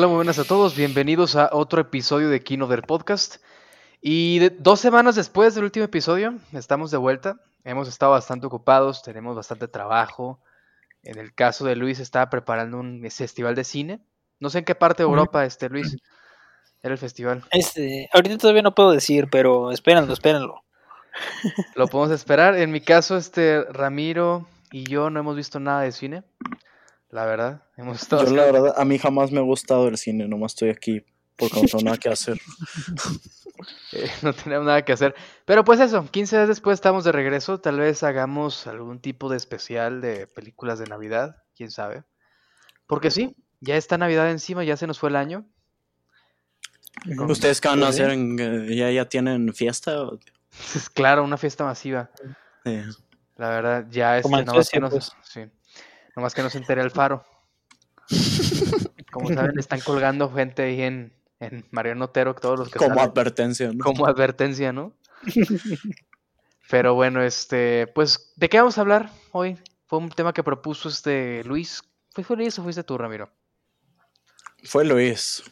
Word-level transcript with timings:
Hola, 0.00 0.08
muy 0.08 0.16
buenas 0.16 0.38
a 0.38 0.44
todos. 0.44 0.74
Bienvenidos 0.74 1.36
a 1.36 1.50
otro 1.52 1.82
episodio 1.82 2.30
de 2.30 2.42
Kino 2.42 2.66
del 2.66 2.80
Podcast. 2.84 3.36
Y 4.00 4.38
de- 4.38 4.48
dos 4.48 4.80
semanas 4.80 5.14
después 5.14 5.54
del 5.54 5.64
último 5.64 5.84
episodio, 5.84 6.36
estamos 6.54 6.90
de 6.90 6.96
vuelta. 6.96 7.36
Hemos 7.64 7.86
estado 7.86 8.12
bastante 8.12 8.46
ocupados, 8.46 9.02
tenemos 9.02 9.36
bastante 9.36 9.68
trabajo. 9.68 10.40
En 11.02 11.18
el 11.18 11.34
caso 11.34 11.66
de 11.66 11.76
Luis, 11.76 12.00
estaba 12.00 12.30
preparando 12.30 12.78
un 12.78 13.06
festival 13.10 13.54
de 13.54 13.62
cine. 13.62 14.00
No 14.38 14.48
sé 14.48 14.60
en 14.60 14.64
qué 14.64 14.74
parte 14.74 15.02
de. 15.02 15.08
Europa, 15.10 15.44
este 15.44 15.68
Luis, 15.68 15.98
era 16.82 16.94
el 16.94 16.98
festival. 16.98 17.44
Este, 17.50 18.08
ahorita 18.14 18.38
todavía 18.38 18.62
no 18.62 18.74
puedo 18.74 18.92
decir, 18.92 19.28
pero 19.30 19.70
espérenlo, 19.70 20.14
espérenlo. 20.14 20.64
Lo 21.74 21.88
podemos 21.88 22.14
esperar. 22.14 22.56
En 22.56 22.70
mi 22.72 22.80
caso, 22.80 23.18
este 23.18 23.64
Ramiro 23.64 24.46
y 24.72 24.84
yo 24.84 25.10
no 25.10 25.20
hemos 25.20 25.36
visto 25.36 25.60
nada 25.60 25.82
de 25.82 25.92
cine. 25.92 26.22
La 27.10 27.24
verdad, 27.24 27.62
hemos 27.76 28.02
estado. 28.02 28.24
Yo 28.24 28.34
la 28.34 28.44
verdad, 28.44 28.74
a 28.76 28.84
mí 28.84 28.98
jamás 28.98 29.32
me 29.32 29.38
ha 29.38 29.42
gustado 29.42 29.88
el 29.88 29.98
cine, 29.98 30.28
nomás 30.28 30.52
estoy 30.52 30.70
aquí 30.70 31.04
porque 31.36 31.56
no 31.60 31.66
tengo 31.66 31.84
nada 31.84 31.96
que 31.96 32.08
hacer. 32.08 32.40
Eh, 33.92 34.10
no 34.22 34.32
tenemos 34.32 34.64
nada 34.64 34.82
que 34.84 34.92
hacer. 34.92 35.14
Pero 35.44 35.64
pues 35.64 35.80
eso, 35.80 36.06
15 36.10 36.36
días 36.36 36.48
después 36.48 36.74
estamos 36.74 37.04
de 37.04 37.12
regreso. 37.12 37.60
Tal 37.60 37.78
vez 37.78 38.02
hagamos 38.02 38.66
algún 38.66 39.00
tipo 39.00 39.28
de 39.28 39.36
especial 39.36 40.00
de 40.00 40.26
películas 40.26 40.78
de 40.78 40.86
Navidad, 40.86 41.36
quién 41.54 41.70
sabe. 41.70 42.04
Porque 42.86 43.10
sí, 43.10 43.36
ya 43.60 43.76
está 43.76 43.98
Navidad 43.98 44.30
encima, 44.30 44.64
ya 44.64 44.78
se 44.78 44.86
nos 44.86 44.98
fue 44.98 45.10
el 45.10 45.16
año. 45.16 45.44
¿Ustedes 47.28 47.60
qué 47.60 47.68
van 47.68 47.82
a 47.82 47.92
sí. 47.92 48.00
hacer? 48.02 48.10
en- 48.12 48.38
eh, 48.38 48.74
¿Ya, 48.76 48.90
ya 48.90 49.04
tienen 49.08 49.52
fiesta? 49.52 50.08
Es 50.74 50.88
claro, 50.94 51.22
una 51.22 51.36
fiesta 51.36 51.64
masiva. 51.64 52.10
La 53.36 53.48
verdad, 53.48 53.86
ya 53.90 54.18
este, 54.18 54.44
que 54.44 54.50
Suecia, 54.50 54.80
no, 54.80 54.88
pues. 54.88 55.12
sí, 55.22 55.40
nomás 56.16 56.34
que 56.34 56.42
no 56.42 56.50
se 56.50 56.58
entere 56.58 56.82
el 56.82 56.90
faro. 56.90 57.24
Como 59.12 59.32
saben, 59.34 59.58
están 59.58 59.80
colgando 59.80 60.30
gente 60.32 60.62
ahí 60.62 60.82
en, 60.82 61.12
en 61.40 61.64
Mariano 61.70 62.04
Otero, 62.06 62.34
todos 62.34 62.58
los 62.58 62.70
que 62.70 62.78
como 62.78 62.94
salen. 62.94 63.10
advertencia, 63.10 63.72
¿no? 63.72 63.84
como 63.84 64.06
advertencia, 64.06 64.72
¿no? 64.72 64.92
Pero 66.70 66.94
bueno, 66.94 67.22
este, 67.22 67.88
pues, 67.88 68.32
¿de 68.36 68.48
qué 68.48 68.58
vamos 68.58 68.78
a 68.78 68.82
hablar 68.82 69.10
hoy? 69.32 69.58
Fue 69.86 69.98
un 69.98 70.08
tema 70.10 70.32
que 70.32 70.44
propuso 70.44 70.88
este 70.88 71.42
Luis. 71.44 71.82
¿Fue 72.14 72.22
fue 72.22 72.36
Luis 72.36 72.56
o 72.58 72.62
fuiste 72.62 72.84
tú, 72.84 72.96
Ramiro? 72.96 73.28
Fue 74.64 74.84
Luis. 74.84 75.42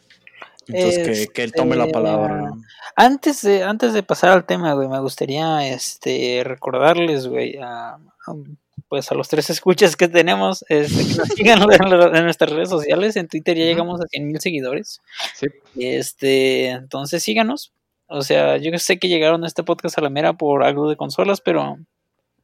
Entonces 0.67 1.27
que, 1.27 1.33
que 1.33 1.43
él 1.43 1.51
tome 1.51 1.75
la 1.75 1.83
Este, 1.85 1.93
palabra. 1.93 2.35
¿no? 2.41 2.61
Antes 2.95 3.41
de, 3.41 3.63
antes 3.63 3.91
de 3.93 4.03
pasar 4.03 4.29
al 4.31 4.45
tema, 4.45 4.73
güey, 4.73 4.87
me 4.87 4.99
gustaría 5.01 5.67
este 5.67 6.41
recordarles, 6.45 7.27
güey, 7.27 7.57
a, 7.57 7.95
a- 7.95 7.99
pues 8.89 9.11
a 9.11 9.15
los 9.15 9.29
tres 9.29 9.49
escuchas 9.49 9.95
que 9.95 10.07
tenemos, 10.07 10.65
este, 10.67 11.05
que 11.05 11.19
nos 11.19 11.27
sigan 11.29 11.61
en, 12.15 12.23
nuestras 12.23 12.51
redes 12.51 12.69
sociales. 12.69 13.15
En 13.15 13.27
Twitter 13.27 13.55
ya 13.55 13.65
llegamos 13.65 14.01
a 14.01 14.07
100 14.07 14.27
mil 14.27 14.39
seguidores. 14.41 14.99
Sí. 15.35 15.47
Este, 15.79 16.69
entonces 16.69 17.23
síganos. 17.23 17.71
O 18.07 18.23
sea, 18.23 18.57
yo 18.57 18.75
sé 18.79 18.97
que 18.97 19.07
llegaron 19.07 19.43
a 19.43 19.47
este 19.47 19.63
podcast 19.63 19.97
a 19.99 20.01
la 20.01 20.09
mera 20.09 20.33
por 20.33 20.63
algo 20.63 20.89
de 20.89 20.97
consolas, 20.97 21.39
pero 21.39 21.77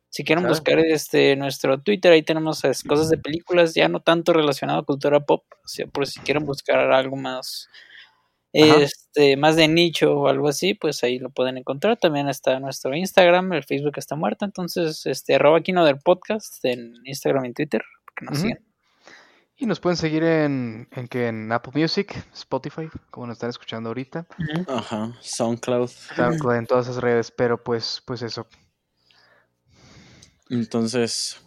si 0.09 0.23
quieren 0.23 0.43
Claro. 0.43 0.53
buscar 0.53 0.79
este 0.79 1.35
nuestro 1.35 1.81
Twitter, 1.81 2.11
ahí 2.11 2.21
tenemos 2.21 2.61
cosas 2.87 3.09
de 3.09 3.17
películas, 3.17 3.73
ya 3.73 3.89
no 3.89 3.99
tanto 3.99 4.31
relacionado 4.31 4.79
a 4.79 4.85
cultura 4.85 5.19
pop, 5.19 5.43
o 5.51 5.67
sea, 5.67 5.87
por 5.87 6.05
si 6.05 6.19
quieren 6.21 6.45
buscar 6.45 6.91
algo 6.91 7.15
más 7.15 7.67
Ajá. 8.63 8.81
este 8.83 9.37
más 9.37 9.55
de 9.55 9.67
nicho 9.67 10.13
o 10.17 10.27
algo 10.27 10.47
así, 10.47 10.73
pues 10.73 11.03
ahí 11.03 11.19
lo 11.19 11.29
pueden 11.29 11.57
encontrar. 11.57 11.97
También 11.97 12.29
está 12.29 12.59
nuestro 12.59 12.95
Instagram, 12.95 13.53
el 13.53 13.63
Facebook 13.63 13.93
está 13.97 14.15
muerto, 14.15 14.45
entonces 14.45 15.05
este 15.05 15.35
arroba 15.35 15.61
Kino 15.61 15.83
del 15.85 15.97
podcast 15.99 16.63
en 16.63 16.93
Instagram 17.05 17.45
y 17.45 17.53
Twitter, 17.53 17.81
para 18.05 18.15
que 18.15 18.25
nos 18.25 18.39
sigan. 18.39 18.59
Y 19.57 19.65
nos 19.67 19.79
pueden 19.79 19.95
seguir 19.95 20.21
en, 20.23 20.89
en, 20.91 21.07
que 21.07 21.27
en 21.27 21.49
Apple 21.51 21.71
Music, 21.73 22.13
Spotify, 22.33 22.89
como 23.09 23.27
nos 23.27 23.35
están 23.37 23.49
escuchando 23.51 23.89
ahorita. 23.89 24.27
Ajá, 24.67 25.13
SoundCloud. 25.21 25.89
SoundCloud, 25.89 26.55
en 26.55 26.67
todas 26.67 26.87
esas 26.89 27.01
redes, 27.01 27.31
pero 27.31 27.63
pues, 27.63 28.01
pues 28.05 28.21
eso. 28.21 28.47
Entonces, 30.49 31.41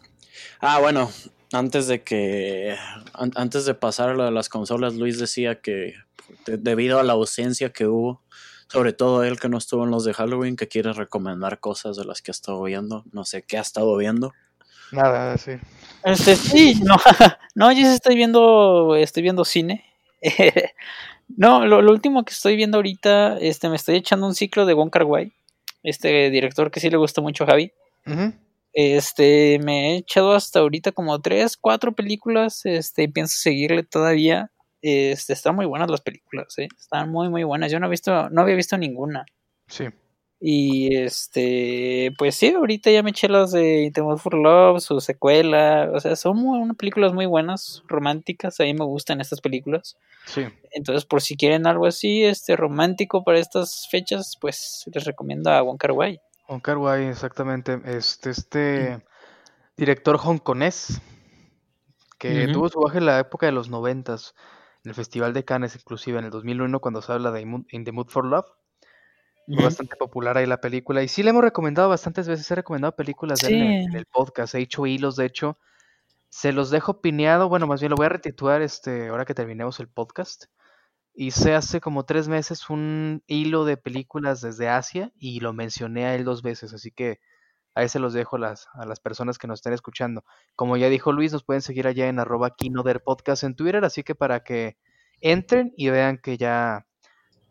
ah, 0.61 0.81
bueno, 0.81 1.11
antes 1.53 1.87
de 1.87 2.03
que, 2.03 2.77
an- 3.13 3.33
antes 3.37 3.65
de 3.67 3.75
pasar 3.75 4.09
a 4.11 4.15
lo 4.15 4.25
de 4.25 4.31
las 4.31 4.49
consolas, 4.49 4.95
Luis 4.95 5.19
decía 5.19 5.61
que 5.61 5.95
de- 6.47 6.57
debido 6.57 6.99
a 6.99 7.03
la 7.03 7.15
ausencia 7.15 7.71
que 7.71 7.87
hubo, 7.87 8.23
sobre 8.69 8.93
todo 8.93 9.25
él 9.25 9.39
que 9.39 9.49
no 9.49 9.59
estuvo 9.59 9.85
en 9.85 9.91
los 9.91 10.05
de 10.05 10.15
Halloween, 10.15 10.57
que 10.57 10.69
quiere 10.69 10.93
recomendar 10.93 11.61
cosas 11.61 11.97
de 11.97 12.05
las 12.05 12.23
que 12.23 12.31
ha 12.31 12.33
estado 12.33 12.63
viendo, 12.63 13.05
no 13.13 13.25
sé 13.25 13.43
qué 13.43 13.59
ha 13.59 13.63
estado 13.63 13.97
viendo. 13.97 14.33
Nada, 14.93 15.37
sí. 15.39 15.53
Este, 16.05 16.37
sí, 16.37 16.81
no, 16.83 16.97
no, 17.55 17.73
yo 17.73 17.83
sí 17.83 17.95
estoy 17.95 18.15
viendo, 18.17 18.97
estoy 18.97 19.23
viendo 19.23 19.45
cine. 19.45 19.85
no, 21.37 21.67
lo, 21.67 21.83
lo 21.83 21.93
último 21.93 22.25
que 22.25 22.33
estoy 22.33 22.57
viendo 22.57 22.79
ahorita, 22.79 23.39
este, 23.39 23.69
me 23.69 23.77
estoy 23.77 23.97
echando 23.97 24.27
un 24.27 24.35
ciclo 24.35 24.67
de 24.67 24.75
Wong 24.75 24.91
Kar 24.91 25.05
Wai, 25.05 25.33
este 25.83 26.31
director 26.31 26.71
que 26.71 26.81
sí 26.81 26.91
le 26.91 26.97
gusta 26.97 27.21
mucho 27.21 27.45
a 27.45 27.49
Javi. 27.49 27.73
Este, 28.73 29.59
me 29.63 29.95
he 29.95 29.97
echado 29.97 30.33
hasta 30.35 30.61
ahorita 30.61 30.93
como 30.93 31.21
tres, 31.21 31.57
cuatro 31.57 31.93
películas, 31.93 32.65
este, 32.65 33.05
y 33.05 33.09
pienso 33.09 33.37
seguirle 33.39 33.83
todavía. 33.83 34.51
Este, 34.81 35.33
están 35.33 35.57
muy 35.57 35.67
buenas 35.67 35.91
las 35.91 36.01
películas, 36.01 36.57
eh, 36.59 36.69
están 36.79 37.11
muy, 37.11 37.29
muy 37.29 37.45
buenas. 37.45 37.71
Yo 37.73 37.81
no 37.81 37.87
he 37.87 37.91
visto, 37.91 38.31
no 38.31 38.43
había 38.43 38.55
visto 38.55 38.77
ninguna. 38.79 39.25
Sí. 39.67 39.89
Y 40.41 40.95
este, 40.97 42.13
pues 42.17 42.37
sí, 42.37 42.55
ahorita 42.55 42.93
ya 42.93 43.03
me 43.03 43.11
eché 43.11 43.29
las 43.29 43.51
de 43.51 43.83
In 43.83 43.93
the 43.93 44.03
Mood 44.03 44.19
for 44.19 44.35
Love, 44.35 44.81
su 44.81 45.01
secuela, 45.01 45.91
o 45.93 45.99
sea, 45.99 46.15
son 46.15 46.37
muy, 46.37 46.61
unas 46.61 46.77
películas 46.77 47.13
muy 47.13 47.27
buenas, 47.27 47.83
románticas, 47.89 48.61
a 48.61 48.63
mí 48.63 48.73
me 48.73 48.85
gustan 48.85 49.21
estas 49.21 49.41
películas. 49.41 49.97
Sí. 50.27 50.47
Entonces, 50.71 51.05
por 51.07 51.23
si 51.23 51.37
quieren 51.37 51.67
algo 51.67 51.87
así, 51.87 52.25
este, 52.25 52.55
romántico 52.55 53.25
para 53.25 53.41
estas 53.41 53.89
fechas, 53.91 54.37
pues 54.41 54.85
les 54.95 55.05
recomiendo 55.05 55.51
a 55.51 55.61
Wong 55.63 55.77
Kar 55.77 55.91
Wai. 55.91 56.21
Wong 56.49 56.61
Kar 56.61 56.79
Wai, 56.79 57.07
exactamente. 57.07 57.81
Este, 57.85 58.31
este 58.31 59.03
director 59.77 60.19
hongkonés 60.23 61.01
que 62.19 62.49
tuvo 62.49 62.69
su 62.69 62.81
baje 62.81 62.99
en 62.99 63.07
la 63.07 63.19
época 63.19 63.47
de 63.47 63.53
los 63.53 63.71
noventas, 63.71 64.35
en 64.35 64.58
el 64.89 64.95
Festival 64.95 65.33
de 65.35 65.45
Cannes, 65.45 65.75
inclusive 65.77 66.19
en 66.19 66.25
el 66.27 66.31
2001, 66.31 66.81
cuando 66.81 67.03
se 67.03 67.13
habla 67.13 67.31
de 67.31 67.43
In 67.43 67.85
the 67.85 67.93
Mood 67.93 68.09
for 68.09 68.25
Love. 68.25 68.47
Fue 69.47 69.65
bastante 69.65 69.97
popular 69.97 70.37
ahí 70.37 70.45
la 70.47 70.61
película. 70.61 71.03
Y 71.03 71.09
sí 71.09 71.23
le 71.23 71.31
hemos 71.31 71.43
recomendado 71.43 71.89
bastantes 71.89 72.29
veces. 72.29 72.51
He 72.51 72.55
recomendado 72.55 72.95
películas 72.95 73.39
de 73.41 73.49
él 73.49 73.55
en, 73.55 73.63
el, 73.63 73.83
en 73.85 73.91
Sí. 73.93 73.97
el 73.97 74.07
podcast. 74.07 74.55
He 74.55 74.59
hecho 74.61 74.85
hilos, 74.85 75.17
de 75.17 75.25
hecho. 75.25 75.59
Se 76.29 76.53
los 76.53 76.69
dejo 76.71 77.01
pineado. 77.01 77.49
Bueno, 77.49 77.67
más 77.67 77.81
bien 77.81 77.89
lo 77.91 77.97
voy 77.97 78.07
a 78.07 78.11
retitular 78.11 78.61
este, 78.61 79.09
ahora 79.09 79.25
que 79.25 79.33
terminemos 79.33 79.81
el 79.81 79.89
podcast. 79.89 80.45
Hice 81.15 81.55
hace 81.55 81.81
como 81.81 82.05
tres 82.05 82.29
meses 82.29 82.69
un 82.69 83.23
hilo 83.27 83.65
de 83.65 83.79
películas 83.79 84.43
desde 84.43 84.69
Asia 84.69 85.11
y 85.19 85.41
lo 85.41 85.55
mencioné 85.55 86.05
a 86.05 86.15
él 86.15 86.25
dos 86.25 86.43
veces. 86.43 86.75
Así 86.75 86.91
que 86.91 87.19
ahí 87.79 87.89
se 87.89 88.01
los 88.01 88.13
dejo 88.13 88.39
las, 88.39 88.69
a 88.75 88.85
las 88.87 88.99
personas 88.99 89.39
que 89.39 89.47
nos 89.47 89.61
estén 89.61 89.73
escuchando. 89.73 90.25
Como 90.57 90.77
ya 90.77 90.89
dijo 90.89 91.13
Luis, 91.13 91.33
nos 91.33 91.45
pueden 91.45 91.63
seguir 91.63 91.87
allá 91.87 92.09
en 92.09 92.19
arroba 92.19 92.55
Kinoder 92.57 93.03
Podcast 93.03 93.45
en 93.45 93.55
Twitter. 93.55 93.85
Así 93.85 94.03
que 94.03 94.17
para 94.17 94.43
que 94.43 94.77
entren 95.21 95.73
y 95.77 95.89
vean 95.89 96.19
que 96.19 96.37
ya 96.37 96.87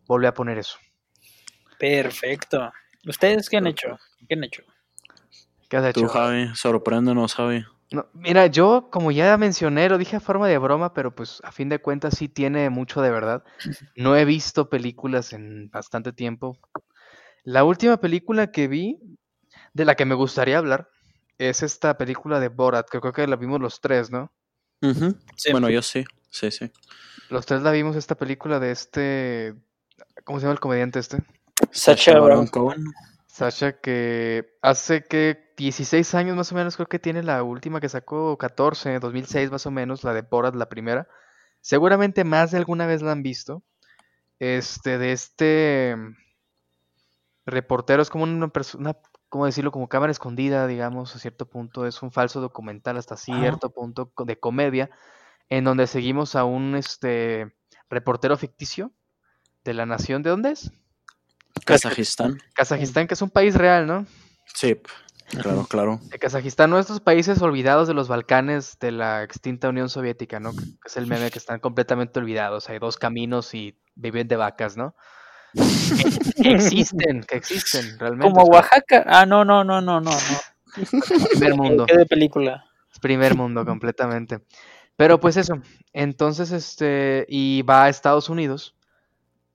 volví 0.06 0.28
a 0.28 0.34
poner 0.34 0.58
eso. 0.58 0.78
Perfecto. 1.80 2.72
¿Ustedes 3.06 3.50
qué 3.50 3.58
han 3.58 3.68
hecho? 3.68 3.98
¿Qué 4.28 4.36
han 4.36 4.44
hecho? 4.44 4.64
¿Qué 5.70 5.78
has 5.78 5.86
hecho? 5.86 6.02
Tú, 6.02 6.08
Javi, 6.08 6.50
sorpréndenos, 6.56 7.34
Javi. 7.34 7.66
No, 7.90 8.06
mira, 8.14 8.48
yo 8.48 8.90
como 8.92 9.12
ya 9.12 9.38
mencioné, 9.38 9.88
lo 9.88 9.98
dije 9.98 10.18
a 10.18 10.20
forma 10.20 10.50
de 10.50 10.58
broma, 10.58 10.94
pero 10.94 11.16
pues 11.16 11.40
a 11.46 11.54
fin 11.54 11.70
de 11.70 11.80
cuentas 11.80 12.18
sí 12.18 12.28
tiene 12.28 12.70
mucho 12.70 13.02
de 13.02 13.12
verdad. 13.12 13.46
No 13.96 14.18
he 14.18 14.26
visto 14.26 14.70
películas 14.70 15.32
en 15.32 15.70
bastante 15.70 16.12
tiempo. 16.12 16.58
La 17.46 17.64
última 17.64 17.96
película 17.96 18.52
que 18.52 18.68
vi, 18.68 19.00
de 19.78 19.86
la 19.86 19.96
que 19.96 20.06
me 20.06 20.16
gustaría 20.16 20.58
hablar, 20.58 20.90
es 21.38 21.64
esta 21.64 21.98
película 21.98 22.40
de 22.40 22.50
Borat, 22.50 22.90
que 22.90 23.00
creo 23.00 23.14
que 23.14 23.28
la 23.28 23.36
vimos 23.36 23.62
los 23.62 23.80
tres, 23.80 24.12
¿no? 24.12 24.32
Sí. 25.36 25.52
Bueno, 25.52 25.70
yo 25.70 25.82
sí, 25.82 26.04
sí, 26.30 26.52
sí. 26.52 26.72
Los 27.30 27.46
tres 27.46 27.62
la 27.62 27.72
vimos 27.72 27.96
esta 27.96 28.16
película 28.16 28.60
de 28.60 28.72
este, 28.72 29.54
¿cómo 30.24 30.40
se 30.40 30.44
llama 30.44 30.54
el 30.54 30.60
comediante 30.60 31.00
este? 31.00 31.20
Sacha 31.72 32.20
Baron 32.20 32.48
Cohen. 32.48 32.86
Sasha, 33.28 33.74
que 33.74 34.58
hace 34.64 35.06
que 35.06 35.54
16 35.58 36.16
años 36.16 36.36
más 36.36 36.52
o 36.52 36.56
menos 36.56 36.76
creo 36.76 36.88
que 36.88 36.98
tiene 36.98 37.22
la 37.22 37.44
última 37.44 37.80
que 37.80 37.88
sacó, 37.88 38.36
14, 38.36 38.98
2006 38.98 39.52
más 39.52 39.68
o 39.68 39.72
menos, 39.72 40.04
la 40.04 40.16
de 40.16 40.24
Borat, 40.24 40.56
la 40.56 40.70
primera. 40.70 41.08
Seguramente 41.62 42.24
más 42.24 42.50
de 42.50 42.58
alguna 42.58 42.88
vez 42.88 43.04
la 43.04 43.12
han 43.12 43.22
visto. 43.22 43.62
Este, 44.40 44.98
de 44.98 45.12
este 45.12 45.96
reportero, 47.46 48.02
es 48.02 48.10
como 48.10 48.24
una 48.24 48.50
persona, 48.50 48.96
¿cómo 49.30 49.46
decirlo? 49.46 49.72
Como 49.72 49.90
cámara 49.90 50.12
escondida, 50.12 50.68
digamos, 50.68 51.16
a 51.16 51.20
cierto 51.20 51.48
punto. 51.48 51.86
Es 51.86 52.02
un 52.02 52.12
falso 52.12 52.42
documental 52.42 52.98
hasta 52.98 53.18
cierto 53.18 53.70
punto 53.70 54.12
de 54.26 54.40
comedia, 54.40 54.90
en 55.50 55.64
donde 55.64 55.88
seguimos 55.88 56.36
a 56.36 56.44
un 56.44 56.76
este 56.76 57.56
reportero 57.90 58.38
ficticio 58.38 58.92
de 59.64 59.74
la 59.74 59.86
nación, 59.86 60.24
¿de 60.24 60.30
dónde 60.30 60.52
es? 60.52 60.72
Kazajistán. 61.66 62.42
Kazajistán, 62.54 63.08
que 63.08 63.14
es 63.14 63.22
un 63.22 63.30
país 63.30 63.56
real, 63.56 63.88
¿no? 63.88 64.06
Sí. 64.54 64.80
Claro, 65.30 65.66
claro. 65.70 66.00
De 66.04 66.20
Kazajistán, 66.20 66.70
¿no? 66.70 66.80
Estos 66.80 67.02
países 67.02 67.42
olvidados 67.42 67.90
de 67.90 67.94
los 67.94 68.08
Balcanes 68.08 68.80
de 68.80 68.92
la 68.92 69.24
extinta 69.24 69.68
Unión 69.68 69.90
Soviética, 69.90 70.40
¿no? 70.40 70.54
Que 70.54 70.64
es 70.86 70.96
el 70.96 71.06
meme 71.06 71.32
que 71.32 71.40
están 71.40 71.60
completamente 71.60 72.20
olvidados. 72.20 72.70
Hay 72.70 72.80
dos 72.80 72.98
caminos 72.98 73.54
y 73.54 73.78
viven 73.96 74.30
de 74.30 74.38
vacas, 74.38 74.78
¿no? 74.78 74.96
Que, 75.54 76.52
existen, 76.54 77.24
que 77.24 77.36
existen, 77.36 77.98
realmente. 78.00 78.32
Como 78.34 78.46
Oaxaca. 78.46 79.04
Ah, 79.08 79.26
no, 79.26 79.44
no, 79.46 79.64
no, 79.64 79.82
no, 79.82 80.00
no. 80.02 80.12
no. 80.12 81.00
primer 81.32 81.56
mundo. 81.58 81.86
¿Qué 81.86 81.98
de 81.98 82.06
película? 82.06 82.66
Primer 83.02 83.36
mundo, 83.36 83.66
completamente. 83.66 84.40
Pero 84.96 85.20
pues 85.20 85.38
eso. 85.38 85.62
Entonces, 85.94 86.52
este. 86.52 87.26
Y 87.30 87.62
va 87.64 87.86
a 87.86 87.90
Estados 87.90 88.30
Unidos. 88.30 88.76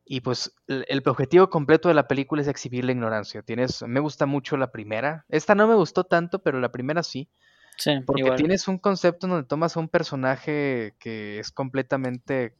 Y 0.04 0.20
pues 0.20 0.54
el, 0.66 0.84
el 0.88 1.02
objetivo 1.06 1.48
completo 1.48 1.88
de 1.88 1.94
la 1.94 2.08
película 2.08 2.42
es 2.42 2.48
exhibir 2.48 2.84
la 2.84 2.92
ignorancia. 2.92 3.42
Tienes. 3.42 3.82
Me 3.82 4.00
gusta 4.00 4.26
mucho 4.26 4.56
la 4.56 4.70
primera. 4.72 5.24
Esta 5.28 5.54
no 5.54 5.66
me 5.66 5.74
gustó 5.74 6.04
tanto, 6.04 6.40
pero 6.40 6.60
la 6.60 6.72
primera 6.72 7.02
sí. 7.02 7.28
Sí, 7.76 8.00
Porque 8.04 8.22
igual. 8.22 8.36
tienes 8.36 8.68
un 8.68 8.78
concepto 8.78 9.26
donde 9.26 9.46
tomas 9.46 9.76
a 9.76 9.80
un 9.80 9.88
personaje 9.88 10.94
que 10.98 11.38
es 11.38 11.50
completamente, 11.50 12.54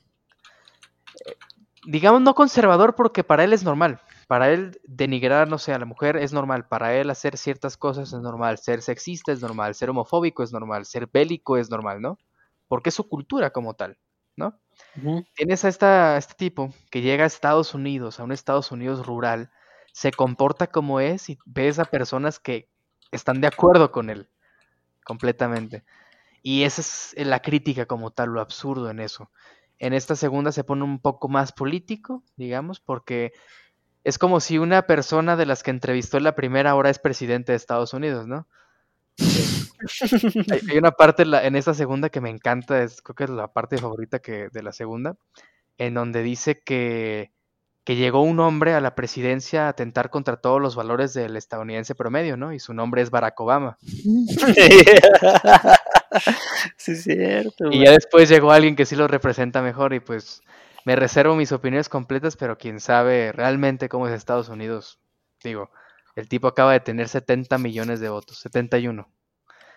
digamos, 1.85 2.21
no 2.21 2.35
conservador 2.35 2.95
porque 2.95 3.25
para 3.25 3.45
él 3.45 3.53
es 3.53 3.65
normal. 3.65 4.01
Para 4.29 4.51
él 4.51 4.81
denigrar, 4.85 5.49
no 5.49 5.59
sé, 5.59 5.73
a 5.73 5.79
la 5.79 5.85
mujer 5.85 6.17
es 6.17 6.33
normal. 6.33 6.67
Para 6.67 6.95
él 6.95 7.11
hacer 7.11 7.37
ciertas 7.37 7.77
cosas 7.77 8.13
es 8.13 8.21
normal. 8.21 8.59
Ser 8.59 8.83
sexista 8.83 9.33
es 9.33 9.41
normal. 9.41 9.75
Ser 9.75 9.91
homofóbico 9.91 10.43
es 10.43 10.53
normal. 10.53 10.87
Ser 10.87 11.09
bélico 11.13 11.57
es 11.57 11.71
normal, 11.71 12.01
¿no? 12.01 12.19
Porque 12.69 12.89
es 12.91 12.95
su 12.95 13.09
cultura 13.09 13.51
como 13.51 13.75
tal, 13.75 13.99
¿no? 14.37 14.59
Tienes 15.35 15.65
a, 15.65 15.69
esta, 15.69 16.15
a 16.15 16.19
este 16.19 16.35
tipo 16.35 16.73
que 16.91 17.03
llega 17.03 17.25
a 17.25 17.27
Estados 17.27 17.75
Unidos, 17.75 18.21
a 18.21 18.25
un 18.25 18.33
Estados 18.33 18.73
Unidos 18.73 19.07
rural, 19.07 19.51
se 19.93 20.11
comporta 20.11 20.67
como 20.67 21.01
es 21.01 21.29
y 21.29 21.39
ves 21.45 21.79
a 21.79 21.85
personas 21.85 22.39
que 22.39 22.69
están 23.11 23.41
de 23.41 23.47
acuerdo 23.47 23.93
con 23.93 24.09
él, 24.11 24.29
completamente. 25.05 25.85
Y 26.43 26.65
esa 26.65 26.81
es 26.81 27.15
la 27.27 27.41
crítica 27.41 27.87
como 27.87 28.11
tal, 28.11 28.31
lo 28.31 28.41
absurdo 28.41 28.91
en 28.91 29.01
eso. 29.01 29.31
En 29.83 29.93
esta 29.95 30.15
segunda 30.17 30.53
se 30.53 30.65
pone 30.65 30.85
un 30.85 31.01
poco 31.01 31.29
más 31.29 31.53
político, 31.53 32.23
digamos, 32.37 32.81
porque 32.81 33.33
es 34.05 34.19
como 34.19 34.39
si 34.41 34.59
una 34.59 34.83
persona 34.87 35.37
de 35.37 35.47
las 35.47 35.63
que 35.63 35.71
entrevistó 35.73 36.19
en 36.19 36.25
la 36.25 36.35
primera 36.37 36.71
ahora 36.73 36.91
es 36.91 36.99
presidente 37.01 37.53
de 37.53 37.57
Estados 37.57 37.93
Unidos, 37.95 38.27
¿no? 38.29 38.47
Hay, 40.51 40.61
hay 40.71 40.79
una 40.79 40.93
parte 40.93 41.23
en, 41.23 41.31
la- 41.33 41.45
en 41.45 41.57
esta 41.57 41.75
segunda 41.75 42.09
que 42.11 42.21
me 42.21 42.31
encanta, 42.31 42.83
es, 42.83 43.03
creo 43.03 43.15
que 43.15 43.25
es 43.25 43.31
la 43.31 43.49
parte 43.53 43.79
favorita 43.79 44.21
que, 44.21 44.49
de 44.53 44.63
la 44.63 44.73
segunda, 44.73 45.17
en 45.79 45.95
donde 45.95 46.23
dice 46.23 46.63
que, 46.65 47.33
que 47.85 47.97
llegó 47.97 48.23
un 48.23 48.39
hombre 48.41 48.75
a 48.75 48.81
la 48.81 48.95
presidencia 48.95 49.67
a 49.67 49.71
atentar 49.71 50.11
contra 50.11 50.37
todos 50.39 50.61
los 50.61 50.77
valores 50.77 51.15
del 51.15 51.37
estadounidense 51.37 51.95
promedio, 51.97 52.37
¿no? 52.37 52.53
Y 52.53 52.61
su 52.61 52.75
nombre 52.75 53.03
es 53.03 53.11
Barack 53.11 53.39
Obama. 53.41 53.79
sí, 56.77 56.93
es 56.93 57.03
cierto. 57.05 57.71
Y 57.71 57.85
ya 57.85 57.93
después 57.93 58.29
llegó 58.29 58.53
alguien 58.53 58.77
que 58.77 58.87
sí 58.87 58.97
lo 58.97 59.09
representa 59.09 59.63
mejor 59.63 59.95
y 59.95 60.01
pues 60.01 60.43
me 60.85 60.97
reservo 60.97 61.37
mis 61.37 61.53
opiniones 61.53 61.89
completas, 61.89 62.37
pero 62.37 62.59
quien 62.59 62.81
sabe 62.81 63.33
realmente 63.33 63.89
cómo 63.89 64.09
es 64.09 64.15
Estados 64.15 64.49
Unidos, 64.49 64.99
digo, 65.43 65.71
el 66.17 66.29
tipo 66.29 66.49
acaba 66.49 66.73
de 66.73 66.81
tener 66.81 67.09
70 67.09 67.57
millones 67.59 68.01
de 68.01 68.09
votos, 68.09 68.39
71. 68.39 69.09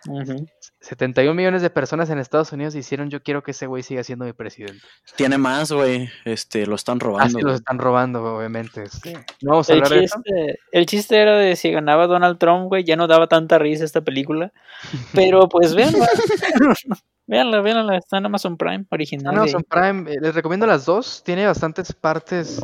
Ujú. 0.08 0.48
71 0.80 1.34
millones 1.34 1.62
de 1.62 1.70
personas 1.70 2.10
en 2.10 2.20
Estados 2.20 2.52
Unidos 2.52 2.76
hicieron 2.76 3.10
yo 3.10 3.24
quiero 3.24 3.42
que 3.42 3.52
ese 3.52 3.66
güey 3.66 3.82
siga 3.82 4.04
siendo 4.04 4.26
mi 4.26 4.34
presidente. 4.34 4.86
Tiene 5.16 5.38
más, 5.38 5.72
güey. 5.72 6.10
Este, 6.26 6.68
lo 6.68 6.76
están 6.76 7.00
robando. 7.00 7.40
los 7.40 7.44
güey. 7.44 7.56
están 7.56 7.80
robando, 7.80 8.24
obviamente. 8.24 8.84
este. 8.84 9.14
No 9.42 9.52
vamos 9.52 9.70
a 9.70 9.74
El 9.74 9.84
hablar 9.84 10.00
de 10.00 10.06
eso. 10.06 10.16
chiste, 10.24 10.60
el 10.72 10.86
chiste 10.86 11.18
era 11.18 11.38
de 11.38 11.56
si 11.56 11.72
ganaba 11.72 12.06
Donald 12.08 12.38
Trump, 12.38 12.68
güey, 12.68 12.84
ya 12.84 12.96
no 12.96 13.08
daba 13.08 13.28
tanta 13.28 13.58
risa 13.58 13.84
esta 13.84 14.02
película. 14.02 14.52
Pero 15.14 15.50
pues 15.50 15.74
véanla. 15.74 16.08
véanla, 17.28 17.62
véanla, 17.62 17.98
está 17.98 18.18
en 18.18 18.28
Amazon 18.28 18.58
Prime, 18.58 18.86
original. 18.92 19.36
Amazon 19.36 19.66
Prime, 19.68 20.12
eh, 20.12 20.18
les 20.22 20.36
recomiendo 20.36 20.68
las 20.68 20.86
dos. 20.86 21.24
Tiene 21.26 21.48
bastantes 21.48 21.94
partes. 21.94 22.62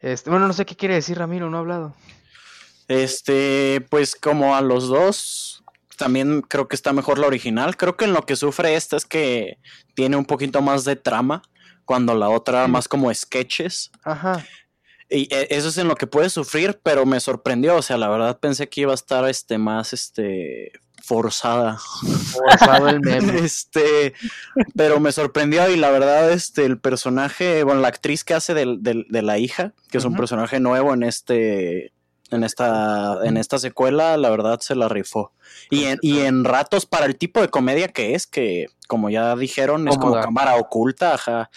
Este, 0.00 0.30
bueno, 0.30 0.46
no 0.46 0.52
sé 0.52 0.64
qué 0.64 0.76
quiere 0.76 0.94
decir 0.94 1.18
Ramiro, 1.18 1.50
no 1.50 1.58
ha 1.58 1.60
hablado. 1.60 1.94
Este, 2.86 3.84
pues 3.90 4.16
como 4.16 4.56
a 4.56 4.62
los 4.62 4.88
dos, 4.88 5.57
también 5.98 6.40
creo 6.40 6.68
que 6.68 6.76
está 6.76 6.94
mejor 6.94 7.18
la 7.18 7.26
original. 7.26 7.76
Creo 7.76 7.96
que 7.98 8.06
en 8.06 8.14
lo 8.14 8.22
que 8.22 8.36
sufre 8.36 8.74
esta 8.76 8.96
es 8.96 9.04
que 9.04 9.58
tiene 9.94 10.16
un 10.16 10.24
poquito 10.24 10.62
más 10.62 10.84
de 10.84 10.96
trama, 10.96 11.42
cuando 11.84 12.14
la 12.14 12.28
otra 12.30 12.64
Sí. 12.64 12.70
más 12.70 12.88
como 12.88 13.12
sketches. 13.12 13.90
Ajá. 14.04 14.46
Y 15.10 15.22
eh, 15.34 15.48
eso 15.50 15.68
es 15.68 15.78
en 15.78 15.88
lo 15.88 15.96
que 15.96 16.06
puede 16.06 16.28
sufrir, 16.30 16.78
pero 16.82 17.06
me 17.06 17.18
sorprendió. 17.20 17.76
O 17.76 17.82
sea, 17.82 17.96
la 17.96 18.08
verdad 18.08 18.38
pensé 18.38 18.68
que 18.68 18.82
iba 18.82 18.92
a 18.92 18.94
estar 18.94 19.26
este 19.28 19.56
más 19.58 19.92
este 19.92 20.72
forzada. 21.02 21.78
Forzado 21.78 22.88
el 22.90 23.00
meme. 23.00 23.38
Este, 23.38 24.12
pero 24.76 25.00
me 25.00 25.10
sorprendió 25.12 25.66
y 25.70 25.76
la 25.76 25.90
verdad, 25.90 26.30
este, 26.30 26.66
el 26.66 26.78
personaje, 26.78 27.62
bueno, 27.64 27.80
la 27.80 27.88
actriz 27.88 28.22
que 28.24 28.34
hace 28.34 28.52
del- 28.52 28.82
del- 28.82 29.06
de 29.08 29.22
la 29.22 29.38
hija, 29.38 29.72
que 29.90 29.96
es 29.96 30.04
un 30.04 30.14
personaje 30.16 30.60
nuevo 30.60 30.92
en 30.92 31.02
este, 31.04 31.92
en 32.30 32.44
esta, 32.44 33.18
en 33.24 33.36
esta 33.36 33.58
secuela, 33.58 34.16
la 34.16 34.30
verdad 34.30 34.60
se 34.60 34.74
la 34.74 34.88
rifó. 34.88 35.32
Y 35.70 35.84
en, 35.84 35.98
y 36.02 36.20
en 36.20 36.44
ratos 36.44 36.86
para 36.86 37.06
el 37.06 37.16
tipo 37.16 37.40
de 37.40 37.48
comedia 37.48 37.88
que 37.88 38.14
es, 38.14 38.26
que 38.26 38.66
como 38.86 39.10
ya 39.10 39.34
dijeron, 39.36 39.88
es 39.88 39.96
como 39.98 40.14
cámara 40.22 40.56
oculta, 40.56 41.14
ajá. 41.14 41.50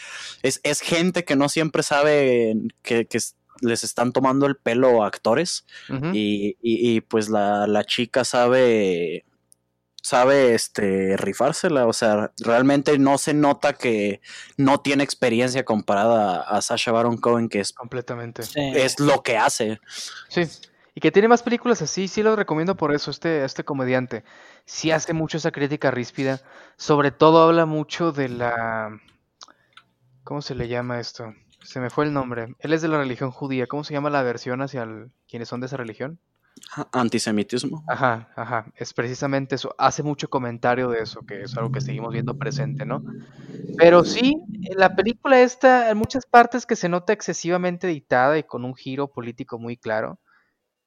Es, 0.44 0.60
es 0.64 0.82
gente 0.82 1.24
que 1.26 1.36
no 1.36 1.50
siempre 1.50 1.84
sabe 1.84 2.56
que, 2.82 3.06
que 3.06 3.20
les 3.62 3.84
están 3.84 4.12
tomando 4.12 4.46
el 4.48 4.56
pelo 4.56 5.04
a 5.04 5.08
actores. 5.08 5.66
Y, 6.14 6.58
y- 6.62 6.96
y, 6.96 7.02
pues 7.02 7.30
la, 7.30 7.68
la 7.68 7.84
chica 7.84 8.24
sabe 8.24 9.24
sabe 10.02 10.54
este 10.56 11.16
rifársela, 11.18 11.86
o 11.88 11.94
sea, 11.94 12.32
realmente 12.40 12.98
no 12.98 13.18
se 13.18 13.34
nota 13.34 13.74
que 13.74 14.22
no 14.58 14.80
tiene 14.80 15.04
experiencia 15.04 15.64
comparada 15.64 16.42
a, 16.42 16.58
a 16.58 16.62
Sasha 16.62 16.92
Baron 16.92 17.18
Cohen, 17.18 17.50
que 17.50 17.60
es, 17.60 17.72
Completamente. 17.72 18.44
Es 18.56 19.00
lo 19.00 19.22
que 19.24 19.38
hace. 19.38 19.80
Sí. 20.30 20.42
Y 20.94 21.00
que 21.00 21.12
tiene 21.12 21.30
más 21.30 21.42
películas 21.42 21.82
así, 21.82 22.10
sí 22.10 22.22
lo 22.22 22.36
recomiendo 22.36 22.76
por 22.76 22.94
eso, 22.94 23.12
este, 23.12 23.46
este 23.46 23.64
comediante. 23.64 24.26
Sí 24.66 24.92
hace 24.92 25.14
mucho 25.14 25.38
esa 25.38 25.52
crítica 25.52 25.90
ríspida. 25.90 26.42
Sobre 26.76 27.12
todo 27.12 27.44
habla 27.44 27.66
mucho 27.66 28.12
de 28.12 28.28
la... 28.28 29.00
¿Cómo 30.24 30.42
se 30.42 30.54
le 30.54 30.68
llama 30.68 31.00
esto? 31.00 31.34
Se 31.64 31.80
me 31.80 31.90
fue 31.90 32.06
el 32.06 32.14
nombre. 32.14 32.56
Él 32.60 32.74
es 32.74 32.82
de 32.82 32.88
la 32.90 32.98
religión 32.98 33.32
judía. 33.32 33.68
¿Cómo 33.68 33.84
se 33.84 33.94
llama 33.94 34.10
la 34.10 34.22
versión 34.24 34.62
hacia 34.62 34.84
el- 34.84 35.12
quienes 35.30 35.48
son 35.48 35.62
de 35.62 35.68
esa 35.68 35.78
religión? 35.78 36.20
Antisemitismo. 36.92 37.84
Ajá, 37.88 38.30
ajá. 38.36 38.66
Es 38.76 38.94
precisamente 38.94 39.56
eso. 39.56 39.76
Hace 39.78 40.04
mucho 40.04 40.30
comentario 40.30 40.90
de 40.90 41.02
eso, 41.02 41.22
que 41.26 41.42
es 41.44 41.56
algo 41.58 41.72
que 41.72 41.82
seguimos 41.82 42.14
viendo 42.14 42.38
presente, 42.38 42.86
¿no? 42.86 43.04
Pero 43.78 44.04
sí, 44.04 44.36
en 44.64 44.78
la 44.78 44.96
película 44.96 45.42
esta, 45.42 45.90
en 45.90 45.98
muchas 45.98 46.26
partes 46.26 46.66
que 46.66 46.76
se 46.76 46.90
nota 46.90 47.14
excesivamente 47.14 47.88
editada 47.88 48.38
y 48.38 48.44
con 48.44 48.64
un 48.64 48.76
giro 48.76 49.08
político 49.10 49.60
muy 49.60 49.78
claro. 49.78 50.20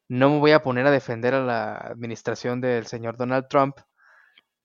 No 0.08 0.30
me 0.30 0.38
voy 0.38 0.52
a 0.52 0.62
poner 0.62 0.86
a 0.86 0.90
defender 0.90 1.34
a 1.34 1.44
la 1.44 1.76
administración 1.76 2.60
del 2.60 2.86
señor 2.86 3.16
Donald 3.16 3.46
Trump, 3.48 3.76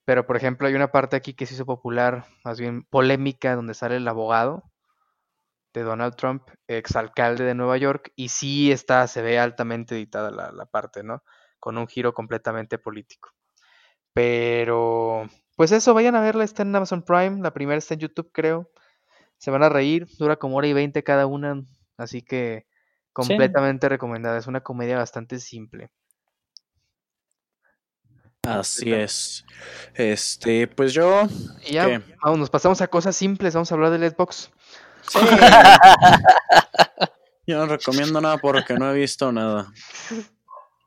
pero 0.05 0.25
por 0.25 0.35
ejemplo 0.37 0.67
hay 0.67 0.75
una 0.75 0.91
parte 0.91 1.15
aquí 1.15 1.33
que 1.33 1.45
se 1.45 1.53
hizo 1.53 1.65
popular, 1.65 2.25
más 2.43 2.59
bien 2.59 2.83
polémica, 2.83 3.55
donde 3.55 3.73
sale 3.73 3.97
el 3.97 4.07
abogado 4.07 4.63
de 5.73 5.83
Donald 5.83 6.15
Trump, 6.15 6.47
exalcalde 6.67 7.43
de 7.43 7.55
Nueva 7.55 7.77
York, 7.77 8.11
y 8.15 8.29
sí 8.29 8.71
está, 8.71 9.07
se 9.07 9.21
ve 9.21 9.39
altamente 9.39 9.95
editada 9.95 10.31
la, 10.31 10.51
la 10.51 10.65
parte, 10.65 11.03
¿no? 11.03 11.23
Con 11.59 11.77
un 11.77 11.87
giro 11.87 12.13
completamente 12.13 12.77
político. 12.77 13.29
Pero, 14.13 15.29
pues 15.55 15.71
eso, 15.71 15.93
vayan 15.93 16.15
a 16.15 16.21
verla, 16.21 16.43
está 16.43 16.63
en 16.63 16.75
Amazon 16.75 17.03
Prime, 17.03 17.41
la 17.41 17.53
primera 17.53 17.77
está 17.77 17.93
en 17.93 17.99
YouTube, 17.99 18.31
creo. 18.33 18.71
Se 19.37 19.51
van 19.51 19.63
a 19.63 19.69
reír, 19.69 20.07
dura 20.17 20.35
como 20.35 20.57
hora 20.57 20.67
y 20.67 20.73
veinte 20.73 21.03
cada 21.03 21.25
una, 21.25 21.61
así 21.97 22.21
que 22.21 22.65
completamente 23.13 23.87
recomendada. 23.87 24.37
Es 24.37 24.47
una 24.47 24.61
comedia 24.61 24.97
bastante 24.97 25.39
simple. 25.39 25.91
Así 28.43 28.91
es. 28.91 29.45
Este, 29.93 30.67
pues 30.67 30.91
yo. 30.93 31.27
Y 31.65 31.73
ya, 31.73 32.01
vamos, 32.23 32.39
nos 32.39 32.49
pasamos 32.49 32.81
a 32.81 32.87
cosas 32.87 33.15
simples, 33.15 33.53
vamos 33.53 33.71
a 33.71 33.75
hablar 33.75 33.97
de 33.97 34.09
Xbox. 34.09 34.51
Sí. 35.09 35.19
yo 37.47 37.57
no 37.57 37.65
recomiendo 37.65 38.21
nada 38.21 38.37
porque 38.37 38.75
no 38.75 38.91
he 38.91 38.97
visto 38.97 39.31
nada. 39.31 39.71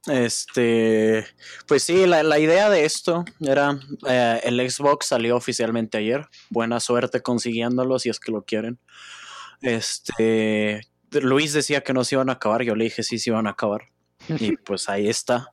Este, 0.07 1.25
pues 1.69 1.85
sí, 1.85 2.07
la, 2.07 2.23
la 2.25 2.39
idea 2.39 2.69
de 2.71 2.85
esto 2.85 3.25
era, 3.41 3.79
eh, 4.09 4.41
el 4.45 4.71
Xbox 4.71 5.07
salió 5.07 5.37
oficialmente 5.37 5.99
ayer. 5.99 6.27
Buena 6.51 6.81
suerte 6.81 7.23
consiguiéndolo 7.23 7.99
si 7.99 8.09
es 8.09 8.19
que 8.19 8.33
lo 8.33 8.45
quieren. 8.45 8.79
Este, 9.61 10.81
Luis 11.13 11.53
decía 11.53 11.83
que 11.83 11.93
no 11.93 12.05
se 12.05 12.17
iban 12.17 12.31
a 12.31 12.35
acabar, 12.35 12.63
yo 12.63 12.75
le 12.75 12.85
dije 12.85 13.03
sí 13.03 13.19
se 13.19 13.31
iban 13.31 13.47
a 13.47 13.51
acabar. 13.51 13.83
Y 14.29 14.57
pues 14.57 14.89
ahí 14.89 15.09
está. 15.09 15.49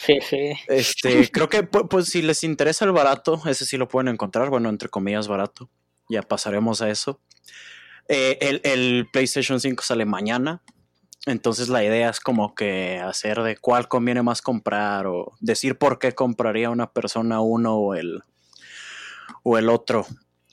Jeje. 0.00 0.58
Este, 0.68 1.30
creo 1.30 1.48
que 1.48 1.68
pu- 1.68 1.88
pues, 1.88 2.06
si 2.06 2.20
les 2.20 2.44
interesa 2.44 2.84
el 2.84 2.92
barato, 2.92 3.40
ese 3.46 3.64
sí 3.64 3.76
lo 3.76 3.88
pueden 3.88 4.08
encontrar, 4.08 4.50
bueno, 4.50 4.68
entre 4.68 4.88
comillas 4.88 5.28
barato. 5.28 5.70
Ya 6.08 6.22
pasaremos 6.22 6.82
a 6.82 6.90
eso. 6.90 7.20
Eh, 8.08 8.38
el, 8.40 8.60
el 8.64 9.08
PlayStation 9.12 9.60
5 9.60 9.82
sale 9.82 10.04
mañana. 10.04 10.62
Entonces 11.26 11.68
la 11.68 11.82
idea 11.82 12.10
es 12.10 12.20
como 12.20 12.54
que 12.54 13.00
hacer 13.00 13.42
de 13.42 13.56
cuál 13.56 13.88
conviene 13.88 14.22
más 14.22 14.42
comprar 14.42 15.06
o 15.06 15.32
decir 15.40 15.78
por 15.78 15.98
qué 15.98 16.12
compraría 16.12 16.68
una 16.68 16.92
persona 16.92 17.40
uno 17.40 17.76
o 17.76 17.94
el, 17.94 18.22
o 19.42 19.56
el 19.56 19.70
otro. 19.70 20.06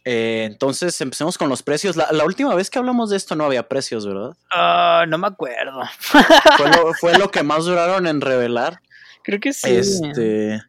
Eh, 0.03 0.47
entonces 0.49 0.99
empecemos 1.01 1.37
con 1.37 1.49
los 1.49 1.61
precios. 1.61 1.95
La, 1.95 2.07
la, 2.11 2.25
última 2.25 2.55
vez 2.55 2.69
que 2.69 2.79
hablamos 2.79 3.09
de 3.09 3.17
esto 3.17 3.35
no 3.35 3.43
había 3.43 3.67
precios, 3.67 4.07
¿verdad? 4.07 4.31
Ah, 4.51 5.05
no 5.07 5.17
me 5.17 5.27
acuerdo. 5.27 5.81
Fue 6.57 6.69
lo, 6.69 6.93
fue 6.93 7.17
lo, 7.17 7.29
que 7.29 7.43
más 7.43 7.65
duraron 7.65 8.07
en 8.07 8.21
revelar. 8.21 8.81
Creo 9.23 9.39
que 9.39 9.53
sí. 9.53 9.69
Este, 9.69 10.61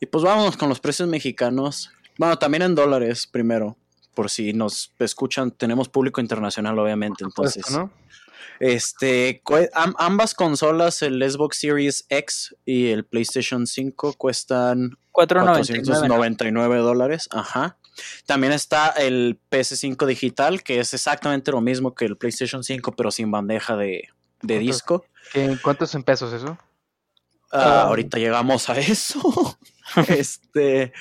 y 0.00 0.06
pues 0.06 0.24
vámonos 0.24 0.56
con 0.56 0.68
los 0.68 0.80
precios 0.80 1.08
mexicanos. 1.08 1.92
Bueno, 2.18 2.36
también 2.38 2.62
en 2.62 2.74
dólares 2.74 3.28
primero, 3.28 3.76
por 4.14 4.30
si 4.30 4.52
nos 4.52 4.92
escuchan, 4.98 5.50
tenemos 5.50 5.88
público 5.88 6.20
internacional, 6.20 6.78
obviamente. 6.78 7.24
Entonces, 7.24 7.70
¿no? 7.70 7.90
Este, 8.60 9.42
ambas 9.74 10.34
consolas, 10.34 11.02
el 11.02 11.28
Xbox 11.28 11.58
Series 11.58 12.06
X 12.08 12.54
y 12.64 12.90
el 12.90 13.04
PlayStation 13.04 13.66
5, 13.66 14.14
cuestan 14.14 14.96
499 15.12 16.78
dólares. 16.78 17.28
Ajá. 17.32 17.76
También 18.26 18.52
está 18.52 18.88
el 18.88 19.38
PS5 19.50 20.06
digital, 20.06 20.62
que 20.62 20.80
es 20.80 20.94
exactamente 20.94 21.52
lo 21.52 21.60
mismo 21.60 21.94
que 21.94 22.04
el 22.06 22.16
PlayStation 22.16 22.64
5, 22.64 22.92
pero 22.92 23.10
sin 23.10 23.30
bandeja 23.30 23.76
de, 23.76 24.08
de 24.42 24.58
disco. 24.58 25.04
¿Cuántos 25.62 25.94
en 25.94 26.02
pesos 26.02 26.32
eso? 26.32 26.58
Ah, 27.52 27.82
ahorita 27.82 28.18
llegamos 28.18 28.68
a 28.68 28.78
eso. 28.78 29.58
este, 30.08 30.92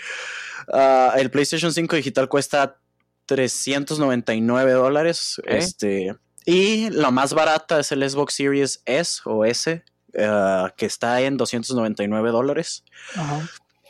ah, 0.72 1.13
el 1.17 1.32
PlayStation 1.32 1.74
5 1.74 1.96
digital 1.96 2.29
cuesta 2.29 2.77
399 3.25 4.72
dólares. 4.72 5.42
Este, 5.46 6.15
y 6.46 6.89
la 6.89 7.12
más 7.12 7.34
barata 7.34 7.80
es 7.80 7.92
el 7.92 8.08
Xbox 8.08 8.34
Series 8.36 8.82
S 8.86 9.22
o 9.25 9.46
S, 9.46 9.84
ah, 10.20 10.74
que 10.75 10.86
está 10.86 11.22
en 11.22 11.38
299 11.38 12.32
dólares. 12.32 12.84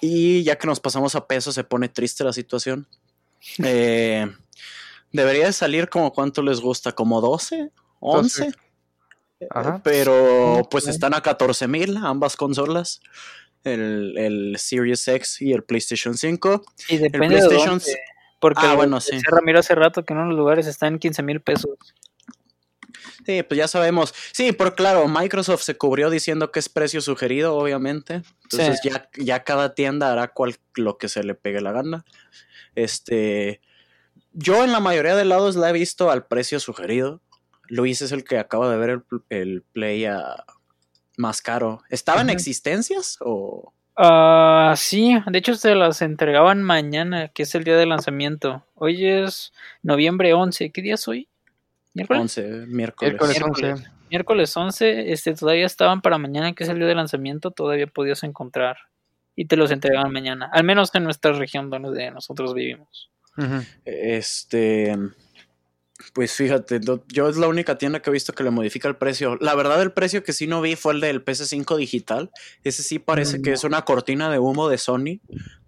Y 0.02 0.44
ya 0.44 0.58
que 0.58 0.68
nos 0.68 0.80
pasamos 0.80 1.16
a 1.16 1.28
peso, 1.28 1.52
se 1.52 1.64
pone 1.64 1.90
triste 1.90 2.24
la 2.24 2.34
situación. 2.34 2.88
Eh, 3.62 4.26
debería 5.12 5.48
de 5.48 5.52
salir 5.52 5.90
como 5.90 6.14
cuánto 6.14 6.42
les 6.42 6.62
gusta, 6.62 6.94
como 6.94 7.20
12, 7.20 7.72
11. 8.00 8.54
Pero 9.84 10.66
pues 10.72 10.88
están 10.88 11.14
a 11.14 11.22
14 11.22 11.68
mil 11.68 11.98
ambas 11.98 12.38
consolas. 12.38 13.02
El, 13.66 14.18
el, 14.18 14.56
Series 14.58 15.06
X 15.06 15.42
y 15.42 15.52
el 15.52 15.66
PlayStation 15.66 16.18
5. 16.18 16.64
Y 16.88 16.98
depende 17.00 17.38
el 17.38 17.48
PlayStation... 17.48 17.80
de 17.80 17.98
Porque 18.44 18.66
ah, 18.66 18.76
bueno, 18.76 19.00
sí. 19.00 19.18
Ramiro 19.26 19.60
hace 19.60 19.74
rato 19.74 20.04
que 20.04 20.12
en 20.12 20.20
unos 20.20 20.36
lugares 20.36 20.68
están 20.68 20.96
en 20.96 21.00
15 21.00 21.24
mil 21.24 21.40
pesos. 21.40 21.78
Sí, 23.26 23.42
pues 23.42 23.58
ya 23.58 23.70
sabemos. 23.70 24.14
Sí, 24.34 24.52
pero 24.52 24.76
claro, 24.76 25.08
Microsoft 25.08 25.62
se 25.62 25.78
cubrió 25.78 26.10
diciendo 26.10 26.52
que 26.52 26.60
es 26.60 26.68
precio 26.68 27.00
sugerido, 27.00 27.56
obviamente. 27.56 28.22
Entonces 28.44 28.82
ya, 28.84 29.10
ya 29.18 29.46
cada 29.46 29.76
tienda 29.76 30.12
hará 30.12 30.28
cual, 30.28 30.58
lo 30.76 30.98
que 30.98 31.08
se 31.08 31.24
le 31.24 31.36
pegue 31.36 31.62
la 31.62 31.72
gana. 31.72 32.04
Este, 32.76 33.62
yo 34.34 34.66
en 34.66 34.74
la 34.74 34.82
mayoría 34.82 35.16
de 35.16 35.24
lados 35.24 35.56
la 35.56 35.70
he 35.70 35.74
visto 35.74 36.12
al 36.12 36.26
precio 36.26 36.60
sugerido. 36.60 37.22
Luis 37.70 38.02
es 38.02 38.12
el 38.12 38.26
que 38.26 38.40
acaba 38.40 38.70
de 38.70 38.76
ver 38.76 38.90
el, 38.90 39.04
el 39.30 39.62
Play 39.62 40.06
más 41.16 41.42
caro. 41.42 41.82
¿Estaba 41.90 42.20
en 42.20 42.30
existencias 42.30 43.20
o...? 43.22 43.72
Ah, 43.96 44.74
sí, 44.76 45.16
de 45.26 45.38
hecho 45.38 45.56
se 45.56 45.76
las 45.76 46.02
entregaban 46.02 46.64
mañana, 46.64 47.28
que 47.28 47.44
es 47.44 47.54
el 47.56 47.64
día 47.64 47.78
de 47.78 47.86
lanzamiento. 47.86 48.66
Hoy 48.76 49.06
es 49.06 49.54
noviembre 49.84 50.34
11. 50.34 50.72
¿Qué 50.72 50.82
día 50.82 50.96
es 50.96 51.08
hoy? 51.08 51.28
¿Miércoles? 51.94 52.22
11, 52.22 52.66
miércoles. 52.68 53.14
Miércoles 53.14 53.42
11. 53.42 53.94
Miércoles 54.10 54.56
11, 54.56 55.12
este, 55.12 55.34
todavía 55.34 55.66
estaban 55.66 56.02
para 56.02 56.20
mañana, 56.20 56.54
que 56.54 56.64
es 56.64 56.70
el 56.70 56.78
día 56.78 56.88
de 56.88 56.96
lanzamiento, 56.96 57.50
todavía 57.52 57.88
podías 57.88 58.24
encontrar. 58.24 58.78
Y 59.36 59.46
te 59.46 59.56
los 59.56 59.72
entregaban 59.72 60.12
mañana, 60.12 60.50
al 60.54 60.64
menos 60.64 60.94
en 60.94 61.04
nuestra 61.04 61.34
región 61.34 61.72
donde 61.72 62.12
nosotros 62.12 62.54
vivimos. 62.54 63.10
Este, 63.84 64.96
pues 66.14 66.34
fíjate, 66.34 66.80
yo 67.08 67.30
es 67.30 67.38
la 67.38 67.48
única 67.48 67.78
tienda 67.78 68.02
que 68.02 68.10
he 68.10 68.14
visto 68.14 68.34
que 68.34 68.44
le 68.44 68.52
modifica 68.52 68.88
el 68.88 68.96
precio. 68.96 69.38
La 69.40 69.56
verdad, 69.56 69.82
el 69.82 69.92
precio 69.92 70.24
que 70.24 70.34
sí 70.34 70.48
no 70.48 70.62
vi 70.62 70.76
fue 70.76 70.94
el 70.94 71.02
del 71.02 71.24
PS5 71.24 71.78
digital. 71.78 72.32
Ese 72.64 72.84
sí 72.84 73.00
parece 73.00 73.42
que 73.42 73.52
mm. 73.52 73.54
es 73.54 73.64
una 73.64 73.84
cortina 73.84 74.30
de 74.30 74.40
humo 74.40 74.70
de 74.70 74.78
Sony 74.78 75.22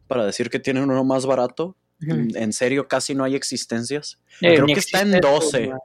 para 0.07 0.25
decir 0.25 0.49
que 0.49 0.59
tienen 0.59 0.89
uno 0.89 1.03
más 1.03 1.25
barato. 1.25 1.75
En 2.01 2.53
serio, 2.53 2.87
casi 2.87 3.15
no 3.15 3.23
hay 3.23 3.35
existencias. 3.35 4.19
Eh, 4.41 4.55
Creo 4.55 4.65
que 4.67 4.73
está 4.73 5.01
en 5.01 5.19
12. 5.19 5.69
Va 5.69 5.79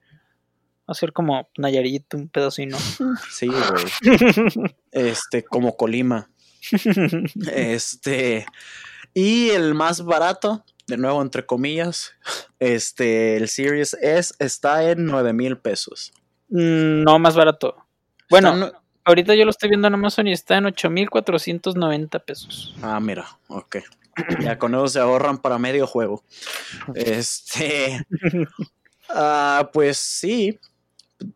a 0.86 0.94
ser 0.94 1.12
como 1.12 1.48
Nayarit, 1.56 2.12
un 2.14 2.28
pedacito. 2.28 2.76
Sí, 3.30 3.46
güey. 3.46 4.74
Este, 4.90 5.44
como 5.44 5.76
Colima. 5.76 6.30
Este. 7.52 8.44
Y 9.14 9.50
el 9.50 9.74
más 9.74 10.04
barato, 10.04 10.64
de 10.90 10.98
nuevo, 10.98 11.22
entre 11.22 11.46
comillas, 11.46 12.12
este, 12.58 13.36
el 13.36 13.48
Series 13.48 13.94
S 14.02 14.34
está 14.38 14.90
en 14.90 15.06
9 15.06 15.32
mil 15.32 15.56
pesos. 15.56 16.12
Mm, 16.48 17.04
no, 17.04 17.18
más 17.18 17.36
barato. 17.36 17.76
Bueno, 18.28 18.70
ahorita 19.04 19.34
yo 19.34 19.44
lo 19.44 19.50
estoy 19.50 19.70
viendo 19.70 19.88
en 19.88 19.94
Amazon 19.94 20.26
y 20.26 20.32
está 20.32 20.58
en 20.58 20.66
8,490 20.66 22.18
pesos. 22.20 22.74
Ah, 22.82 23.00
mira, 23.00 23.26
ok. 23.48 23.78
Ya 24.42 24.58
con 24.58 24.74
eso 24.74 24.88
se 24.88 25.00
ahorran 25.00 25.38
para 25.38 25.58
medio 25.58 25.86
juego. 25.86 26.22
Este. 26.94 28.04
Ah, 29.12 29.70
pues 29.72 29.96
sí. 29.96 30.56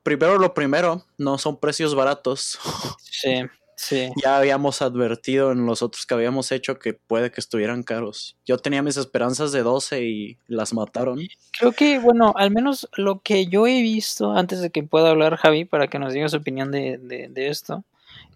Primero 0.05 0.39
lo 0.39 0.55
primero, 0.55 1.05
no 1.19 1.39
son 1.39 1.59
precios 1.59 1.93
baratos. 1.97 2.57
Sí. 3.01 3.43
Sí. 3.85 4.09
Ya 4.23 4.39
habíamos 4.39 4.81
advertido 4.81 5.53
en 5.53 5.67
los 5.67 5.83
otros 5.83 6.07
que 6.07 6.15
habíamos 6.15 6.51
hecho 6.53 6.79
que 6.79 6.95
puede 6.95 7.31
que 7.31 7.41
estuvieran 7.41 7.83
caros. 7.83 8.35
Yo 8.47 8.57
tenía 8.57 8.83
mis 8.83 8.97
esperanzas 8.97 9.53
de 9.53 9.63
12 9.63 10.05
y 10.05 10.39
las 10.47 10.73
mataron. 10.73 11.21
Creo 11.59 11.73
que, 11.73 11.99
bueno, 11.99 12.33
al 12.35 12.51
menos 12.51 12.89
lo 12.97 13.21
que 13.21 13.47
yo 13.47 13.67
he 13.67 13.83
visto, 13.83 14.33
antes 14.33 14.63
de 14.63 14.71
que 14.71 14.83
pueda 14.85 15.11
hablar 15.11 15.37
Javi, 15.37 15.67
para 15.67 15.89
que 15.89 15.99
nos 15.99 16.15
diga 16.15 16.31
su 16.31 16.39
opinión 16.39 16.71
de, 16.71 16.97
de, 16.97 17.29
de 17.29 17.49
esto, 17.49 17.85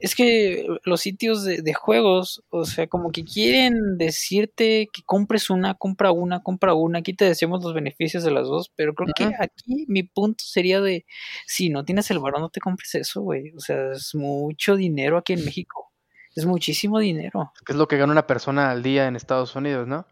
es 0.00 0.14
que 0.14 0.66
los 0.84 1.00
sitios 1.00 1.44
de, 1.44 1.74
juegos, 1.74 2.42
o 2.50 2.64
sea, 2.64 2.86
como 2.86 3.10
que 3.10 3.24
quieren 3.24 3.98
decirte 3.98 4.88
que 4.92 5.02
compres 5.04 5.50
una, 5.50 5.74
compra 5.74 6.12
una, 6.12 6.42
compra 6.42 6.74
una. 6.74 7.00
Aquí 7.00 7.14
te 7.14 7.24
decimos 7.24 7.64
los 7.64 7.74
beneficios 7.74 8.22
de 8.22 8.30
las 8.30 8.46
dos, 8.46 8.72
pero 8.76 8.94
creo 8.94 9.12
que 9.14 9.30
aquí 9.38 9.86
mi 9.88 10.04
punto 10.04 10.44
sería 10.44 10.80
de, 10.80 11.04
si 11.46 11.68
no 11.68 11.84
tienes 11.84 12.10
el 12.10 12.20
varón, 12.20 12.42
no 12.42 12.50
te 12.50 12.60
compres 12.60 12.94
eso, 12.94 13.22
güey. 13.22 13.52
O 13.56 13.60
sea, 13.60 13.92
es 13.92 14.14
mucho 14.14 14.76
dinero 14.76 15.18
aquí 15.18 15.32
en 15.32 15.44
México. 15.44 15.90
Es 16.34 16.46
muchísimo 16.46 17.00
dinero. 17.00 17.52
Es 17.66 17.74
lo 17.74 17.88
que 17.88 17.96
gana 17.96 18.12
una 18.12 18.26
persona 18.26 18.70
al 18.70 18.82
día 18.82 19.08
en 19.08 19.16
Estados 19.16 19.56
Unidos, 19.56 19.88
¿no? 19.88 20.06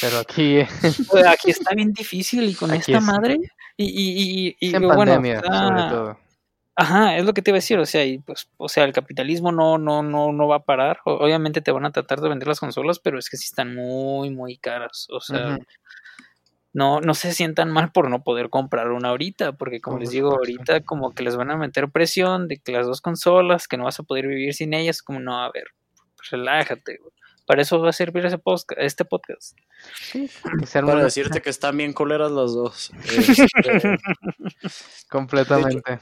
Pero 0.00 0.18
aquí... 0.18 0.60
aquí 1.26 1.50
está 1.50 1.74
bien 1.74 1.92
difícil 1.92 2.44
y 2.44 2.54
con 2.54 2.72
esta 2.72 3.00
madre... 3.00 3.38
Y, 3.80 3.84
y, 3.84 4.56
y, 4.58 4.74
en 4.74 4.88
pandemia, 4.88 5.40
sobre 5.40 5.82
todo 5.88 6.27
Ajá, 6.80 7.16
es 7.16 7.24
lo 7.24 7.34
que 7.34 7.42
te 7.42 7.50
iba 7.50 7.56
a 7.56 7.58
decir, 7.58 7.76
o 7.80 7.86
sea, 7.86 8.04
y 8.04 8.18
pues, 8.18 8.48
o 8.56 8.68
sea, 8.68 8.84
el 8.84 8.92
capitalismo 8.92 9.50
no, 9.50 9.78
no, 9.78 10.04
no, 10.04 10.32
no 10.32 10.46
va 10.46 10.58
a 10.58 10.64
parar. 10.64 11.00
Obviamente 11.06 11.60
te 11.60 11.72
van 11.72 11.84
a 11.84 11.90
tratar 11.90 12.20
de 12.20 12.28
vender 12.28 12.46
las 12.46 12.60
consolas, 12.60 13.00
pero 13.00 13.18
es 13.18 13.28
que 13.28 13.36
sí 13.36 13.46
están 13.46 13.74
muy, 13.74 14.30
muy 14.30 14.58
caras. 14.58 15.08
O 15.10 15.20
sea, 15.20 15.58
no, 16.72 17.00
no 17.00 17.14
se 17.14 17.32
sientan 17.32 17.72
mal 17.72 17.90
por 17.90 18.08
no 18.08 18.22
poder 18.22 18.48
comprar 18.48 18.92
una 18.92 19.08
ahorita, 19.08 19.54
porque 19.54 19.80
como 19.80 19.98
les 19.98 20.10
digo, 20.10 20.30
ahorita 20.30 20.82
como 20.82 21.16
que 21.16 21.24
les 21.24 21.34
van 21.34 21.50
a 21.50 21.56
meter 21.56 21.90
presión 21.90 22.46
de 22.46 22.58
que 22.58 22.70
las 22.70 22.86
dos 22.86 23.00
consolas, 23.00 23.66
que 23.66 23.76
no 23.76 23.82
vas 23.82 23.98
a 23.98 24.04
poder 24.04 24.28
vivir 24.28 24.54
sin 24.54 24.72
ellas, 24.72 25.02
como 25.02 25.18
no, 25.18 25.42
a 25.42 25.50
ver, 25.50 25.64
relájate, 26.30 27.00
Para 27.44 27.62
eso 27.62 27.80
va 27.80 27.90
a 27.90 27.92
servir 27.92 28.24
ese 28.24 28.38
este 28.76 29.04
podcast. 29.04 29.58
Para 30.72 31.02
decirte 31.02 31.42
que 31.42 31.50
están 31.50 31.76
bien 31.76 31.92
coleras 31.92 32.30
las 32.30 32.52
dos. 32.52 32.92
Este, 33.08 33.98
Completamente. 35.10 35.98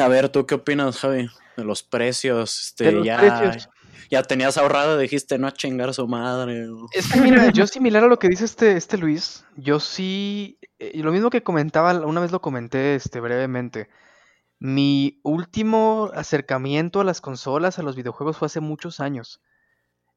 A 0.00 0.08
ver, 0.08 0.28
¿tú 0.28 0.46
qué 0.46 0.54
opinas, 0.54 0.98
Javi? 0.98 1.28
De 1.56 1.64
los 1.64 1.82
precios. 1.82 2.60
Este, 2.60 3.04
ya, 3.04 3.56
ya 4.10 4.22
tenías 4.22 4.56
ahorrado, 4.56 4.98
dijiste 4.98 5.38
no 5.38 5.46
a 5.46 5.52
chingar 5.52 5.92
su 5.94 6.06
madre. 6.06 6.66
Es 6.92 7.10
que 7.10 7.20
mira, 7.20 7.50
yo 7.50 7.66
similar 7.66 8.04
a 8.04 8.08
lo 8.08 8.18
que 8.18 8.28
dice 8.28 8.44
este, 8.44 8.76
este 8.76 8.98
Luis, 8.98 9.44
yo 9.56 9.80
sí, 9.80 10.58
eh, 10.78 10.92
lo 11.02 11.12
mismo 11.12 11.30
que 11.30 11.42
comentaba, 11.42 11.92
una 12.06 12.20
vez 12.20 12.30
lo 12.30 12.40
comenté 12.40 12.94
este, 12.94 13.20
brevemente. 13.20 13.88
Mi 14.58 15.20
último 15.24 16.10
acercamiento 16.14 17.00
a 17.00 17.04
las 17.04 17.20
consolas, 17.20 17.78
a 17.78 17.82
los 17.82 17.96
videojuegos, 17.96 18.36
fue 18.36 18.46
hace 18.46 18.60
muchos 18.60 19.00
años. 19.00 19.40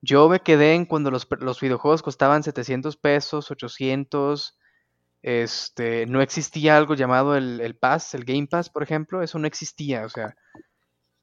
Yo 0.01 0.29
me 0.29 0.41
quedé 0.41 0.75
en 0.75 0.85
cuando 0.85 1.09
los, 1.09 1.27
los 1.39 1.59
videojuegos 1.59 2.03
costaban 2.03 2.43
700 2.43 2.95
pesos, 2.97 3.49
800, 3.49 4.57
este, 5.25 6.05
no 6.07 6.21
existía 6.21 6.77
algo 6.77 6.95
llamado 6.95 7.35
el, 7.37 7.61
el, 7.61 7.75
Pass, 7.77 8.13
el 8.15 8.25
Game 8.25 8.47
Pass, 8.47 8.69
por 8.69 8.83
ejemplo, 8.83 9.23
eso 9.23 9.39
no 9.39 9.47
existía, 9.47 10.05
o 10.05 10.09
sea, 10.09 10.35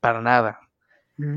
para 0.01 0.21
nada. 0.23 0.61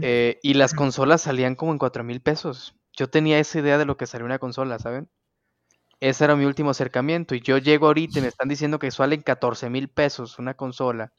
Eh, 0.01 0.39
y 0.43 0.55
las 0.55 0.73
consolas 0.75 1.21
salían 1.23 1.55
como 1.55 1.71
en 1.73 1.79
4 1.79 2.03
mil 2.03 2.21
pesos. 2.21 2.75
Yo 2.93 3.09
tenía 3.09 3.39
esa 3.39 3.59
idea 3.59 3.77
de 3.79 3.85
lo 3.85 3.97
que 3.97 4.07
salía 4.07 4.25
una 4.25 4.39
consola, 4.39 4.79
¿saben? 4.79 5.09
Ese 5.99 6.25
era 6.25 6.35
mi 6.37 6.45
último 6.45 6.71
acercamiento. 6.71 7.35
Y 7.35 7.41
yo 7.41 7.57
llego 7.59 7.87
ahorita 7.87 8.19
y 8.19 8.23
me 8.23 8.29
están 8.29 8.49
diciendo 8.49 8.79
que 8.79 8.91
salen 8.91 9.23
14 9.23 9.69
mil 9.69 9.89
pesos 9.89 10.39
una 10.39 10.55
consola. 10.55 11.13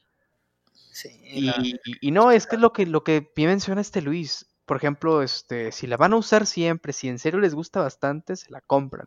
Sí, 0.91 1.11
Y, 1.33 1.41
la- 1.43 1.69
y- 1.85 2.09
y 2.09 2.11
no, 2.11 2.31
es 2.31 2.47
que 2.47 2.57
es 2.57 2.63
lo 2.63 2.73
que, 2.73 2.87
lo 2.87 3.05
que 3.05 3.31
bien 3.37 3.51
menciona 3.51 3.81
este 3.81 4.03
Luis. 4.03 4.47
Por 4.65 4.77
ejemplo, 4.79 5.23
este, 5.23 5.71
si 5.73 5.87
la 5.87 5.97
van 5.97 6.13
a 6.13 6.17
usar 6.17 6.47
siempre, 6.47 6.93
si 6.93 7.09
en 7.09 7.19
serio 7.19 7.39
les 7.41 7.55
gusta 7.55 7.81
bastante, 7.81 8.37
se 8.37 8.51
la 8.51 8.61
compran, 8.61 9.07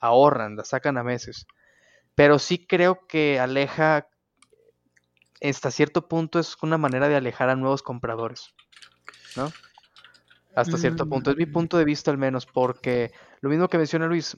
ahorran, 0.00 0.56
la 0.56 0.64
sacan 0.64 0.98
a 0.98 1.04
meses. 1.04 1.46
Pero 2.16 2.40
sí 2.40 2.66
creo 2.66 3.06
que 3.06 3.38
aleja, 3.38 4.08
hasta 5.40 5.70
cierto 5.70 6.08
punto 6.08 6.40
es 6.40 6.56
una 6.62 6.78
manera 6.78 7.08
de 7.08 7.14
alejar 7.14 7.50
a 7.50 7.56
nuevos 7.56 7.82
compradores, 7.82 8.54
¿no? 9.36 9.52
Hasta 10.56 10.78
cierto 10.78 11.06
punto, 11.06 11.30
es 11.30 11.36
mi 11.36 11.44
Mm. 11.44 11.52
punto 11.52 11.76
de 11.76 11.84
vista 11.84 12.10
al 12.10 12.16
menos, 12.16 12.46
porque 12.46 13.12
lo 13.42 13.50
mismo 13.50 13.68
que 13.68 13.76
menciona 13.76 14.06
Luis, 14.06 14.36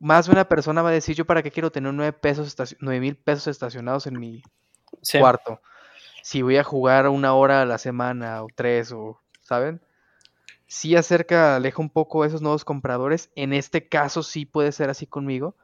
más 0.00 0.26
de 0.26 0.32
una 0.32 0.48
persona 0.48 0.82
va 0.82 0.88
a 0.88 0.92
decir, 0.92 1.14
yo 1.14 1.24
para 1.24 1.42
qué 1.42 1.52
quiero 1.52 1.70
tener 1.70 1.94
nueve 1.94 2.12
pesos, 2.12 2.56
nueve 2.80 2.98
mil 2.98 3.16
pesos 3.16 3.46
estacionados 3.46 4.08
en 4.08 4.18
mi, 4.18 4.42
sí. 5.00 5.18
cuarto. 5.18 5.60
Si 6.22 6.42
voy 6.42 6.56
a 6.56 6.64
jugar 6.64 7.08
una 7.08 7.34
hora 7.34 7.62
a 7.62 7.66
la 7.66 7.78
semana 7.78 8.42
o 8.42 8.48
tres, 8.54 8.90
o, 8.90 9.20
¿saben? 9.42 9.80
Sí 10.66 10.96
acerca, 10.96 11.56
aleja 11.56 11.80
un 11.80 11.90
poco 11.90 12.22
a 12.22 12.26
esos 12.26 12.42
nuevos 12.42 12.64
compradores. 12.64 13.30
En 13.36 13.52
este 13.52 13.88
caso 13.88 14.22
sí 14.24 14.46
puede 14.46 14.72
ser 14.72 14.90
así 14.90 15.06
conmigo. 15.06 15.56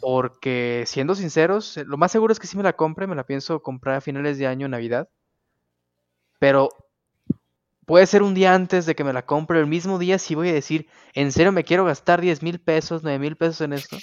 Porque, 0.00 0.84
siendo 0.86 1.14
sinceros, 1.14 1.76
lo 1.86 1.96
más 1.96 2.12
seguro 2.12 2.32
es 2.32 2.38
que 2.40 2.46
sí 2.46 2.56
me 2.56 2.62
la 2.62 2.74
compre, 2.74 3.06
me 3.06 3.14
la 3.16 3.24
pienso 3.26 3.62
comprar 3.62 3.96
a 3.96 4.00
finales 4.00 4.38
de 4.38 4.46
año, 4.46 4.68
Navidad. 4.68 5.08
Pero 6.38 6.68
puede 7.86 8.06
ser 8.06 8.22
un 8.22 8.34
día 8.34 8.54
antes 8.54 8.84
de 8.86 8.94
que 8.94 9.04
me 9.04 9.12
la 9.12 9.24
compre, 9.24 9.58
el 9.60 9.66
mismo 9.66 9.98
día 9.98 10.18
sí 10.18 10.34
voy 10.34 10.48
a 10.50 10.52
decir, 10.54 10.88
¿en 11.14 11.32
serio 11.32 11.52
me 11.52 11.64
quiero 11.64 11.84
gastar 11.84 12.20
10 12.20 12.42
mil 12.42 12.60
pesos, 12.60 13.02
9 13.02 13.18
mil 13.18 13.36
pesos 13.36 13.60
en 13.62 13.72
esto? 13.72 13.96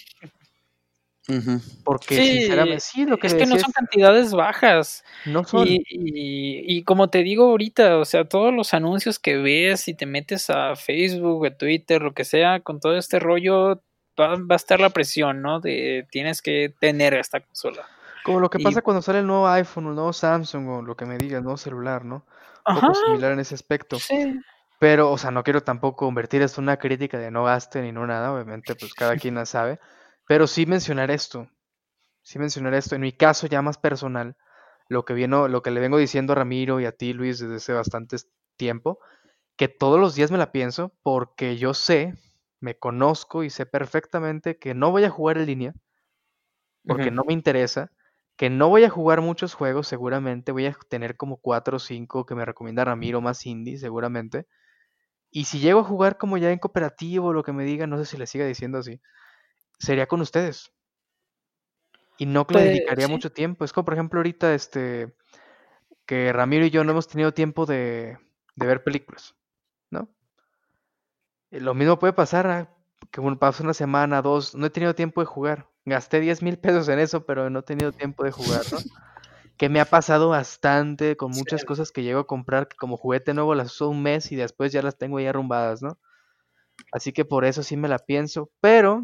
Porque 1.83 2.15
Sí, 2.15 2.25
sinceramente, 2.39 2.79
sí, 2.79 3.05
lo 3.05 3.17
que 3.17 3.27
es 3.27 3.33
que 3.33 3.45
no 3.45 3.55
son 3.57 3.69
es, 3.69 3.73
cantidades 3.73 4.31
bajas. 4.33 5.03
no 5.25 5.43
son. 5.43 5.67
Y, 5.67 5.83
y- 5.89 6.77
y 6.77 6.83
como 6.83 7.09
te 7.09 7.23
digo 7.23 7.45
ahorita, 7.49 7.97
o 7.97 8.05
sea, 8.05 8.27
todos 8.27 8.53
los 8.53 8.73
anuncios 8.73 9.19
que 9.19 9.37
ves 9.37 9.87
y 9.87 9.93
te 9.93 10.05
metes 10.05 10.49
a 10.49 10.75
Facebook, 10.75 11.45
a 11.45 11.57
Twitter, 11.57 12.01
lo 12.01 12.13
que 12.13 12.23
sea, 12.23 12.61
con 12.61 12.79
todo 12.79 12.97
este 12.97 13.19
rollo, 13.19 13.81
va, 14.19 14.35
va 14.35 14.45
a 14.51 14.55
estar 14.55 14.79
la 14.79 14.89
presión, 14.89 15.41
¿no? 15.41 15.59
De 15.59 16.07
tienes 16.11 16.41
que 16.41 16.73
tener 16.79 17.13
esta 17.13 17.39
consola. 17.39 17.87
Como 18.23 18.39
lo 18.39 18.49
que 18.49 18.59
Y- 18.59 18.63
pasa 18.63 18.81
cuando 18.81 19.01
sale 19.01 19.19
el 19.19 19.27
nuevo 19.27 19.47
iPhone, 19.47 19.87
el 19.87 19.95
nuevo 19.95 20.13
Samsung, 20.13 20.69
o 20.69 20.81
lo 20.81 20.95
que 20.95 21.05
me 21.05 21.17
digas, 21.17 21.41
nuevo 21.43 21.57
celular, 21.57 22.05
¿no? 22.05 22.25
Un 22.67 22.75
poco 22.75 22.93
similar 22.93 23.31
en 23.33 23.39
ese 23.39 23.55
aspecto. 23.55 23.97
sí. 23.97 24.39
Pero, 24.79 25.11
o 25.11 25.17
sea, 25.17 25.31
no 25.31 25.43
quiero 25.43 25.63
tampoco 25.63 26.05
convertir 26.05 26.41
esto 26.41 26.59
en 26.59 26.65
una 26.65 26.77
crítica 26.77 27.17
de 27.17 27.31
no 27.31 27.45
gaste 27.45 27.81
ni 27.81 27.91
no 27.91 28.05
nada, 28.05 28.33
obviamente, 28.33 28.75
pues 28.75 28.93
cada 28.93 29.15
quien 29.15 29.35
la 29.35 29.45
sabe. 29.45 29.79
Pero 30.27 30.45
sí 30.47 30.65
mencionar 30.65 31.09
esto. 31.11 31.47
Sí 32.21 32.39
mencionar 32.39 32.73
esto. 32.73 32.95
En 32.95 33.01
mi 33.01 33.13
caso, 33.13 33.47
ya 33.47 33.61
más 33.61 33.77
personal, 33.77 34.35
lo 34.89 35.05
que 35.05 35.13
viene, 35.13 35.47
lo 35.47 35.61
que 35.61 35.71
le 35.71 35.79
vengo 35.79 35.97
diciendo 35.97 36.33
a 36.33 36.35
Ramiro 36.37 36.79
y 36.81 36.85
a 36.85 36.91
ti, 36.91 37.13
Luis, 37.13 37.39
desde 37.39 37.55
hace 37.55 37.73
bastante 37.73 38.17
tiempo, 38.57 38.99
que 39.55 39.67
todos 39.69 39.99
los 39.99 40.15
días 40.15 40.31
me 40.31 40.37
la 40.37 40.51
pienso, 40.51 40.93
porque 41.01 41.57
yo 41.57 41.73
sé, 41.73 42.15
me 42.63 42.79
conozco 42.79 43.43
y 43.43 43.49
sé 43.49 43.65
perfectamente 43.65 44.57
que 44.57 44.73
no 44.73 44.89
voy 44.89 45.03
a 45.03 45.09
jugar 45.09 45.37
en 45.37 45.45
línea 45.47 45.73
porque 46.85 47.11
no 47.11 47.23
me 47.25 47.33
interesa, 47.33 47.91
que 48.35 48.49
no 48.49 48.69
voy 48.69 48.83
a 48.83 48.89
jugar 48.89 49.21
muchos 49.21 49.53
juegos, 49.53 49.87
seguramente 49.87 50.51
voy 50.51 50.65
a 50.65 50.77
tener 50.89 51.17
como 51.17 51.37
4 51.37 51.77
o 51.77 51.79
5 51.79 52.25
que 52.25 52.35
me 52.35 52.45
recomienda 52.45 52.85
Ramiro 52.85 53.21
más 53.21 53.45
indie, 53.45 53.77
seguramente. 53.77 54.47
Y 55.31 55.45
si 55.45 55.59
llego 55.59 55.81
a 55.81 55.83
jugar 55.85 56.17
como 56.17 56.37
ya 56.37 56.51
en 56.51 56.59
cooperativo, 56.59 57.33
lo 57.33 57.43
que 57.43 57.53
me 57.53 57.65
digan, 57.65 57.89
no 57.89 57.97
sé 57.97 58.05
si 58.05 58.17
le 58.17 58.27
siga 58.27 58.45
diciendo 58.45 58.79
así, 58.79 59.01
sería 59.79 60.07
con 60.07 60.21
ustedes. 60.21 60.73
Y 62.17 62.25
no 62.25 62.45
que 62.47 62.55
le 62.55 62.61
Pues, 62.61 62.71
dedicaría 62.71 63.07
sí. 63.07 63.13
mucho 63.13 63.31
tiempo. 63.31 63.65
Es 63.65 63.73
como, 63.73 63.85
por 63.85 63.93
ejemplo, 63.95 64.19
ahorita, 64.19 64.53
este, 64.53 65.15
que 66.05 66.33
Ramiro 66.33 66.65
y 66.65 66.71
yo 66.71 66.83
no 66.83 66.91
hemos 66.91 67.07
tenido 67.07 67.33
tiempo 67.33 67.65
de, 67.65 68.17
de 68.55 68.67
ver 68.67 68.83
películas, 68.83 69.35
¿no? 69.91 70.09
Eh, 71.53 71.59
Lo 71.61 71.73
mismo 71.73 71.99
puede 71.99 72.13
pasar, 72.13 72.47
ah, 72.47 72.75
que 73.11 73.21
bueno, 73.21 73.37
pasa 73.39 73.63
una 73.63 73.73
semana, 73.73 74.21
dos, 74.21 74.55
no 74.55 74.65
he 74.65 74.69
tenido 74.69 74.95
tiempo 74.95 75.21
de 75.21 75.25
jugar. 75.27 75.69
Gasté 75.85 76.19
10 76.19 76.41
mil 76.41 76.57
pesos 76.59 76.87
en 76.89 76.99
eso, 76.99 77.25
pero 77.25 77.49
no 77.49 77.59
he 77.59 77.63
tenido 77.63 77.91
tiempo 77.93 78.23
de 78.23 78.31
jugar, 78.31 78.65
¿no? 78.71 78.79
Que 79.57 79.69
me 79.69 79.79
ha 79.81 79.89
pasado 79.89 80.29
bastante 80.29 81.17
con 81.17 81.31
muchas 81.33 81.61
Sí. 81.61 81.67
cosas 81.67 81.91
que 81.91 82.03
llego 82.03 82.21
a 82.21 82.27
comprar, 82.27 82.67
que 82.69 82.77
como 82.77 82.97
juguete 82.97 83.33
nuevo 83.35 83.55
las 83.55 83.73
uso 83.73 83.89
un 83.89 84.03
mes 84.03 84.31
y 84.31 84.37
después 84.37 84.71
ya 84.73 84.81
las 84.83 84.97
tengo 84.97 85.19
ya 85.19 85.29
arrumbadas, 85.31 85.81
¿no? 85.83 85.99
Así 86.91 87.13
que 87.13 87.25
por 87.25 87.45
eso 87.45 87.63
sí 87.63 87.77
me 87.77 87.89
la 87.89 87.99
pienso, 87.99 88.51
pero 88.61 89.03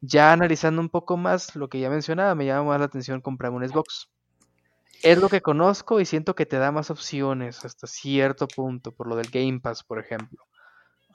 ya 0.00 0.32
analizando 0.32 0.80
un 0.82 0.90
poco 0.90 1.16
más 1.18 1.56
lo 1.56 1.68
que 1.70 1.80
ya 1.80 1.90
mencionaba, 1.90 2.34
me 2.36 2.46
llama 2.46 2.70
más 2.70 2.80
la 2.80 2.86
atención 2.86 3.20
comprar 3.22 3.52
un 3.52 3.68
Xbox. 3.68 4.10
Es 5.02 5.18
lo 5.18 5.30
que 5.30 5.42
conozco 5.42 6.00
y 6.00 6.06
siento 6.06 6.34
que 6.34 6.46
te 6.46 6.58
da 6.58 6.72
más 6.72 6.90
opciones 6.90 7.64
hasta 7.64 7.86
cierto 7.86 8.52
punto, 8.52 8.92
por 8.94 9.08
lo 9.08 9.16
del 9.16 9.30
Game 9.30 9.60
Pass, 9.60 9.84
por 9.84 9.98
ejemplo. 10.00 10.44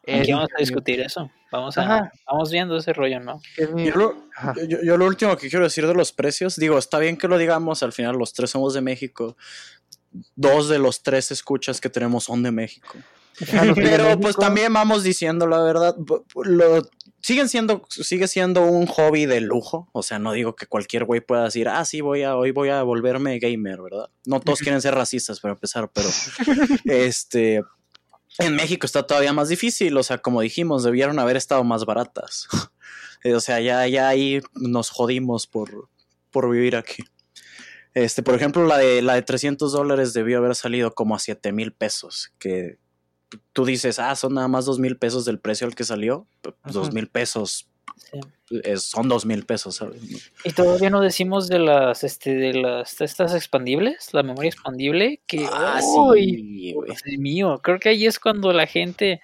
Aquí 0.08 0.32
vamos 0.32 0.50
a 0.56 0.60
discutir 0.60 1.00
eso. 1.02 1.32
Vamos 1.52 1.78
a, 1.78 1.82
Ajá. 1.84 2.12
vamos 2.26 2.52
viendo 2.52 2.78
ese 2.78 2.94
rollo, 2.94 3.20
¿no? 3.20 3.42
Yo 3.58 3.96
lo, 3.96 4.30
Ajá. 4.36 4.54
yo, 4.68 4.80
yo 4.84 4.98
lo 4.98 5.06
último 5.06 5.36
que 5.38 5.50
quiero 5.50 5.66
decir 5.66 5.86
de 5.86 5.94
los 5.94 6.12
precios, 6.12 6.56
digo, 6.56 6.78
está 6.78 6.98
bien 6.98 7.18
que 7.18 7.28
lo 7.28 7.38
digamos, 7.38 7.84
al 7.84 7.92
final 7.92 8.18
los 8.18 8.34
tres 8.34 8.50
somos 8.52 8.74
de 8.74 8.82
México. 8.82 9.36
Dos 10.36 10.70
de 10.70 10.80
los 10.80 11.04
tres 11.04 11.32
escuchas 11.32 11.80
que 11.80 11.90
tenemos 11.90 12.26
son 12.26 12.44
de 12.44 12.52
México. 12.52 12.98
De 13.40 13.74
Pero 13.74 14.06
pues 14.06 14.20
México. 14.20 14.42
también 14.42 14.74
vamos 14.74 15.04
diciendo 15.04 15.48
la 15.48 15.64
verdad, 15.64 15.96
lo, 16.44 16.82
siguen 17.22 17.50
siendo, 17.50 17.86
sigue 17.90 18.28
siendo 18.28 18.66
un 18.66 18.88
hobby 18.88 19.26
de 19.26 19.42
lujo. 19.42 19.90
O 19.94 20.04
sea, 20.04 20.20
no 20.20 20.34
digo 20.34 20.56
que 20.56 20.66
cualquier 20.66 21.06
güey 21.06 21.22
pueda 21.22 21.46
decir, 21.46 21.68
ah, 21.70 21.86
sí, 21.86 22.02
voy 22.02 22.24
a, 22.24 22.36
hoy 22.36 22.52
voy 22.52 22.70
a 22.70 22.84
volverme 22.84 23.40
gamer, 23.40 23.82
¿verdad? 23.82 24.10
No 24.26 24.40
todos 24.40 24.60
quieren 24.76 24.82
ser 24.82 24.96
racistas 24.96 25.40
para 25.40 25.54
empezar, 25.54 25.90
pero 25.94 26.10
este 26.86 27.62
en 28.40 28.56
México 28.56 28.86
está 28.86 29.04
todavía 29.04 29.34
más 29.34 29.50
difícil. 29.50 29.96
O 29.98 30.04
sea, 30.04 30.18
como 30.20 30.42
dijimos, 30.42 30.84
debieron 30.84 31.20
haber 31.20 31.38
estado 31.38 31.64
más 31.64 31.86
baratas. 31.86 32.48
Eh, 33.24 33.36
o 33.36 33.40
sea, 33.40 33.60
ya, 33.60 33.88
ya 33.88 34.08
ahí 34.08 34.42
nos 34.56 34.90
jodimos 34.90 35.46
por, 35.46 35.90
por 36.32 36.50
vivir 36.50 36.76
aquí. 36.76 37.04
Este, 37.94 38.24
por 38.24 38.34
ejemplo, 38.34 38.66
la 38.66 38.80
de, 38.80 39.04
la 39.04 39.14
de 39.14 39.22
300 39.22 39.72
dólares 39.74 40.14
debió 40.14 40.40
haber 40.40 40.56
salido 40.56 40.96
como 40.96 41.14
a 41.14 41.20
7 41.20 41.52
mil 41.52 41.72
pesos, 41.72 42.34
que 42.40 42.80
tú 43.54 43.64
dices, 43.66 44.00
ah, 44.00 44.16
son 44.16 44.34
nada 44.34 44.48
más 44.48 44.66
2 44.66 44.80
mil 44.80 44.98
pesos 44.98 45.24
del 45.24 45.38
precio 45.40 45.68
al 45.68 45.76
que 45.76 45.84
salió. 45.84 46.26
P- 46.42 46.50
Ajá. 46.64 46.74
2 46.74 46.94
mil 46.94 47.10
pesos 47.10 47.70
Sí. 47.98 48.20
es- 48.66 48.84
son 48.84 49.08
2 49.08 49.26
mil 49.26 49.46
pesos, 49.46 49.76
¿sabes? 49.78 50.02
Y 50.44 50.52
todavía 50.52 50.90
no 50.90 51.00
decimos 51.02 51.48
de 51.48 51.60
las, 51.60 52.04
este, 52.04 52.36
de 52.36 52.54
las, 52.54 53.00
estas 53.00 53.34
expandibles, 53.34 54.14
la 54.14 54.24
memoria 54.24 54.50
expandible, 54.50 55.22
que, 55.28 55.48
Ah, 55.52 55.80
sí. 55.82 56.74
Dios 56.86 57.02
mío, 57.18 57.60
creo 57.64 57.80
que 57.80 57.90
ahí 57.90 58.06
es 58.06 58.20
cuando 58.20 58.52
la 58.52 58.68
gente, 58.68 59.22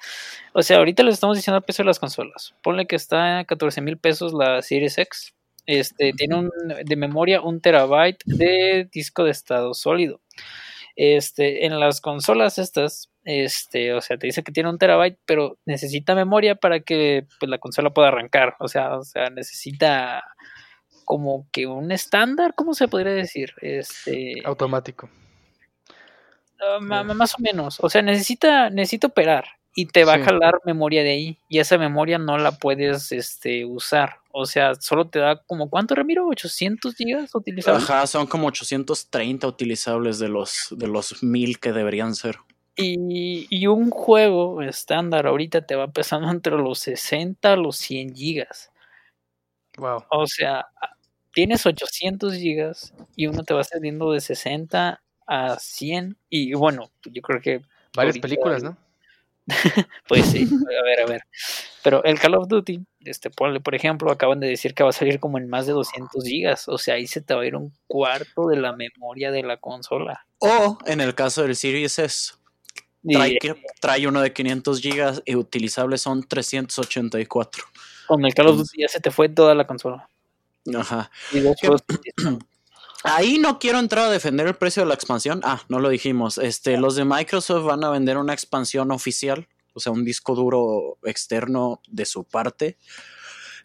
o 0.53 0.63
sea, 0.63 0.77
ahorita 0.77 1.03
les 1.03 1.15
estamos 1.15 1.35
diciendo 1.35 1.57
el 1.57 1.63
precio 1.63 1.83
de 1.83 1.87
las 1.87 1.99
consolas. 1.99 2.53
Ponle 2.63 2.87
que 2.87 2.95
está 2.95 3.39
a 3.39 3.45
14 3.45 3.81
mil 3.81 3.97
pesos 3.97 4.33
la 4.33 4.61
Series 4.61 4.97
X. 4.97 5.33
Este, 5.65 6.13
tiene 6.13 6.35
un, 6.35 6.49
de 6.85 6.95
memoria 6.95 7.41
un 7.41 7.59
terabyte 7.59 8.23
de 8.25 8.87
disco 8.89 9.25
de 9.25 9.31
estado 9.31 9.73
sólido. 9.73 10.21
Este, 10.95 11.65
en 11.65 11.79
las 11.79 11.99
consolas 12.01 12.57
estas, 12.57 13.09
este, 13.27 13.93
o 13.93 13.99
sea, 13.99 14.17
te 14.17 14.25
dice 14.25 14.41
que 14.41 14.53
tiene 14.53 14.69
un 14.69 14.77
terabyte, 14.77 15.19
pero 15.25 15.59
necesita 15.65 16.15
memoria 16.15 16.55
para 16.55 16.79
que 16.79 17.27
pues, 17.41 17.49
la 17.49 17.57
consola 17.57 17.89
pueda 17.89 18.07
arrancar. 18.07 18.55
O 18.59 18.69
sea, 18.69 18.97
o 18.97 19.03
sea, 19.03 19.29
necesita 19.29 20.23
como 21.03 21.45
que 21.51 21.67
un 21.67 21.91
estándar, 21.91 22.53
¿cómo 22.55 22.73
se 22.73 22.87
podría 22.87 23.11
decir? 23.11 23.51
Este, 23.61 24.35
Automático. 24.45 25.09
Ah, 26.61 26.79
más 26.79 27.35
o 27.35 27.41
menos. 27.41 27.79
O 27.81 27.89
sea, 27.89 28.01
necesita, 28.01 28.69
necesita 28.69 29.07
operar 29.07 29.45
y 29.75 29.87
te 29.87 30.05
va 30.05 30.15
Sí. 30.15 30.21
a 30.21 30.25
jalar 30.25 30.53
memoria 30.65 31.03
de 31.03 31.11
ahí. 31.11 31.37
Y 31.49 31.59
esa 31.59 31.77
memoria 31.77 32.17
no 32.17 32.37
la 32.37 32.53
puedes 32.53 33.11
este, 33.11 33.65
usar. 33.65 34.15
O 34.31 34.45
sea, 34.45 34.73
solo 34.75 35.09
te 35.09 35.19
da 35.19 35.43
como, 35.47 35.69
¿cuánto, 35.69 35.95
Ramiro? 35.95 36.27
¿800 36.27 36.95
gigas 36.95 37.35
utilizables? 37.35 37.83
Ajá, 37.83 38.07
son 38.07 38.25
como 38.25 38.47
830 38.47 39.47
utilizables 39.47 40.17
de 40.17 40.29
los, 40.29 40.69
de 40.71 40.87
los 40.87 41.21
1000 41.21 41.59
que 41.59 41.73
deberían 41.73 42.15
ser. 42.15 42.37
Y, 42.77 43.47
y 43.49 43.67
un 43.67 43.89
juego 43.89 44.61
estándar 44.61 45.25
ahorita 45.27 45.65
te 45.65 45.75
va 45.75 45.87
pesando 45.87 46.29
entre 46.29 46.55
los 46.55 46.79
60 46.79 47.53
a 47.53 47.55
los 47.55 47.77
100 47.77 48.15
gigas. 48.15 48.71
Wow. 49.77 50.03
O 50.09 50.27
sea, 50.27 50.67
tienes 51.33 51.65
800 51.65 52.35
gigas 52.35 52.93
y 53.15 53.27
uno 53.27 53.43
te 53.43 53.53
va 53.53 53.63
saliendo 53.63 54.11
de 54.11 54.21
60 54.21 55.01
a 55.27 55.59
100. 55.59 56.17
Y 56.29 56.53
bueno, 56.53 56.91
yo 57.03 57.21
creo 57.21 57.41
que 57.41 57.61
Varias 57.97 58.19
películas, 58.19 58.63
¿no? 58.63 58.77
Pues 60.07 60.25
sí, 60.25 60.45
a 60.45 60.83
ver, 60.83 60.99
a 61.01 61.05
ver. 61.05 61.21
Pero 61.83 62.03
el 62.03 62.19
Call 62.19 62.35
of 62.35 62.47
Duty, 62.47 62.81
este, 63.05 63.29
ponle, 63.29 63.59
por 63.59 63.75
ejemplo, 63.75 64.11
acaban 64.11 64.39
de 64.39 64.47
decir 64.47 64.73
que 64.73 64.83
va 64.83 64.89
a 64.89 64.93
salir 64.93 65.19
como 65.19 65.37
en 65.37 65.49
más 65.49 65.65
de 65.65 65.73
200 65.73 66.23
gigas. 66.23 66.67
O 66.67 66.77
sea, 66.77 66.95
ahí 66.95 67.07
se 67.07 67.21
te 67.21 67.33
va 67.33 67.41
a 67.41 67.45
ir 67.45 67.55
un 67.55 67.73
cuarto 67.87 68.47
de 68.47 68.57
la 68.57 68.73
memoria 68.73 69.31
de 69.31 69.43
la 69.43 69.57
consola. 69.57 70.25
O 70.39 70.77
en 70.85 71.01
el 71.01 71.15
caso 71.15 71.43
del 71.43 71.55
Series 71.55 71.97
S, 71.97 72.33
trae, 73.13 73.37
trae 73.79 74.07
uno 74.07 74.21
de 74.21 74.33
500 74.33 74.81
gigas 74.81 75.21
y 75.25 75.35
utilizables 75.35 76.01
son 76.01 76.23
384. 76.23 77.63
con 78.07 78.25
el 78.25 78.33
Call 78.33 78.47
of 78.47 78.57
Duty 78.57 78.81
ya 78.81 78.87
se 78.87 78.99
te 78.99 79.11
fue 79.11 79.29
toda 79.29 79.53
la 79.55 79.67
consola. 79.67 80.09
Aja. 80.77 81.09
Y 81.31 81.37
están- 81.39 81.79
Ahí 83.03 83.37
no 83.37 83.59
quiero 83.59 83.79
entrar 83.79 84.05
a 84.05 84.09
defender 84.09 84.47
el 84.47 84.55
precio 84.55 84.81
de 84.83 84.87
la 84.87 84.95
expansión. 84.95 85.39
Ah, 85.43 85.61
no 85.69 85.79
lo 85.79 85.87
dijimos. 85.89 86.37
Este, 86.37 86.77
los 86.77 86.95
de 86.95 87.05
Microsoft 87.05 87.63
van 87.65 87.83
a 87.83 87.89
vender 87.89 88.17
una 88.17 88.33
expansión 88.33 88.91
oficial, 88.91 89.47
o 89.73 89.79
sea, 89.79 89.91
un 89.93 90.03
disco 90.03 90.35
duro 90.35 90.97
externo 91.03 91.79
de 91.87 92.05
su 92.05 92.23
parte. 92.25 92.77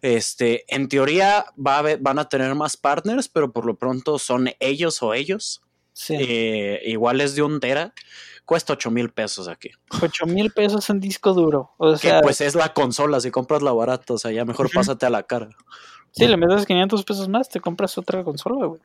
Este, 0.02 0.64
en 0.68 0.88
teoría 0.88 1.46
va 1.56 1.78
a 1.78 1.96
van 1.98 2.18
a 2.18 2.28
tener 2.28 2.54
más 2.54 2.76
partners, 2.76 3.28
pero 3.28 3.52
por 3.52 3.64
lo 3.66 3.74
pronto 3.76 4.18
son 4.18 4.50
ellos 4.60 5.02
o 5.02 5.14
ellos. 5.14 5.62
Sí. 5.92 6.16
Eh, 6.18 6.80
igual 6.86 7.20
es 7.20 7.34
de 7.34 7.42
un 7.42 7.60
tera. 7.60 7.92
Cuesta 8.44 8.72
8 8.72 8.90
mil 8.90 9.10
pesos 9.10 9.46
aquí. 9.48 9.70
8 10.02 10.26
mil 10.26 10.50
pesos 10.50 10.90
en 10.90 11.00
disco 11.00 11.32
duro. 11.32 11.72
O 11.78 11.92
Que 11.92 11.98
sea, 11.98 12.20
pues 12.22 12.40
es 12.40 12.54
la 12.54 12.72
consola, 12.74 13.20
si 13.20 13.30
compras 13.30 13.62
la 13.62 13.72
barata, 13.72 14.14
o 14.14 14.18
sea, 14.18 14.32
ya 14.32 14.44
mejor 14.44 14.70
pásate 14.72 15.06
a 15.06 15.10
la 15.10 15.22
cara. 15.22 15.48
sí, 16.10 16.26
le 16.26 16.36
metes 16.36 16.66
500 16.66 17.04
pesos 17.04 17.28
más, 17.28 17.48
te 17.48 17.60
compras 17.60 17.96
otra 17.98 18.24
consola, 18.24 18.66
güey. 18.66 18.80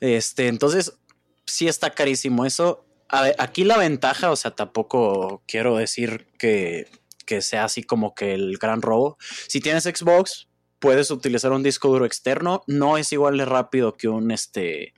Este, 0.00 0.48
entonces, 0.48 0.98
sí 1.44 1.68
está 1.68 1.90
carísimo 1.90 2.44
eso. 2.44 2.84
A 3.08 3.22
ver, 3.22 3.36
aquí 3.38 3.64
la 3.64 3.78
ventaja, 3.78 4.30
o 4.30 4.36
sea, 4.36 4.50
tampoco 4.52 5.42
quiero 5.46 5.76
decir 5.76 6.26
que, 6.38 6.88
que 7.24 7.40
sea 7.42 7.64
así 7.64 7.82
como 7.82 8.14
que 8.14 8.34
el 8.34 8.58
gran 8.58 8.82
robo. 8.82 9.16
Si 9.48 9.60
tienes 9.60 9.84
Xbox, 9.84 10.48
puedes 10.78 11.10
utilizar 11.10 11.52
un 11.52 11.62
disco 11.62 11.88
duro 11.88 12.06
externo. 12.06 12.62
No 12.66 12.98
es 12.98 13.12
igual 13.12 13.38
de 13.38 13.44
rápido 13.44 13.94
que 13.96 14.08
un, 14.08 14.30
este, 14.30 14.94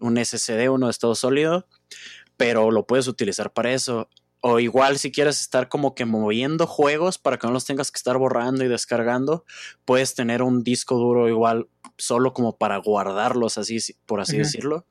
un 0.00 0.22
SSD, 0.22 0.68
uno 0.70 0.86
de 0.86 0.90
estado 0.90 1.14
sólido, 1.14 1.66
pero 2.36 2.70
lo 2.70 2.86
puedes 2.86 3.08
utilizar 3.08 3.52
para 3.52 3.72
eso. 3.72 4.08
O 4.40 4.58
igual 4.58 4.98
si 4.98 5.12
quieres 5.12 5.40
estar 5.40 5.68
como 5.68 5.94
que 5.94 6.04
moviendo 6.04 6.66
juegos 6.66 7.18
para 7.18 7.38
que 7.38 7.46
no 7.46 7.52
los 7.52 7.64
tengas 7.64 7.92
que 7.92 7.98
estar 7.98 8.18
borrando 8.18 8.64
y 8.64 8.68
descargando, 8.68 9.44
puedes 9.84 10.14
tener 10.14 10.42
un 10.42 10.64
disco 10.64 10.96
duro 10.96 11.28
igual 11.28 11.68
solo 11.96 12.32
como 12.32 12.56
para 12.56 12.76
guardarlos 12.78 13.56
así, 13.56 13.78
por 14.04 14.20
así 14.20 14.38
decirlo. 14.38 14.84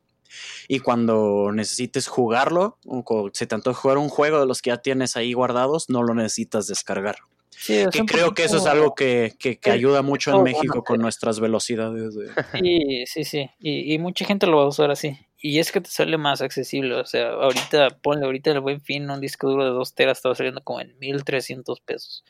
Y 0.69 0.79
cuando 0.79 1.51
necesites 1.51 2.07
jugarlo, 2.07 2.77
o 2.85 3.29
se 3.33 3.45
te 3.45 3.55
antoja 3.55 3.81
jugar 3.81 3.97
un 3.97 4.07
juego 4.07 4.39
de 4.39 4.45
los 4.45 4.61
que 4.61 4.69
ya 4.69 4.77
tienes 4.77 5.17
ahí 5.17 5.33
guardados, 5.33 5.89
no 5.89 6.03
lo 6.03 6.13
necesitas 6.13 6.67
descargar. 6.67 7.17
Sí, 7.61 7.85
Que 7.91 8.05
creo 8.05 8.33
que 8.33 8.43
eso 8.43 8.57
es 8.57 8.65
algo 8.65 8.95
que, 8.95 9.33
que- 9.37 9.59
que 9.59 9.69
Sí, 9.69 9.75
ayuda 9.77 10.01
mucho 10.01 10.35
en 10.35 10.41
México 10.43 10.83
con 10.83 10.97
sí. 10.97 11.01
nuestras 11.03 11.39
velocidades. 11.39 12.15
de- 12.15 12.29
Sí, 12.59 13.03
sí, 13.05 13.23
sí. 13.23 13.49
Y, 13.59 13.93
y 13.93 13.99
mucha 13.99 14.25
gente 14.25 14.47
lo 14.47 14.57
va 14.57 14.63
a 14.63 14.67
usar 14.67 14.89
así. 14.89 15.15
Y 15.43 15.59
es 15.59 15.71
que 15.71 15.79
te 15.79 15.89
sale 15.91 16.17
más 16.17 16.41
accesible. 16.41 16.95
O 16.95 17.05
sea, 17.05 17.29
ahorita, 17.29 17.99
ponle 18.01 18.25
ahorita 18.25 18.51
el 18.51 18.61
buen 18.61 18.81
fin, 18.81 19.09
un 19.09 19.21
disco 19.21 19.47
duro 19.47 19.63
de 19.63 19.69
2 19.71 19.93
teras 19.93 20.17
estaba 20.17 20.33
saliendo 20.33 20.63
como 20.63 20.81
en 20.81 20.97
1300 20.99 21.79
pesos. 21.81 22.23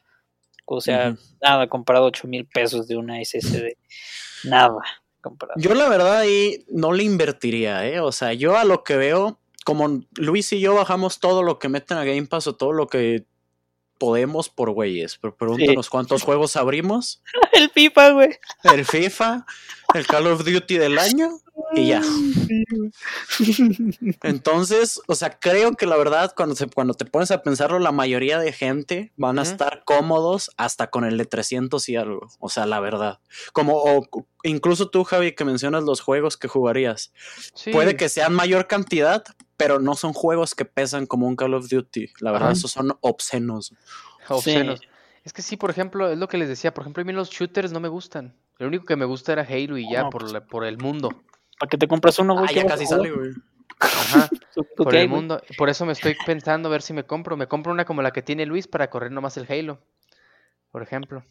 O 0.66 0.80
sea, 0.82 1.16
nada 1.42 1.68
comparado 1.68 2.06
a 2.06 2.08
8 2.10 2.28
mil 2.28 2.46
pesos 2.46 2.88
de 2.88 2.96
una 2.98 3.20
SSD. 3.24 3.78
Nada 4.46 4.76
comparado. 5.22 5.60
Yo 5.62 5.74
la 5.76 5.88
verdad 5.90 6.18
ahí 6.20 6.66
no 6.70 6.92
le 6.94 7.04
invertiría, 7.04 7.88
¿eh? 7.88 8.00
O 8.00 8.12
sea, 8.12 8.34
yo 8.34 8.58
a 8.58 8.64
lo 8.66 8.84
que 8.84 8.96
veo, 8.98 9.40
como 9.66 10.02
Luis 10.18 10.52
y 10.54 10.60
yo 10.60 10.74
bajamos 10.76 11.20
todo 11.20 11.44
lo 11.44 11.60
que 11.60 11.70
meten 11.70 11.98
a 11.98 12.04
Game 12.06 12.26
Pass 12.28 12.48
o 12.48 12.56
todo 12.56 12.72
lo 12.74 12.88
que 12.88 13.26
podemos 14.02 14.50
por 14.50 14.72
güeyes, 14.72 15.20
pero 15.22 15.36
pregúntanos 15.36 15.88
cuántos 15.88 16.24
juegos 16.24 16.56
abrimos, 16.56 17.22
el 17.54 17.70
FIFA, 17.70 18.10
güey. 18.14 18.30
el 18.64 18.84
FIFA, 18.84 19.46
el 19.94 20.08
Call 20.08 20.26
of 20.26 20.44
Duty 20.44 20.80
del 20.80 20.98
año 20.98 21.30
y 21.76 21.90
ya. 21.90 22.02
Entonces, 24.24 25.00
o 25.06 25.14
sea, 25.14 25.38
creo 25.40 25.74
que 25.74 25.86
la 25.86 25.98
verdad, 25.98 26.34
cuando, 26.36 26.56
se, 26.56 26.66
cuando 26.66 26.96
te 26.96 27.06
pones 27.06 27.30
a 27.30 27.44
pensarlo, 27.44 27.78
la 27.78 27.92
mayoría 27.92 28.40
de 28.40 28.52
gente 28.52 29.14
van 29.18 29.38
a 29.38 29.44
estar 29.44 29.84
cómodos 29.86 30.50
hasta 30.58 30.90
con 30.90 31.06
el 31.06 31.20
de 31.20 31.26
300 31.26 31.88
y 31.90 31.96
algo. 31.96 32.28
O 32.40 32.50
sea, 32.50 32.66
la 32.66 32.80
verdad. 32.80 33.20
Como, 33.54 33.76
o, 33.76 34.08
incluso 34.42 34.90
tú, 34.90 35.04
Javi, 35.04 35.36
que 35.36 35.46
mencionas 35.46 35.84
los 35.84 36.02
juegos 36.02 36.38
que 36.38 36.48
jugarías. 36.48 37.14
Sí. 37.54 37.72
Puede 37.72 37.96
que 37.96 38.10
sean 38.10 38.34
mayor 38.34 38.66
cantidad, 38.66 39.24
pero 39.62 39.80
no 39.80 39.94
son 39.96 40.14
juegos 40.14 40.56
que 40.56 40.66
pesan 40.66 41.06
como 41.06 41.28
un 41.28 41.36
Call 41.36 41.54
of 41.54 41.70
Duty. 41.70 42.10
La 42.20 42.32
verdad, 42.32 42.50
Ajá. 42.50 42.58
esos 42.58 42.72
son 42.72 42.98
obscenos. 43.02 43.74
obscenos. 44.28 44.82
Es 45.24 45.34
que 45.34 45.42
sí, 45.44 45.56
por 45.58 45.70
ejemplo, 45.70 46.10
es 46.12 46.18
lo 46.18 46.28
que 46.28 46.38
les 46.40 46.50
decía. 46.50 46.74
Por 46.74 46.82
ejemplo, 46.84 47.02
a 47.02 47.06
mí 47.06 47.14
los 47.14 47.30
shooters 47.30 47.72
no 47.72 47.80
me 47.80 47.88
gustan. 47.90 48.34
Lo 48.58 48.68
único 48.68 48.86
que 48.86 48.96
me 48.96 49.06
gusta 49.06 49.34
era 49.34 49.44
Halo 49.44 49.78
y 49.78 49.88
ya, 49.92 50.04
No, 50.04 50.10
por, 50.10 50.22
pues. 50.22 50.34
la- 50.34 50.46
por 50.46 50.66
el 50.66 50.78
mundo. 50.80 51.10
Para 51.60 51.70
que 51.70 51.78
te 51.78 51.88
compras 51.88 52.18
uno, 52.18 52.34
güey. 52.34 52.48
Ah, 52.50 52.54
ya 52.54 52.66
casi 52.66 52.86
sale, 52.88 53.12
güey. 53.12 53.32
Ajá, 53.80 54.30
¿Tú- 54.56 54.66
tú 54.76 54.84
por 54.84 54.96
el 54.96 55.08
güey? 55.08 55.20
mundo. 55.20 55.42
Por 55.58 55.70
eso 55.70 55.86
me 55.86 55.92
estoy 55.94 56.16
pensando 56.26 56.70
a 56.70 56.72
ver 56.72 56.82
si 56.82 56.94
me 56.94 57.04
compro. 57.04 57.38
Me 57.38 57.48
compro 57.48 57.72
una 57.72 57.86
como 57.86 58.02
la 58.02 58.12
que 58.12 58.22
tiene 58.24 58.46
Luis 58.48 58.68
para 58.68 58.90
correr 58.90 59.12
nomás 59.12 59.38
el 59.38 59.46
Halo. 59.52 59.80
Por 60.72 60.82
ejemplo. 60.82 61.24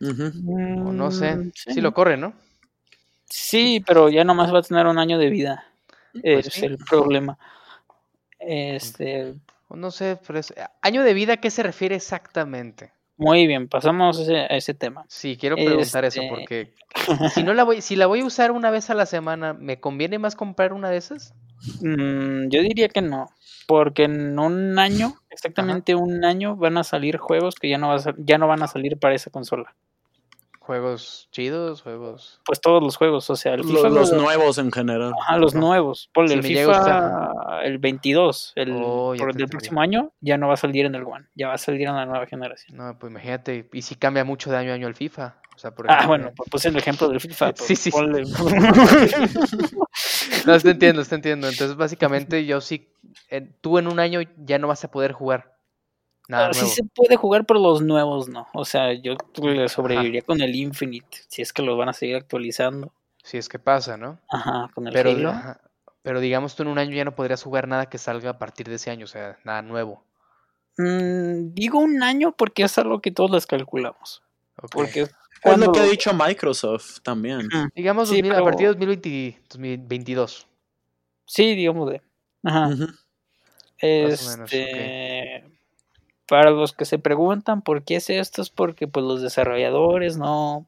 Ujú. 0.00 0.88
O 0.88 0.92
no 0.92 1.10
sé. 1.10 1.34
Mm, 1.36 1.50
Sí 1.54 1.80
lo 1.80 1.92
corre, 1.94 2.16
¿no? 2.16 2.34
Sí, 3.28 3.82
pero 3.86 4.08
ya 4.08 4.24
nomás 4.24 4.52
va 4.54 4.58
a 4.58 4.62
tener 4.62 4.86
un 4.86 4.98
año 4.98 5.18
de 5.18 5.30
vida. 5.30 5.66
Pues 6.20 6.46
es 6.48 6.52
sí. 6.54 6.66
el 6.66 6.76
problema. 6.76 7.38
Este, 8.46 9.34
no 9.70 9.90
sé, 9.90 10.18
pero 10.26 10.38
es- 10.38 10.54
¿Año 10.80 11.02
de 11.02 11.14
vida 11.14 11.34
a 11.34 11.36
qué 11.38 11.50
se 11.50 11.62
refiere 11.62 11.94
exactamente? 11.96 12.92
muy 13.18 13.46
bien, 13.46 13.68
pasamos 13.68 14.18
a 14.18 14.22
ese, 14.22 14.36
a 14.36 14.46
ese 14.56 14.74
tema. 14.74 15.04
Sí, 15.08 15.36
quiero 15.36 15.54
preguntar 15.56 16.04
eso 16.04 16.20
Este- 16.22 16.28
porque 16.28 16.74
si 17.32 17.42
no 17.44 17.54
la 17.54 17.62
voy, 17.62 17.80
si 17.80 17.94
la 17.94 18.06
voy 18.06 18.20
a 18.20 18.24
usar 18.24 18.50
una 18.50 18.70
vez 18.70 18.90
a 18.90 18.94
la 18.94 19.06
semana, 19.06 19.52
¿me 19.52 19.78
conviene 19.78 20.18
más 20.18 20.34
comprar 20.34 20.72
una 20.72 20.90
de 20.90 20.96
esas? 20.96 21.32
Mm, 21.80 22.48
yo 22.48 22.62
diría 22.62 22.88
que 22.88 23.00
no, 23.00 23.30
porque 23.68 24.04
en 24.04 24.38
un 24.40 24.76
año, 24.78 25.14
exactamente 25.30 25.94
un 25.94 26.24
año, 26.24 26.56
van 26.56 26.78
a 26.78 26.84
salir 26.84 27.16
juegos 27.18 27.54
que 27.54 27.68
ya 27.68 27.78
no, 27.78 27.88
va 27.88 27.94
a 27.96 27.98
sal- 28.00 28.16
ya 28.18 28.38
no 28.38 28.48
van 28.48 28.62
a 28.64 28.66
salir 28.66 28.98
para 28.98 29.14
esa 29.14 29.30
consola. 29.30 29.72
Juegos 30.64 31.28
chidos, 31.32 31.82
juegos. 31.82 32.40
Pues 32.44 32.60
todos 32.60 32.80
los 32.82 32.96
juegos, 32.96 33.28
o 33.30 33.34
sea, 33.36 33.54
el 33.54 33.64
FIFA, 33.64 33.88
los 33.88 34.12
lo- 34.12 34.20
nuevos 34.22 34.58
en 34.58 34.70
general. 34.70 35.12
ajá, 35.20 35.36
los 35.36 35.56
nuevos, 35.56 36.08
ponle 36.14 36.34
Si 36.34 36.38
el 36.38 36.44
FIFA, 36.44 37.32
el 37.64 37.78
22, 37.78 38.52
el, 38.54 38.70
Oh, 38.72 39.12
por- 39.18 39.34
del 39.34 39.48
próximo 39.48 39.80
año, 39.80 40.12
ya 40.20 40.38
no 40.38 40.46
va 40.46 40.54
a 40.54 40.56
salir 40.56 40.86
en 40.86 40.94
el 40.94 41.02
One, 41.02 41.26
ya 41.34 41.48
va 41.48 41.54
a 41.54 41.58
salir 41.58 41.88
en 41.88 41.96
la 41.96 42.06
nueva 42.06 42.26
generación. 42.26 42.76
No, 42.76 42.96
pues 42.96 43.10
imagínate, 43.10 43.68
y 43.72 43.82
si 43.82 43.96
cambia 43.96 44.24
mucho 44.24 44.50
de 44.52 44.56
año 44.56 44.70
a 44.70 44.74
año 44.74 44.86
el 44.86 44.94
FIFA. 44.94 45.34
O 45.54 45.58
sea, 45.58 45.72
por 45.74 45.90
Ah, 45.90 46.06
bueno, 46.06 46.30
pues 46.34 46.48
puse 46.48 46.68
el 46.68 46.76
ejemplo 46.76 47.08
del 47.08 47.20
FIFA. 47.20 47.48
Sí, 47.48 47.52
pues, 47.58 47.66
sí, 47.66 47.76
sí. 47.76 47.90
ponle- 47.90 48.24
No, 50.46 50.58
te 50.58 50.70
entiendo, 50.70 51.04
te 51.04 51.14
entiendo. 51.14 51.48
Entonces, 51.48 51.76
básicamente, 51.76 52.44
yo 52.46 52.60
sí, 52.60 52.88
eh, 53.30 53.48
tú 53.60 53.78
en 53.78 53.86
un 53.86 54.00
año 54.00 54.20
ya 54.38 54.58
no 54.58 54.68
vas 54.68 54.84
a 54.84 54.90
poder 54.90 55.12
jugar 55.12 55.54
nada 56.28 56.52
sí 56.54 56.66
se 56.66 56.84
puede 56.84 57.16
jugar, 57.16 57.44
pero 57.46 57.60
los 57.60 57.82
nuevos 57.82 58.28
no. 58.28 58.46
O 58.54 58.64
sea, 58.64 58.92
yo 58.92 59.16
le 59.42 59.68
sobreviviría 59.68 60.22
con 60.22 60.40
el 60.40 60.54
Infinite, 60.54 61.18
si 61.28 61.42
es 61.42 61.52
que 61.52 61.62
lo 61.62 61.76
van 61.76 61.88
a 61.88 61.92
seguir 61.92 62.16
actualizando. 62.16 62.92
Si 63.22 63.38
es 63.38 63.48
que 63.48 63.58
pasa, 63.58 63.96
¿no? 63.96 64.18
Ajá, 64.28 64.70
con 64.74 64.86
el 64.86 64.92
Pero, 64.92 65.10
Halo. 65.10 65.30
ajá, 65.30 65.60
pero 66.02 66.20
digamos, 66.20 66.56
tú 66.56 66.62
en 66.64 66.68
un 66.70 66.78
año 66.78 66.94
ya 66.96 67.04
no 67.04 67.14
podrías 67.14 67.42
jugar 67.42 67.68
nada 67.68 67.86
que 67.86 67.98
salga 67.98 68.30
a 68.30 68.38
partir 68.38 68.68
de 68.68 68.74
ese 68.76 68.90
año, 68.90 69.04
o 69.04 69.08
sea, 69.08 69.38
nada 69.44 69.62
nuevo. 69.62 70.02
Mm, 70.78 71.52
digo 71.54 71.78
un 71.78 72.02
año 72.02 72.32
porque 72.32 72.62
es 72.64 72.76
algo 72.78 73.00
que 73.00 73.10
todos 73.12 73.30
les 73.30 73.46
calculamos. 73.46 74.22
Ok. 74.60 74.70
Porque 74.72 75.00
Es 75.02 75.10
cuando- 75.42 75.66
lo 75.66 75.72
que 75.72 75.80
ha 75.80 75.84
dicho 75.84 76.12
Microsoft 76.14 77.00
también. 77.02 77.48
Digamos, 77.74 78.08
Sí, 78.08 78.22
2000 78.22 78.34
a 78.40 78.42
partir 78.44 78.68
de 78.68 78.74
2020 78.74 79.40
2022. 79.50 80.46
Sí, 81.26 81.54
digamos 81.54 81.90
de. 81.90 82.02
Ajá. 82.44 82.68
Más 82.68 82.86
o 84.26 84.30
menos, 84.30 84.52
Este, 84.52 85.44
Para 86.32 86.50
los 86.50 86.72
que 86.72 86.86
se 86.86 86.98
preguntan 86.98 87.60
por 87.60 87.84
qué 87.84 87.96
es 87.96 88.08
esto, 88.08 88.40
es 88.40 88.48
porque 88.48 88.88
pues 88.88 89.04
los 89.04 89.20
desarrolladores 89.20 90.16
no... 90.16 90.66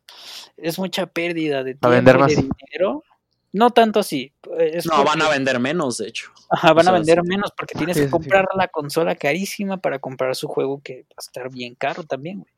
Es 0.59 0.79
mucha 0.79 1.07
pérdida 1.07 1.65
de 1.65 1.73
tiempo 1.73 1.87
A 1.87 1.91
vender 1.91 2.17
y 2.17 2.19
más. 2.19 2.37
de 2.37 2.43
dinero. 2.43 3.03
No 3.51 3.71
tanto 3.71 4.01
así. 4.01 4.31
es 4.59 4.85
No, 4.85 5.03
van 5.05 5.23
a 5.23 5.31
vender 5.31 5.59
menos, 5.61 5.97
de 5.97 6.09
hecho. 6.09 6.31
Ajá, 6.51 6.75
van 6.75 6.87
O 6.87 6.91
a 6.91 6.93
vender 6.93 7.23
sí. 7.23 7.29
menos 7.29 7.51
porque 7.57 7.77
tienes 7.79 7.97
Sí, 7.97 8.03
que 8.05 8.11
comprar 8.11 8.45
la 8.55 8.69
consola 8.69 9.15
carísima 9.15 9.79
para 9.79 10.01
comprar 10.01 10.37
su 10.37 10.49
juego 10.49 10.83
que 10.83 11.05
va 11.05 11.15
a 11.17 11.21
estar 11.23 11.51
bien 11.51 11.75
caro 11.77 12.03
también, 12.03 12.41
güey. 12.41 12.53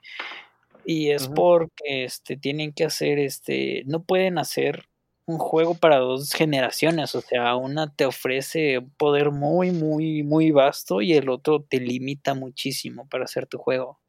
Y 0.84 1.12
es 1.12 1.28
porque 1.28 2.02
este 2.02 2.36
tienen 2.36 2.72
que 2.72 2.86
hacer 2.86 3.20
este 3.20 3.84
no 3.86 4.02
pueden 4.02 4.36
hacer 4.36 4.88
un 5.26 5.38
juego 5.38 5.74
para 5.74 5.98
dos 5.98 6.32
generaciones, 6.32 7.14
o 7.14 7.20
sea, 7.20 7.56
una 7.56 7.92
te 7.92 8.06
ofrece 8.06 8.78
un 8.78 8.90
poder 8.90 9.32
muy 9.32 9.72
muy 9.72 10.22
muy 10.22 10.52
vasto 10.52 11.02
y 11.02 11.14
el 11.14 11.28
otro 11.28 11.62
te 11.68 11.80
limita 11.80 12.34
muchísimo 12.34 13.08
para 13.08 13.24
hacer 13.24 13.46
tu 13.46 13.58
juego. 13.58 14.00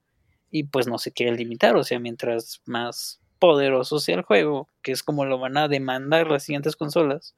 Y 0.51 0.63
pues 0.63 0.87
no 0.87 0.97
se 0.97 1.11
quiere 1.11 1.35
limitar, 1.35 1.75
o 1.75 1.83
sea, 1.83 1.99
mientras 1.99 2.61
más 2.65 3.19
poderoso 3.39 3.99
sea 3.99 4.15
el 4.15 4.21
juego, 4.21 4.69
que 4.81 4.91
es 4.91 5.03
como 5.03 5.25
lo 5.25 5.39
van 5.39 5.57
a 5.57 5.67
demandar 5.67 6.29
las 6.29 6.43
siguientes 6.43 6.75
consolas, 6.75 7.35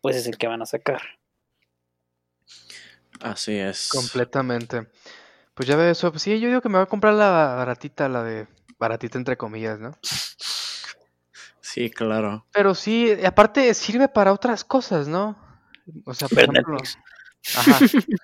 pues 0.00 0.16
es 0.16 0.26
el 0.26 0.38
que 0.38 0.46
van 0.46 0.62
a 0.62 0.66
sacar. 0.66 1.02
Así 3.20 3.56
es. 3.56 3.88
Completamente. 3.88 4.86
Pues 5.54 5.68
ya 5.68 5.76
ves 5.76 5.98
eso. 5.98 6.10
Pues 6.10 6.22
sí, 6.22 6.38
yo 6.38 6.48
digo 6.48 6.60
que 6.60 6.68
me 6.68 6.78
voy 6.78 6.84
a 6.84 6.88
comprar 6.88 7.14
la 7.14 7.30
baratita, 7.56 8.08
la 8.08 8.22
de 8.22 8.46
baratita 8.78 9.18
entre 9.18 9.36
comillas, 9.36 9.78
¿no? 9.80 9.96
Sí, 11.76 11.90
claro. 11.90 12.46
Pero 12.52 12.74
sí, 12.74 13.12
aparte 13.22 13.74
sirve 13.74 14.08
para 14.08 14.32
otras 14.32 14.64
cosas, 14.64 15.08
¿no? 15.08 15.36
O 16.06 16.14
sea, 16.14 16.26
por 16.26 16.38
ejemplo, 16.38 16.78
ajá, 17.54 17.78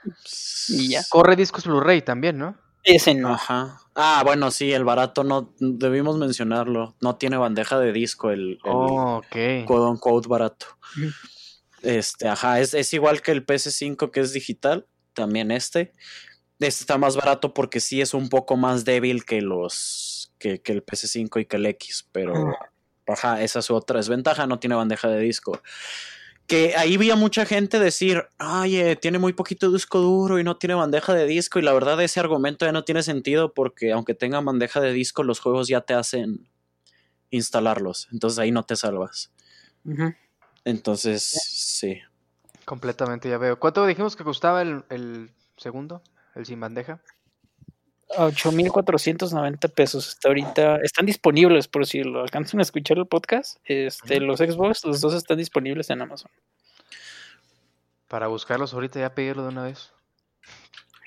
Y 0.69 0.89
ya. 0.89 1.03
corre 1.11 1.37
discos 1.37 1.67
Blu-ray 1.67 2.01
también, 2.01 2.39
¿no? 2.39 2.57
Ese 2.83 3.15
no. 3.15 3.29
Ajá. 3.35 3.79
Ah, 3.95 4.23
bueno, 4.25 4.51
sí, 4.51 4.73
el 4.73 4.85
barato 4.85 5.23
no, 5.23 5.53
debimos 5.59 6.17
mencionarlo. 6.17 6.97
No 7.03 7.17
tiene 7.17 7.37
bandeja 7.37 7.79
de 7.79 7.93
disco 7.93 8.31
el, 8.31 8.53
el 8.53 8.59
Oh, 8.65 9.19
ok. 9.19 9.67
quote 9.67 9.87
unquote 9.91 10.29
barato. 10.31 10.65
Ujú. 10.97 11.11
Este, 11.83 12.29
ajá, 12.29 12.59
es, 12.59 12.73
es 12.73 12.95
igual 12.95 13.21
que 13.21 13.33
el 13.33 13.45
PS5 13.45 14.11
que 14.11 14.21
es 14.21 14.33
digital, 14.33 14.87
también 15.13 15.51
este. 15.51 15.93
Este 16.59 16.85
está 16.85 16.97
más 16.97 17.17
barato 17.17 17.53
porque 17.53 17.81
sí 17.81 18.01
es 18.01 18.15
un 18.15 18.31
poco 18.31 18.57
más 18.57 18.87
débil 18.87 19.27
que 19.27 19.43
los 19.43 20.33
que, 20.39 20.63
que 20.63 20.73
el 20.73 20.83
PS5 20.83 21.43
y 21.43 21.45
que 21.45 21.57
el 21.57 21.67
X, 21.67 22.09
pero 22.13 22.33
ajá, 23.07 23.43
esa 23.43 23.59
es 23.61 23.65
su 23.65 23.75
otra 23.75 23.99
desventaja, 23.99 24.47
no 24.47 24.59
tiene 24.59 24.77
bandeja 24.77 25.09
de 25.09 25.21
disco. 25.21 25.61
Que 26.47 26.75
ahí 26.77 26.97
vi 26.97 27.11
a 27.11 27.17
mucha 27.17 27.47
gente 27.47 27.79
decir, 27.79 28.27
oye, 28.41 28.97
tiene 28.97 29.19
muy 29.19 29.33
poquito 29.33 29.71
disco 29.71 30.01
duro 30.01 30.39
y 30.39 30.45
no 30.45 30.57
tiene 30.57 30.75
bandeja 30.75 31.15
de 31.15 31.27
disco, 31.27 31.59
y 31.59 31.63
la 31.63 31.73
verdad 31.73 32.01
ese 32.03 32.21
argumento 32.21 32.67
ya 32.67 32.73
no 32.73 32.85
tiene 32.85 33.03
sentido 33.03 33.55
porque 33.55 33.93
aunque 33.93 34.15
tenga 34.15 34.41
bandeja 34.41 34.81
de 34.81 34.93
disco, 34.93 35.23
los 35.23 35.41
juegos 35.41 35.69
ya 35.69 35.83
te 35.83 35.95
hacen 35.95 36.49
instalarlos, 37.31 38.09
entonces 38.13 38.39
ahí 38.39 38.51
no 38.51 38.65
te 38.65 38.77
salvas. 38.77 39.33
Entonces, 40.65 41.23
sí. 41.25 42.01
Completamente, 42.65 43.29
ya 43.29 43.39
veo. 43.39 43.59
¿Cuánto 43.59 43.85
dijimos 43.87 44.15
que 44.17 44.25
costaba 44.25 44.63
el, 44.63 44.85
el 44.91 45.31
segundo? 45.57 46.03
El 46.35 46.47
sin 46.47 46.61
bandeja. 46.61 47.03
8.490 48.17 49.69
pesos. 49.71 50.09
Hasta 50.09 50.29
ahorita 50.29 50.77
están 50.83 51.07
disponibles, 51.07 51.69
por 51.69 51.87
si 51.87 52.03
lo 52.03 52.23
alcanzan 52.23 52.61
a 52.61 52.63
escuchar 52.63 52.99
el 52.99 53.07
podcast. 53.07 53.59
Este, 53.65 54.21
los 54.21 54.39
Xbox, 54.39 54.85
los 54.85 55.01
dos 55.01 55.15
están 55.15 55.39
disponibles 55.39 55.91
en 55.91 56.03
Amazon. 56.03 56.31
Para 58.09 58.27
buscarlos 58.27 58.75
ahorita 58.75 59.01
ya 59.01 59.15
pedirlo 59.15 59.43
de 59.45 59.49
una 59.49 59.65
vez. 59.65 59.93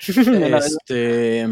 Este, 0.08 1.48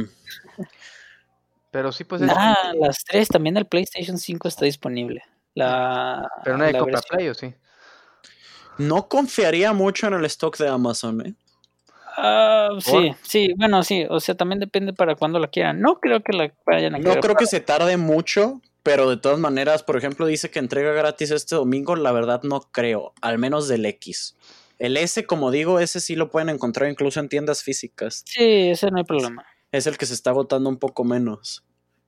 Pero 1.71 1.91
sí, 1.91 2.03
pues 2.03 2.21
es. 2.21 2.29
Ah, 2.31 2.73
las 2.79 3.03
tres, 3.03 3.27
también 3.29 3.57
el 3.57 3.65
PlayStation 3.65 4.17
5 4.17 4.47
está 4.47 4.65
disponible. 4.65 5.23
La, 5.55 6.29
Pero 6.43 6.57
no 6.57 6.65
hay 6.65 6.73
compra 6.73 7.01
play, 7.01 7.29
¿o 7.29 7.33
sí? 7.33 7.53
no 8.77 9.07
confiaría 9.07 9.73
mucho 9.73 10.07
en 10.07 10.13
el 10.13 10.25
stock 10.25 10.57
de 10.57 10.67
Amazon, 10.67 11.25
¿eh? 11.25 11.35
Ah, 12.15 12.69
sí, 12.79 13.11
sí, 13.23 13.53
bueno, 13.57 13.83
sí, 13.83 14.05
o 14.09 14.19
sea, 14.19 14.35
también 14.35 14.59
depende 14.59 14.93
para 14.93 15.15
cuándo 15.15 15.39
la 15.39 15.47
quieran. 15.47 15.79
No 15.81 15.99
creo 15.99 16.21
que 16.21 16.33
la 16.33 16.53
vayan 16.65 16.95
a 16.95 16.97
No 16.99 17.09
creo 17.11 17.21
para- 17.21 17.35
que 17.35 17.47
se 17.47 17.59
tarde 17.59 17.97
mucho, 17.97 18.61
pero 18.83 19.09
de 19.09 19.17
todas 19.17 19.39
maneras, 19.39 19.81
por 19.83 19.97
ejemplo, 19.97 20.25
dice 20.25 20.51
que 20.51 20.59
entrega 20.59 20.91
gratis 20.93 21.31
este 21.31 21.55
domingo. 21.55 21.95
La 21.95 22.11
verdad 22.11 22.41
no 22.43 22.61
creo, 22.71 23.13
al 23.21 23.37
menos 23.39 23.67
del 23.67 23.85
X. 23.85 24.35
El 24.79 24.97
S, 24.97 25.25
como 25.25 25.49
digo, 25.51 25.79
ese 25.79 25.99
sí 26.01 26.15
lo 26.15 26.29
pueden 26.29 26.49
encontrar 26.49 26.89
incluso 26.89 27.19
en 27.19 27.29
tiendas 27.29 27.63
físicas. 27.63 28.23
Sí, 28.27 28.69
ese 28.69 28.91
no 28.91 28.97
hay 28.97 29.03
problema. 29.05 29.45
Es 29.71 29.87
el 29.87 29.97
que 29.97 30.05
se 30.05 30.13
está 30.13 30.31
agotando 30.31 30.69
un 30.69 30.77
poco 30.77 31.03
menos. 31.03 31.63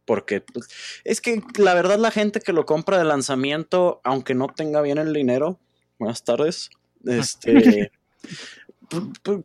Porque 0.06 0.42
pues, 0.42 0.68
es 1.04 1.20
que 1.20 1.42
la 1.58 1.74
verdad 1.74 1.98
la 1.98 2.12
gente 2.12 2.40
que 2.42 2.54
lo 2.54 2.66
compra 2.68 3.00
de 3.00 3.06
lanzamiento, 3.06 4.02
aunque 4.04 4.36
no 4.36 4.48
tenga 4.48 4.82
bien 4.82 5.00
el 5.00 5.14
dinero, 5.14 5.58
buenas 5.98 6.24
tardes, 6.24 6.70
este, 7.06 7.92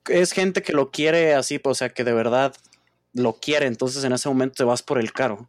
es 0.09 0.33
gente 0.33 0.63
que 0.63 0.73
lo 0.73 0.91
quiere 0.91 1.35
así, 1.35 1.59
pues, 1.59 1.73
o 1.73 1.79
sea, 1.79 1.89
que 1.91 2.05
de 2.05 2.13
verdad 2.13 2.55
lo 3.13 3.35
quiere, 3.35 3.67
entonces 3.67 4.05
en 4.05 4.13
ese 4.13 4.29
momento 4.29 4.55
te 4.57 4.65
vas 4.65 4.83
por 4.83 4.99
el 4.99 5.13
caro. 5.13 5.49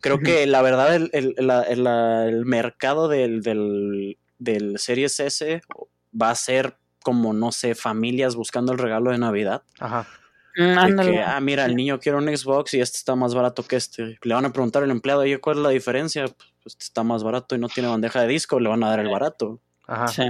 Creo 0.00 0.20
que 0.20 0.46
la 0.46 0.62
verdad 0.62 0.94
el, 0.94 1.10
el- 1.12 1.34
la- 1.38 1.62
el- 1.62 1.82
la- 1.84 2.26
el 2.26 2.44
mercado 2.44 3.08
del, 3.08 3.42
del, 3.42 4.16
del 4.38 4.78
Series 4.78 5.18
S 5.20 5.60
va 6.20 6.30
a 6.30 6.34
ser 6.34 6.76
como, 7.02 7.32
no 7.32 7.50
sé, 7.52 7.74
familias 7.74 8.36
buscando 8.36 8.72
el 8.72 8.78
regalo 8.78 9.10
de 9.10 9.18
Navidad. 9.18 9.62
Ajá. 9.80 10.06
Mm, 10.56 10.62
De 10.62 10.72
ándale. 10.78 11.12
que, 11.12 11.22
ah, 11.22 11.40
mira, 11.40 11.64
el 11.66 11.76
niño 11.76 11.98
quiere 12.00 12.16
un 12.18 12.34
Xbox 12.36 12.74
y 12.74 12.80
este 12.80 12.98
está 12.98 13.14
más 13.14 13.34
barato 13.34 13.62
que 13.64 13.76
este. 13.76 14.18
Le 14.22 14.34
van 14.34 14.44
a 14.44 14.52
preguntar 14.52 14.82
al 14.82 14.90
empleado, 14.90 15.20
oye, 15.20 15.38
¿cuál 15.38 15.58
es 15.58 15.62
la 15.62 15.68
diferencia? 15.70 16.24
Pues 16.26 16.74
este 16.74 16.84
está 16.84 17.02
más 17.02 17.22
barato 17.22 17.54
y 17.54 17.58
no 17.58 17.68
tiene 17.68 17.88
bandeja 17.88 18.20
de 18.22 18.28
disco, 18.28 18.58
le 18.60 18.68
van 18.68 18.82
a 18.84 18.88
dar 18.90 19.00
el 19.00 19.08
barato. 19.08 19.60
Ajá. 19.86 20.08
Sí. 20.08 20.22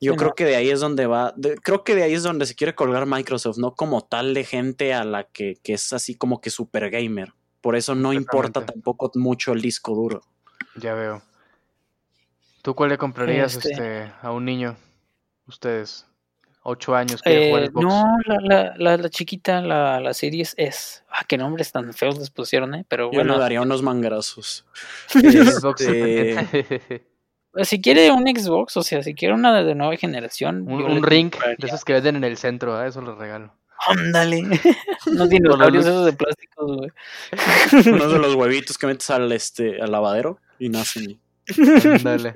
Yo 0.00 0.12
Sí, 0.12 0.18
creo 0.18 0.28
no. 0.30 0.34
que 0.34 0.44
de 0.44 0.56
ahí 0.56 0.68
es 0.70 0.80
donde 0.80 1.06
va, 1.06 1.32
de- 1.36 1.56
creo 1.56 1.82
que 1.84 1.94
de 1.94 2.02
ahí 2.02 2.12
es 2.14 2.22
donde 2.22 2.44
se 2.46 2.54
quiere 2.54 2.74
colgar 2.74 3.06
Microsoft, 3.06 3.56
no 3.58 3.74
como 3.74 4.02
tal 4.04 4.34
de 4.34 4.44
gente 4.44 4.92
a 4.92 5.04
la 5.04 5.24
que, 5.24 5.56
que 5.62 5.72
es 5.74 5.92
así 5.92 6.14
como 6.14 6.40
que 6.40 6.50
super 6.50 6.90
gamer. 6.90 7.32
Por 7.62 7.76
eso 7.76 7.94
no 7.94 8.12
importa 8.12 8.64
tampoco 8.66 9.10
mucho 9.14 9.52
el 9.52 9.60
disco 9.62 9.94
duro. 9.94 10.20
Ya 10.76 10.94
veo. 10.94 11.22
¿Tú 12.62 12.74
cuál 12.74 12.90
le 12.90 12.98
comprarías 12.98 13.54
Este- 13.56 13.72
este, 13.72 14.12
a 14.22 14.32
un 14.32 14.44
niño? 14.44 14.76
Ustedes. 15.46 16.06
Ocho 16.68 16.96
años 16.96 17.22
jugar 17.22 17.38
Eh, 17.62 17.66
Xbox. 17.68 17.84
no, 17.86 18.04
la, 18.26 18.36
la, 18.40 18.74
la, 18.76 18.96
la 18.96 19.08
chiquita, 19.08 19.60
la, 19.60 20.00
la 20.00 20.12
Series 20.12 20.52
S. 20.58 21.02
Ah, 21.08 21.22
qué 21.26 21.38
nombres 21.38 21.70
tan 21.70 21.94
feos 21.94 22.18
les 22.18 22.28
pusieron, 22.30 22.74
¿eh? 22.74 22.84
Pero 22.88 23.04
Yo 23.06 23.10
le 23.12 23.16
bueno, 23.18 23.38
daría 23.38 23.62
unos 23.62 23.82
mangarazos. 23.82 24.66
Xbox 25.08 25.80
Este, 25.82 27.06
si 27.64 27.80
quiere 27.80 28.10
un 28.10 28.24
Xbox, 28.26 28.76
o 28.76 28.82
sea, 28.82 29.02
si 29.02 29.14
quiere 29.14 29.34
una 29.34 29.62
de 29.62 29.74
nueva 29.74 29.96
generación. 29.96 30.66
un, 30.68 31.02
ring 31.02 31.30
compraría- 31.30 31.56
de 31.58 31.66
esos 31.66 31.84
que 31.84 31.92
venden 31.92 32.16
en 32.16 32.24
el 32.24 32.36
centro, 32.36 32.76
¿ah? 32.76 32.86
eso 32.86 33.00
les 33.02 33.16
regalo. 33.16 33.52
Ándale. 33.88 34.42
Unos 35.06 35.28
dinosaurios 35.28 35.84
luces. 35.84 35.92
esos 35.92 36.04
de 36.06 36.12
plástico, 36.14 36.66
güey. 36.76 36.90
unos 37.94 38.12
de 38.12 38.18
los 38.18 38.34
huevitos 38.34 38.78
que 38.78 38.86
metes 38.86 39.10
al, 39.10 39.30
este, 39.32 39.80
al 39.80 39.92
lavadero 39.92 40.38
y 40.58 40.68
nacen. 40.70 41.20
Ándale. 41.84 42.34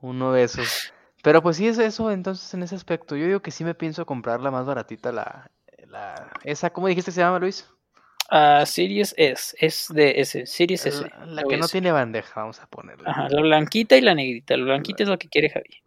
Uno 0.00 0.32
de 0.32 0.44
esos. 0.44 0.92
Pero 1.22 1.42
pues 1.42 1.56
sí 1.56 1.66
es 1.66 1.78
eso, 1.78 2.10
entonces 2.10 2.52
en 2.54 2.62
ese 2.62 2.74
aspecto. 2.76 3.16
Yo 3.16 3.26
digo 3.26 3.40
que 3.40 3.50
sí 3.50 3.64
me 3.64 3.74
pienso 3.74 4.06
comprar 4.06 4.40
la 4.40 4.50
más 4.50 4.66
baratita, 4.66 5.10
la, 5.12 5.50
la 5.88 6.30
esa, 6.44 6.70
¿cómo 6.70 6.86
dijiste 6.86 7.10
que 7.10 7.14
se 7.14 7.20
llama, 7.20 7.38
Luis? 7.38 7.66
Ah, 8.30 8.64
Series 8.66 9.14
S, 9.16 9.56
es 9.58 9.86
de 9.90 10.20
S, 10.20 10.44
Series 10.46 10.84
S. 10.84 11.02
La, 11.26 11.44
que 11.44 11.56
no 11.56 11.66
tiene 11.66 11.90
bandeja, 11.92 12.40
vamos 12.40 12.60
a 12.60 12.66
ponerla. 12.66 13.10
Ajá, 13.10 13.28
la 13.30 13.40
blanquita 13.40 13.96
y 13.96 14.02
la 14.02 14.14
negrita. 14.14 14.56
La 14.56 14.64
blanquita 14.64 15.02
es 15.04 15.08
lo 15.08 15.18
que 15.18 15.28
quiere 15.28 15.48
Javi. 15.50 15.82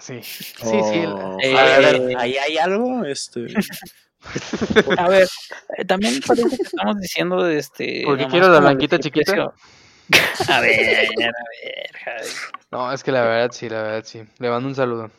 Sí, 0.00 0.20
sí, 0.22 0.42
sí. 0.62 1.02
la- 1.06 1.36
Eh, 1.42 1.56
a 1.56 1.64
ver, 1.64 1.74
a 1.74 1.78
ver, 1.92 2.16
ahí 2.18 2.36
hay 2.36 2.58
algo, 2.58 3.04
este. 3.04 3.46
A 4.98 5.06
ver, 5.08 5.28
eh, 5.76 5.84
también 5.84 6.18
parece 6.26 6.56
que 6.56 6.62
estamos 6.62 6.98
diciendo 6.98 7.42
de 7.44 7.58
este. 7.58 8.02
Porque 8.06 8.26
quiero 8.26 8.48
la 8.48 8.58
blanquita 8.60 8.98
chiquita. 8.98 9.32
precio. 9.32 9.54
A 10.48 10.60
ver, 10.60 11.06
a 11.06 11.22
ver, 11.22 11.90
Javi. 12.04 12.28
No, 12.70 12.92
es 12.92 13.02
que 13.04 13.12
la 13.12 13.22
verdad 13.22 13.50
sí, 13.52 13.68
la 13.68 13.82
verdad 13.82 14.02
sí. 14.04 14.22
Le 14.38 14.50
mando 14.50 14.68
un 14.68 14.74
saludo. 14.74 15.10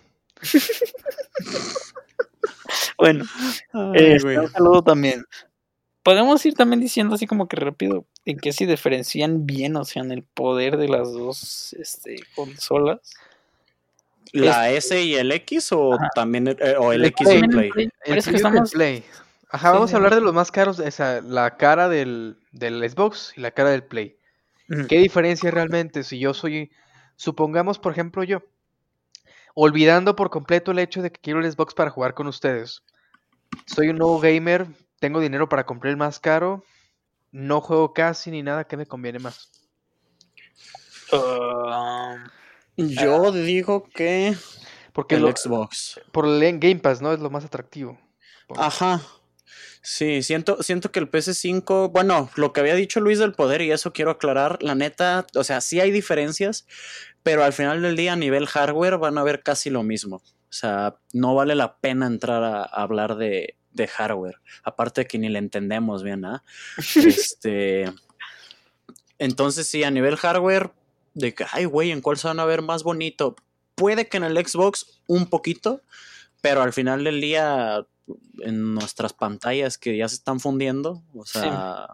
Bueno, 2.97 3.25
Ay, 3.73 4.19
güey. 4.19 4.37
un 4.37 4.49
saludo 4.51 4.83
también. 4.83 5.23
Podemos 6.05 6.45
ir 6.45 6.53
también 6.53 6.81
diciendo 6.81 7.15
así 7.15 7.25
como 7.25 7.47
que 7.47 7.55
rápido 7.55 8.05
en 8.25 8.37
qué 8.37 8.53
se 8.53 8.67
diferencian 8.67 9.47
bien, 9.47 9.75
o 9.75 9.83
sea, 9.85 10.03
en 10.03 10.11
el 10.11 10.21
poder 10.21 10.77
de 10.77 10.87
las 10.87 11.11
dos 11.11 11.73
este, 11.79 12.17
consolas. 12.35 12.99
¿La 14.31 14.69
S 14.69 15.01
y 15.01 15.15
el 15.15 15.31
X 15.31 15.71
o 15.71 15.95
Ajá. 15.95 16.09
también 16.13 16.47
el, 16.47 16.57
eh, 16.61 16.75
o 16.77 16.93
el 16.93 17.01
El 17.01 17.07
X 17.07 17.27
y 17.27 17.31
el 17.31 17.49
Play? 17.49 17.65
el 17.65 17.71
Play. 17.71 17.85
El 17.85 18.09
Parece 18.09 18.29
que 18.29 18.35
estamos. 18.37 18.71
Play. 18.71 19.03
Ajá, 19.49 19.69
Sí, 19.69 19.73
vamos 19.73 19.89
sí. 19.89 19.95
a 19.95 19.97
hablar 19.97 20.13
de 20.13 20.21
los 20.21 20.31
más 20.31 20.51
caros, 20.51 20.77
o 20.79 20.91
sea, 20.91 21.21
la 21.21 21.57
cara 21.57 21.89
del, 21.89 22.37
del 22.51 22.87
Xbox 22.87 23.33
y 23.35 23.41
la 23.41 23.49
cara 23.49 23.71
del 23.71 23.83
Play. 23.83 24.15
¿Qué 24.87 24.99
diferencia 24.99 25.49
realmente 25.49 26.03
si 26.03 26.19
yo 26.19 26.35
soy, 26.35 26.71
supongamos 27.15 27.79
por 27.79 27.93
ejemplo 27.93 28.23
yo, 28.23 28.43
olvidando 29.55 30.15
por 30.15 30.29
completo 30.29 30.69
el 30.69 30.77
hecho 30.77 31.01
de 31.01 31.11
que 31.11 31.19
quiero 31.19 31.39
el 31.39 31.51
Xbox 31.51 31.73
para 31.73 31.89
jugar 31.89 32.13
con 32.13 32.27
ustedes, 32.27 32.83
soy 33.65 33.89
un 33.89 33.97
nuevo 33.97 34.19
gamer, 34.19 34.67
tengo 34.99 35.19
dinero 35.19 35.47
para 35.49 35.65
comprar 35.65 35.91
el 35.91 35.97
más 35.97 36.19
caro, 36.19 36.63
no 37.31 37.61
juego 37.61 37.93
casi 37.93 38.31
ni 38.31 38.43
nada, 38.43 38.65
¿qué 38.65 38.77
me 38.77 38.85
conviene 38.85 39.19
más? 39.19 39.51
Um, 41.11 42.23
Yo 42.77 43.31
digo 43.31 43.83
que 43.93 44.35
Porque 44.93 45.15
el 45.15 45.21
lo- 45.23 45.31
Xbox. 45.35 45.99
por 46.11 46.25
el 46.25 46.59
Game 46.59 46.77
Pass, 46.77 47.01
¿no? 47.01 47.13
Es 47.13 47.19
lo 47.19 47.29
más 47.29 47.45
atractivo. 47.45 47.99
Ajá. 48.55 49.01
Sí, 49.81 50.23
siento, 50.23 50.63
siento 50.63 50.91
que 50.91 50.99
el 50.99 51.09
PS5, 51.11 51.89
bueno, 51.91 52.29
lo 52.35 52.51
que 52.53 52.59
había 52.61 52.73
dicho 52.73 52.99
Luis 52.99 53.19
del 53.19 53.33
poder, 53.33 53.61
y 53.61 53.71
eso 53.71 53.93
quiero 53.93 54.11
aclarar, 54.11 54.61
la 54.63 54.73
neta, 54.73 55.27
o 55.35 55.43
sea, 55.43 55.61
sí 55.61 55.79
hay 55.79 55.91
diferencias, 55.91 56.65
pero 57.21 57.43
al 57.43 57.53
final 57.53 57.81
del 57.83 57.95
día 57.95 58.13
a 58.13 58.15
nivel 58.15 58.47
hardware 58.47 58.97
van 58.97 59.17
a 59.19 59.23
ver 59.23 59.43
casi 59.43 59.69
lo 59.69 59.83
mismo. 59.83 60.17
O 60.17 60.53
sea, 60.57 60.95
no 61.13 61.35
vale 61.35 61.53
la 61.53 61.77
pena 61.77 62.07
entrar 62.07 62.43
a, 62.43 62.63
a 62.63 62.81
hablar 62.81 63.15
de, 63.15 63.55
de 63.75 63.87
hardware. 63.87 64.39
Aparte 64.63 65.01
de 65.01 65.07
que 65.07 65.19
ni 65.19 65.29
le 65.29 65.39
entendemos 65.39 66.01
bien, 66.03 66.25
¿ah? 66.25 66.43
Este. 66.95 67.85
Entonces, 69.19 69.67
sí, 69.67 69.83
a 69.83 69.91
nivel 69.91 70.17
hardware, 70.17 70.71
de 71.13 71.33
que, 71.33 71.45
ay, 71.51 71.65
güey, 71.65 71.91
¿en 71.91 72.01
cuál 72.01 72.17
se 72.17 72.27
van 72.27 72.39
a 72.39 72.45
ver 72.45 72.61
más 72.61 72.83
bonito? 72.83 73.35
Puede 73.75 74.07
que 74.07 74.17
en 74.17 74.23
el 74.23 74.37
Xbox 74.45 74.99
un 75.07 75.27
poquito, 75.27 75.81
pero 76.41 76.61
al 76.61 76.73
final 76.73 77.03
del 77.03 77.21
día, 77.21 77.85
en 78.39 78.73
nuestras 78.73 79.13
pantallas 79.13 79.77
que 79.77 79.95
ya 79.97 80.07
se 80.09 80.15
están 80.15 80.39
fundiendo, 80.39 81.01
o 81.13 81.25
sea, 81.25 81.87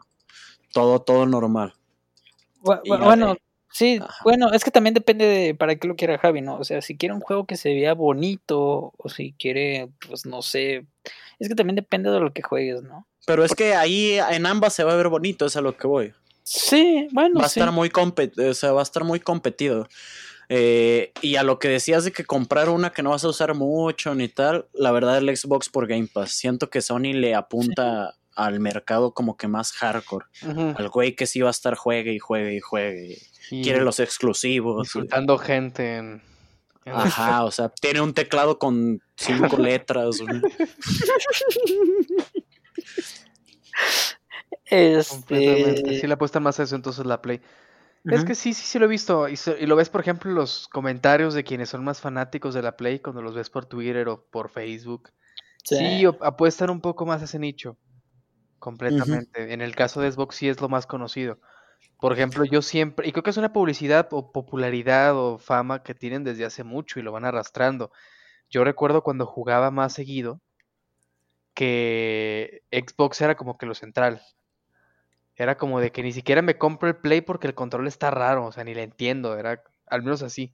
todo, 0.73 1.01
todo 1.01 1.25
normal. 1.25 1.73
Y 2.83 2.89
bueno, 2.89 3.33
de- 3.33 3.41
Sí, 3.71 3.99
Ajá. 4.01 4.13
bueno, 4.23 4.51
es 4.51 4.63
que 4.63 4.71
también 4.71 4.93
depende 4.93 5.25
de 5.25 5.55
para 5.55 5.75
qué 5.75 5.87
lo 5.87 5.95
quiera 5.95 6.17
Javi, 6.17 6.41
¿no? 6.41 6.57
O 6.57 6.63
sea, 6.63 6.81
si 6.81 6.97
quiere 6.97 7.15
un 7.15 7.21
juego 7.21 7.45
que 7.45 7.55
se 7.55 7.73
vea 7.73 7.93
bonito 7.93 8.93
o 8.97 9.09
si 9.09 9.33
quiere, 9.33 9.89
pues 10.07 10.25
no 10.25 10.41
sé, 10.41 10.85
es 11.39 11.47
que 11.47 11.55
también 11.55 11.75
depende 11.75 12.11
de 12.11 12.19
lo 12.19 12.33
que 12.33 12.41
juegues, 12.41 12.83
¿no? 12.83 13.07
Pero 13.25 13.43
es 13.43 13.55
que 13.55 13.75
ahí 13.75 14.17
en 14.31 14.45
ambas 14.45 14.73
se 14.73 14.83
va 14.83 14.93
a 14.93 14.97
ver 14.97 15.09
bonito, 15.09 15.45
es 15.45 15.55
a 15.55 15.61
lo 15.61 15.77
que 15.77 15.87
voy. 15.87 16.13
Sí, 16.43 17.07
bueno, 17.11 17.39
va 17.39 17.45
a 17.45 17.49
sí. 17.49 17.59
estar 17.59 17.71
muy 17.71 17.91
o 17.95 18.53
sea, 18.53 18.71
va 18.73 18.81
a 18.81 18.83
estar 18.83 19.03
muy 19.03 19.19
competido. 19.19 19.87
Eh, 20.49 21.13
y 21.21 21.37
a 21.37 21.43
lo 21.43 21.59
que 21.59 21.69
decías 21.69 22.03
de 22.03 22.11
que 22.11 22.25
comprar 22.25 22.67
una 22.67 22.89
que 22.91 23.03
no 23.03 23.11
vas 23.11 23.23
a 23.23 23.29
usar 23.29 23.55
mucho 23.55 24.13
ni 24.15 24.27
tal, 24.27 24.67
la 24.73 24.91
verdad 24.91 25.17
el 25.17 25.35
Xbox 25.35 25.69
por 25.69 25.87
Game 25.87 26.09
Pass, 26.11 26.31
siento 26.31 26.69
que 26.69 26.81
Sony 26.81 27.13
le 27.13 27.35
apunta 27.35 28.17
al 28.35 28.59
mercado 28.59 29.13
como 29.13 29.37
que 29.37 29.47
más 29.47 29.71
hardcore, 29.71 30.25
al 30.75 30.89
güey 30.89 31.15
que 31.15 31.25
sí 31.25 31.39
va 31.39 31.47
a 31.47 31.51
estar 31.51 31.75
juegue 31.75 32.11
y 32.11 32.19
juegue 32.19 32.55
y 32.55 32.59
juegue, 32.59 33.17
Y 33.49 33.63
quiere 33.63 33.81
los 33.81 33.99
exclusivos. 33.99 34.87
insultando 34.87 35.37
gente 35.37 35.97
en, 35.97 36.21
Ajá, 36.85 37.43
o 37.43 37.51
sea, 37.51 37.69
tiene 37.69 38.01
un 38.01 38.13
teclado 38.13 38.57
con 38.57 39.01
cinco 39.15 39.57
letras. 39.57 40.19
güey. 40.19 40.41
completamente. 45.09 45.79
Este, 45.79 45.99
Sí 45.99 46.07
le 46.07 46.13
apuestan 46.13 46.43
más 46.43 46.59
a 46.59 46.63
eso 46.63 46.75
entonces 46.75 47.05
la 47.05 47.21
Play. 47.21 47.41
Es 48.05 48.25
que 48.25 48.33
sí, 48.33 48.53
sí, 48.53 48.63
sí 48.63 48.79
lo 48.79 48.85
he 48.85 48.87
visto. 48.87 49.27
Y, 49.29 49.35
lo 49.67 49.75
ves, 49.75 49.89
por 49.89 50.01
ejemplo, 50.01 50.31
en 50.31 50.35
los 50.35 50.67
comentarios 50.69 51.35
de 51.35 51.43
quienes 51.43 51.69
son 51.69 51.83
más 51.83 52.01
fanáticos 52.01 52.55
de 52.55 52.63
la 52.63 52.75
Play, 52.75 52.99
cuando 52.99 53.21
los 53.21 53.35
ves 53.35 53.51
por 53.51 53.67
Twitter 53.67 54.07
o 54.07 54.25
por 54.31 54.49
Facebook. 54.49 55.11
Sí, 55.63 56.03
apuestan 56.21 56.71
un 56.71 56.81
poco 56.81 57.05
más 57.05 57.21
a 57.21 57.25
ese 57.25 57.37
nicho. 57.37 57.77
Completamente. 58.57 59.53
En 59.53 59.61
el 59.61 59.75
caso 59.75 60.01
de 60.01 60.11
Xbox 60.11 60.35
sí 60.35 60.49
es 60.49 60.61
lo 60.61 60.69
más 60.69 60.87
conocido. 60.87 61.37
Por 61.99 62.13
ejemplo, 62.13 62.45
yo 62.45 62.61
siempre, 62.61 63.07
y 63.07 63.11
creo 63.11 63.23
que 63.23 63.29
es 63.29 63.37
una 63.37 63.53
publicidad 63.53 64.07
o 64.11 64.31
popularidad 64.31 65.15
o 65.15 65.37
fama 65.37 65.83
que 65.83 65.93
tienen 65.93 66.23
desde 66.23 66.45
hace 66.45 66.63
mucho 66.63 66.99
y 66.99 67.03
lo 67.03 67.11
van 67.11 67.25
arrastrando. 67.25 67.91
Yo 68.49 68.63
recuerdo 68.63 69.03
cuando 69.03 69.25
jugaba 69.25 69.71
más 69.71 69.93
seguido 69.93 70.41
que 71.53 72.63
Xbox 72.71 73.21
era 73.21 73.35
como 73.35 73.57
que 73.57 73.65
lo 73.65 73.75
central. 73.75 74.21
Era 75.35 75.57
como 75.57 75.79
de 75.79 75.91
que 75.91 76.03
ni 76.03 76.11
siquiera 76.11 76.41
me 76.41 76.57
compro 76.57 76.89
el 76.89 76.97
Play 76.97 77.21
porque 77.21 77.47
el 77.47 77.55
control 77.55 77.87
está 77.87 78.11
raro, 78.11 78.45
o 78.45 78.51
sea, 78.51 78.63
ni 78.63 78.73
le 78.73 78.83
entiendo, 78.83 79.37
era 79.37 79.63
al 79.87 80.03
menos 80.03 80.21
así. 80.23 80.53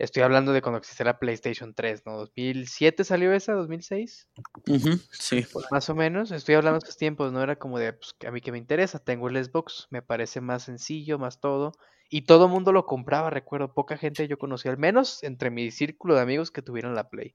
Estoy 0.00 0.22
hablando 0.22 0.54
de 0.54 0.62
cuando 0.62 0.78
existía 0.78 1.04
la 1.04 1.18
PlayStation 1.18 1.74
3, 1.74 2.06
¿no? 2.06 2.16
¿2007 2.16 3.04
salió 3.04 3.34
esa? 3.34 3.52
¿2006? 3.52 4.28
Ujú, 4.66 4.98
sí. 5.10 5.44
Más 5.70 5.90
o 5.90 5.94
menos, 5.94 6.30
estoy 6.30 6.54
hablando 6.54 6.78
de 6.78 6.84
esos 6.84 6.96
tiempos, 6.96 7.32
no 7.32 7.42
era 7.42 7.56
como 7.56 7.78
de, 7.78 7.92
pues, 7.92 8.14
a 8.26 8.30
mí 8.30 8.40
que 8.40 8.50
me 8.50 8.56
interesa, 8.56 8.98
tengo 8.98 9.28
el 9.28 9.44
Xbox, 9.44 9.88
me 9.90 10.00
parece 10.00 10.40
más 10.40 10.62
sencillo, 10.62 11.18
más 11.18 11.38
todo, 11.38 11.72
y 12.08 12.22
todo 12.22 12.46
el 12.46 12.50
mundo 12.50 12.72
lo 12.72 12.86
compraba, 12.86 13.28
recuerdo, 13.28 13.74
poca 13.74 13.98
gente 13.98 14.26
yo 14.26 14.38
conocí, 14.38 14.70
al 14.70 14.78
menos 14.78 15.22
entre 15.22 15.50
mi 15.50 15.70
círculo 15.70 16.14
de 16.14 16.22
amigos 16.22 16.50
que 16.50 16.62
tuvieron 16.62 16.94
la 16.94 17.10
Play. 17.10 17.34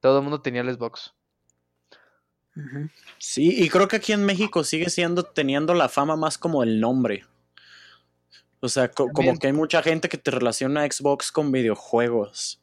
Todo 0.00 0.18
el 0.18 0.22
mundo 0.22 0.42
tenía 0.42 0.60
el 0.60 0.74
Xbox. 0.74 1.14
Sí, 3.16 3.64
y 3.64 3.70
creo 3.70 3.88
que 3.88 3.96
aquí 3.96 4.12
en 4.12 4.26
México 4.26 4.64
sigue 4.64 4.90
siendo, 4.90 5.22
teniendo 5.22 5.72
la 5.72 5.88
fama 5.88 6.16
más 6.16 6.36
como 6.36 6.62
el 6.62 6.78
nombre. 6.78 7.24
O 8.64 8.68
sea, 8.68 8.88
co- 8.90 9.08
como 9.12 9.36
que 9.38 9.48
hay 9.48 9.52
mucha 9.52 9.82
gente 9.82 10.08
que 10.08 10.18
te 10.18 10.30
relaciona 10.30 10.86
Xbox 10.90 11.32
con 11.32 11.50
videojuegos. 11.52 12.60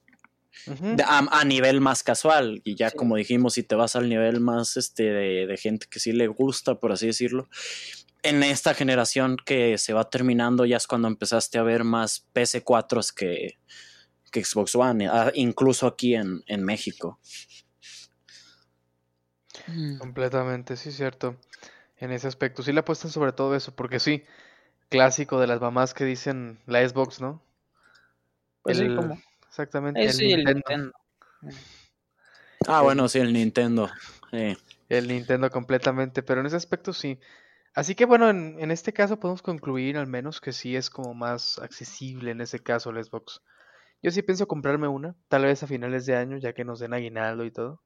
A, 1.06 1.40
a 1.40 1.46
nivel 1.46 1.80
más 1.82 2.04
casual. 2.04 2.62
Y 2.64 2.76
ya 2.76 2.90
Sí. 2.90 2.98
como 2.98 3.16
dijimos, 3.16 3.54
si 3.54 3.64
te 3.64 3.76
vas 3.76 3.96
al 3.96 4.10
nivel 4.10 4.40
más 4.40 4.78
este 4.78 5.04
de, 5.04 5.48
de 5.48 5.58
gente 5.58 5.88
que 5.90 6.00
sí 6.00 6.12
le 6.12 6.28
gusta, 6.28 6.76
por 6.80 6.92
así 6.92 7.08
decirlo. 7.08 7.48
En 8.24 8.44
esta 8.44 8.74
generación 8.74 9.38
que 9.46 9.78
se 9.78 9.94
va 9.94 10.10
terminando, 10.10 10.66
ya 10.66 10.78
es 10.78 10.88
cuando 10.88 11.08
empezaste 11.08 11.58
a 11.58 11.64
ver 11.64 11.84
más 11.86 12.26
PC4s 12.34 13.14
que, 13.14 13.58
que 14.32 14.44
Xbox 14.44 14.76
One, 14.76 15.08
ah, 15.08 15.32
incluso 15.34 15.88
aquí 15.88 16.16
en, 16.16 16.44
en 16.48 16.64
México. 16.64 17.20
Mm. 19.68 19.98
Completamente, 19.98 20.76
sí, 20.78 20.92
cierto. 20.92 21.38
En 21.98 22.12
ese 22.12 22.28
aspecto, 22.28 22.64
sí 22.64 22.72
le 22.74 22.80
apuestan 22.82 23.12
sobre 23.12 23.32
todo 23.34 23.56
eso, 23.56 23.76
porque 23.76 24.00
sí, 24.00 24.24
clásico 24.89 25.39
de 25.39 25.47
las 25.47 25.62
mamás 25.62 25.93
que 25.93 26.04
dicen 26.06 26.60
la 26.65 26.88
Xbox, 26.88 27.21
¿no? 27.21 27.41
Pues 28.63 28.78
sí, 28.78 28.86
El- 28.86 28.95
como. 28.95 29.21
Exactamente, 29.47 30.04
Eso 30.06 30.23
y 30.23 30.32
el 30.34 30.43
Nintendo. 30.43 30.63
Nintendo. 30.69 30.93
Ah, 32.67 32.82
bueno, 32.82 33.08
sí, 33.10 33.19
el 33.19 33.34
Nintendo. 33.34 33.89
El 34.89 35.08
Nintendo 35.08 35.49
completamente, 35.49 36.21
pero 36.21 36.41
en 36.41 36.47
ese 36.47 36.56
aspecto 36.56 36.93
sí. 36.93 37.19
Así 37.73 37.95
que 37.95 38.06
bueno, 38.06 38.30
en, 38.30 38.58
en 38.60 38.71
este 38.71 38.93
caso 38.93 39.19
podemos 39.19 39.41
concluir 39.41 39.97
al 39.97 40.08
menos 40.08 40.39
que 40.41 40.52
sí 40.54 40.75
es 40.75 40.89
como 40.89 41.13
más 41.13 41.58
accesible 41.60 42.32
en 42.32 42.41
ese 42.41 42.60
caso 42.60 42.89
el 42.91 43.04
Xbox. 43.04 43.41
Yo 44.02 44.12
sí 44.12 44.21
pienso 44.21 44.47
comprarme 44.47 44.88
una, 44.88 45.15
tal 45.28 45.43
vez 45.45 45.62
a 45.63 45.67
finales 45.67 46.06
de 46.06 46.15
año, 46.15 46.38
ya 46.38 46.54
que 46.54 46.63
nos 46.63 46.80
den 46.80 46.93
aguinaldo 46.93 47.43
y 47.45 47.52
todo. 47.52 47.82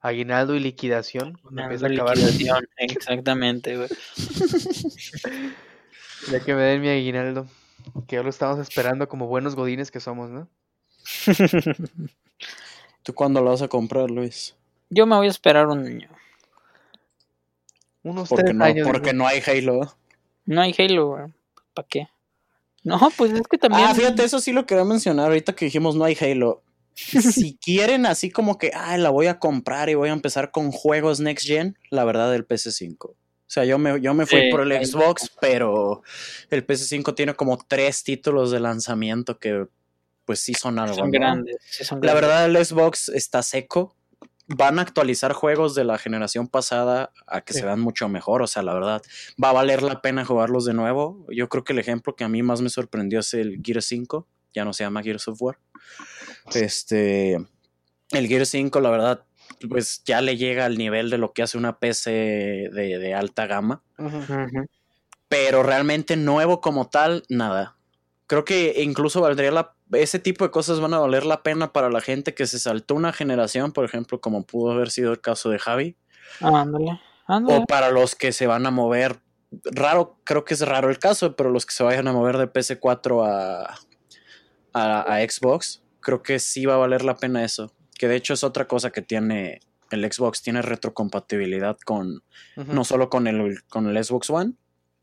Aguinaldo 0.00 0.54
y 0.54 0.60
liquidación, 0.60 1.36
cuando 1.42 1.62
empiece 1.62 1.84
a 1.84 1.88
acabar 1.88 2.16
el- 2.16 2.26
liquidación, 2.26 2.68
Exactamente, 2.76 3.76
güey. 3.76 3.88
ya 6.30 6.40
que 6.40 6.54
me 6.54 6.62
den 6.62 6.80
mi 6.80 6.88
aguinaldo, 6.88 7.46
que 8.06 8.16
ya 8.16 8.22
lo 8.22 8.30
estamos 8.30 8.58
esperando 8.58 9.08
como 9.08 9.26
buenos 9.26 9.54
godines 9.54 9.90
que 9.90 10.00
somos, 10.00 10.30
¿no? 10.30 10.48
¿Tú 13.02 13.14
cuándo 13.14 13.40
lo 13.40 13.50
vas 13.50 13.62
a 13.62 13.68
comprar, 13.68 14.10
Luis? 14.10 14.56
Yo 14.90 15.06
me 15.06 15.16
voy 15.16 15.26
a 15.26 15.30
esperar 15.30 15.66
un 15.66 15.86
año. 15.86 16.08
Unos 18.02 18.28
Porque 18.28 18.44
tres 18.44 18.56
no, 18.56 18.64
años. 18.64 18.88
porque 18.88 19.12
no 19.12 19.26
hay 19.26 19.40
Halo. 19.46 19.94
No 20.44 20.60
hay 20.60 20.74
Halo, 20.76 21.08
güey. 21.08 21.32
¿Para 21.74 21.88
qué? 21.88 22.08
No, 22.84 22.98
pues 23.16 23.32
es 23.32 23.46
que 23.48 23.58
también. 23.58 23.86
Ah, 23.86 23.94
fíjate, 23.94 24.24
eso 24.24 24.40
sí 24.40 24.52
lo 24.52 24.66
quería 24.66 24.84
mencionar 24.84 25.26
ahorita 25.26 25.54
que 25.54 25.66
dijimos 25.66 25.94
no 25.94 26.04
hay 26.04 26.16
Halo. 26.20 26.62
si 26.94 27.56
quieren 27.58 28.06
así 28.06 28.30
como 28.30 28.58
que, 28.58 28.72
ah, 28.74 28.96
la 28.98 29.10
voy 29.10 29.26
a 29.26 29.38
comprar 29.38 29.88
y 29.88 29.94
voy 29.94 30.08
a 30.08 30.12
empezar 30.12 30.50
con 30.50 30.72
juegos 30.72 31.20
Next 31.20 31.46
Gen, 31.46 31.78
la 31.90 32.04
verdad 32.04 32.34
el 32.34 32.46
PS5. 32.46 33.14
O 33.48 33.50
sea, 33.50 33.64
yo 33.64 33.78
me, 33.78 33.98
yo 34.00 34.12
me 34.12 34.26
fui 34.26 34.40
Sí, 34.42 34.50
por 34.50 34.60
el 34.60 34.86
Xbox, 34.86 35.32
pero 35.40 36.02
el 36.50 36.66
PS5 36.66 37.14
tiene 37.14 37.34
como 37.34 37.56
tres 37.66 38.04
títulos 38.04 38.50
de 38.50 38.60
lanzamiento 38.60 39.38
que 39.38 39.66
pues 40.26 40.40
sí 40.40 40.52
son 40.52 40.78
algo. 40.78 40.94
son 40.94 41.06
¿no? 41.06 41.18
grandes. 41.18 41.56
sí 41.70 41.82
son 41.84 42.00
La 42.02 42.12
grandes. 42.12 42.20
verdad 42.28 42.44
el 42.46 42.64
Xbox 42.64 43.08
está 43.08 43.42
seco. 43.42 43.96
Van 44.48 44.78
a 44.78 44.82
actualizar 44.82 45.32
juegos 45.32 45.74
de 45.74 45.84
la 45.84 45.96
generación 45.98 46.46
pasada 46.48 47.12
a 47.26 47.40
que 47.40 47.54
Sí. 47.54 47.60
se 47.60 47.64
vean 47.66 47.80
mucho 47.80 48.08
mejor. 48.10 48.42
O 48.42 48.46
sea, 48.46 48.62
la 48.62 48.74
verdad, 48.74 49.02
va 49.42 49.50
a 49.50 49.52
valer 49.52 49.82
la 49.82 50.00
pena 50.02 50.24
jugarlos 50.26 50.64
de 50.66 50.74
nuevo. 50.74 51.26
Yo 51.30 51.48
creo 51.48 51.64
que 51.64 51.72
el 51.72 51.78
ejemplo 51.78 52.14
que 52.16 52.24
a 52.24 52.28
mí 52.28 52.42
más 52.42 52.60
me 52.60 52.68
sorprendió 52.68 53.20
es 53.20 53.32
el 53.34 53.60
Gear 53.64 53.82
5. 53.82 54.26
Ya 54.54 54.64
no 54.66 54.72
se 54.74 54.84
llama 54.84 55.02
Gears 55.02 55.28
of 55.28 55.40
War. 55.40 55.58
Este. 56.54 57.34
El 58.10 58.26
Gear 58.26 58.46
5, 58.46 58.80
la 58.80 58.90
verdad, 58.90 59.24
pues 59.68 60.02
ya 60.04 60.20
le 60.20 60.36
llega 60.36 60.64
al 60.64 60.78
nivel 60.78 61.10
de 61.10 61.18
lo 61.18 61.32
que 61.32 61.42
hace 61.42 61.58
una 61.58 61.78
PC 61.78 62.10
de, 62.10 62.98
de 62.98 63.14
alta 63.14 63.46
gama. 63.46 63.82
Pero 65.28 65.62
realmente 65.62 66.16
nuevo 66.16 66.60
como 66.60 66.88
tal, 66.88 67.24
nada. 67.28 67.76
Creo 68.26 68.44
que 68.44 68.82
incluso 68.82 69.20
valdría 69.20 69.50
la. 69.50 69.74
Ese 69.92 70.18
tipo 70.18 70.44
de 70.44 70.50
cosas 70.50 70.80
van 70.80 70.92
a 70.92 70.98
valer 70.98 71.24
la 71.24 71.42
pena 71.42 71.72
para 71.72 71.90
la 71.90 72.00
gente 72.00 72.34
que 72.34 72.46
se 72.46 72.58
saltó 72.58 72.94
una 72.94 73.12
generación, 73.12 73.72
por 73.72 73.84
ejemplo, 73.84 74.20
como 74.20 74.44
pudo 74.44 74.72
haber 74.72 74.90
sido 74.90 75.12
el 75.12 75.20
caso 75.20 75.48
de 75.48 75.58
Javi. 75.58 75.96
Ándale, 76.40 77.00
ándale. 77.26 77.60
O 77.60 77.66
para 77.66 77.90
los 77.90 78.14
que 78.14 78.32
se 78.32 78.46
van 78.46 78.66
a 78.66 78.70
mover. 78.70 79.20
Raro, 79.64 80.18
creo 80.24 80.44
que 80.44 80.52
es 80.52 80.60
raro 80.60 80.90
el 80.90 80.98
caso, 80.98 81.36
pero 81.36 81.50
los 81.50 81.64
que 81.64 81.72
se 81.72 81.82
vayan 81.82 82.06
a 82.06 82.12
mover 82.12 82.36
de 82.36 82.52
PC4 82.52 83.26
a, 83.26 83.74
a, 84.74 85.14
a 85.14 85.20
Xbox, 85.26 85.82
creo 86.00 86.22
que 86.22 86.38
sí 86.38 86.66
va 86.66 86.74
a 86.74 86.78
valer 86.78 87.02
la 87.02 87.16
pena 87.16 87.42
eso. 87.42 87.72
Que 87.98 88.08
de 88.08 88.16
hecho 88.16 88.32
es 88.32 88.44
otra 88.44 88.66
cosa 88.66 88.90
que 88.90 89.02
tiene 89.02 89.60
el 89.90 90.10
Xbox, 90.10 90.42
tiene 90.42 90.62
retrocompatibilidad 90.62 91.76
con, 91.84 92.22
no 92.56 92.84
solo 92.84 93.10
con 93.10 93.26
el, 93.26 93.62
con 93.68 93.88
el 93.88 94.02
Xbox 94.02 94.30
One, 94.30 94.54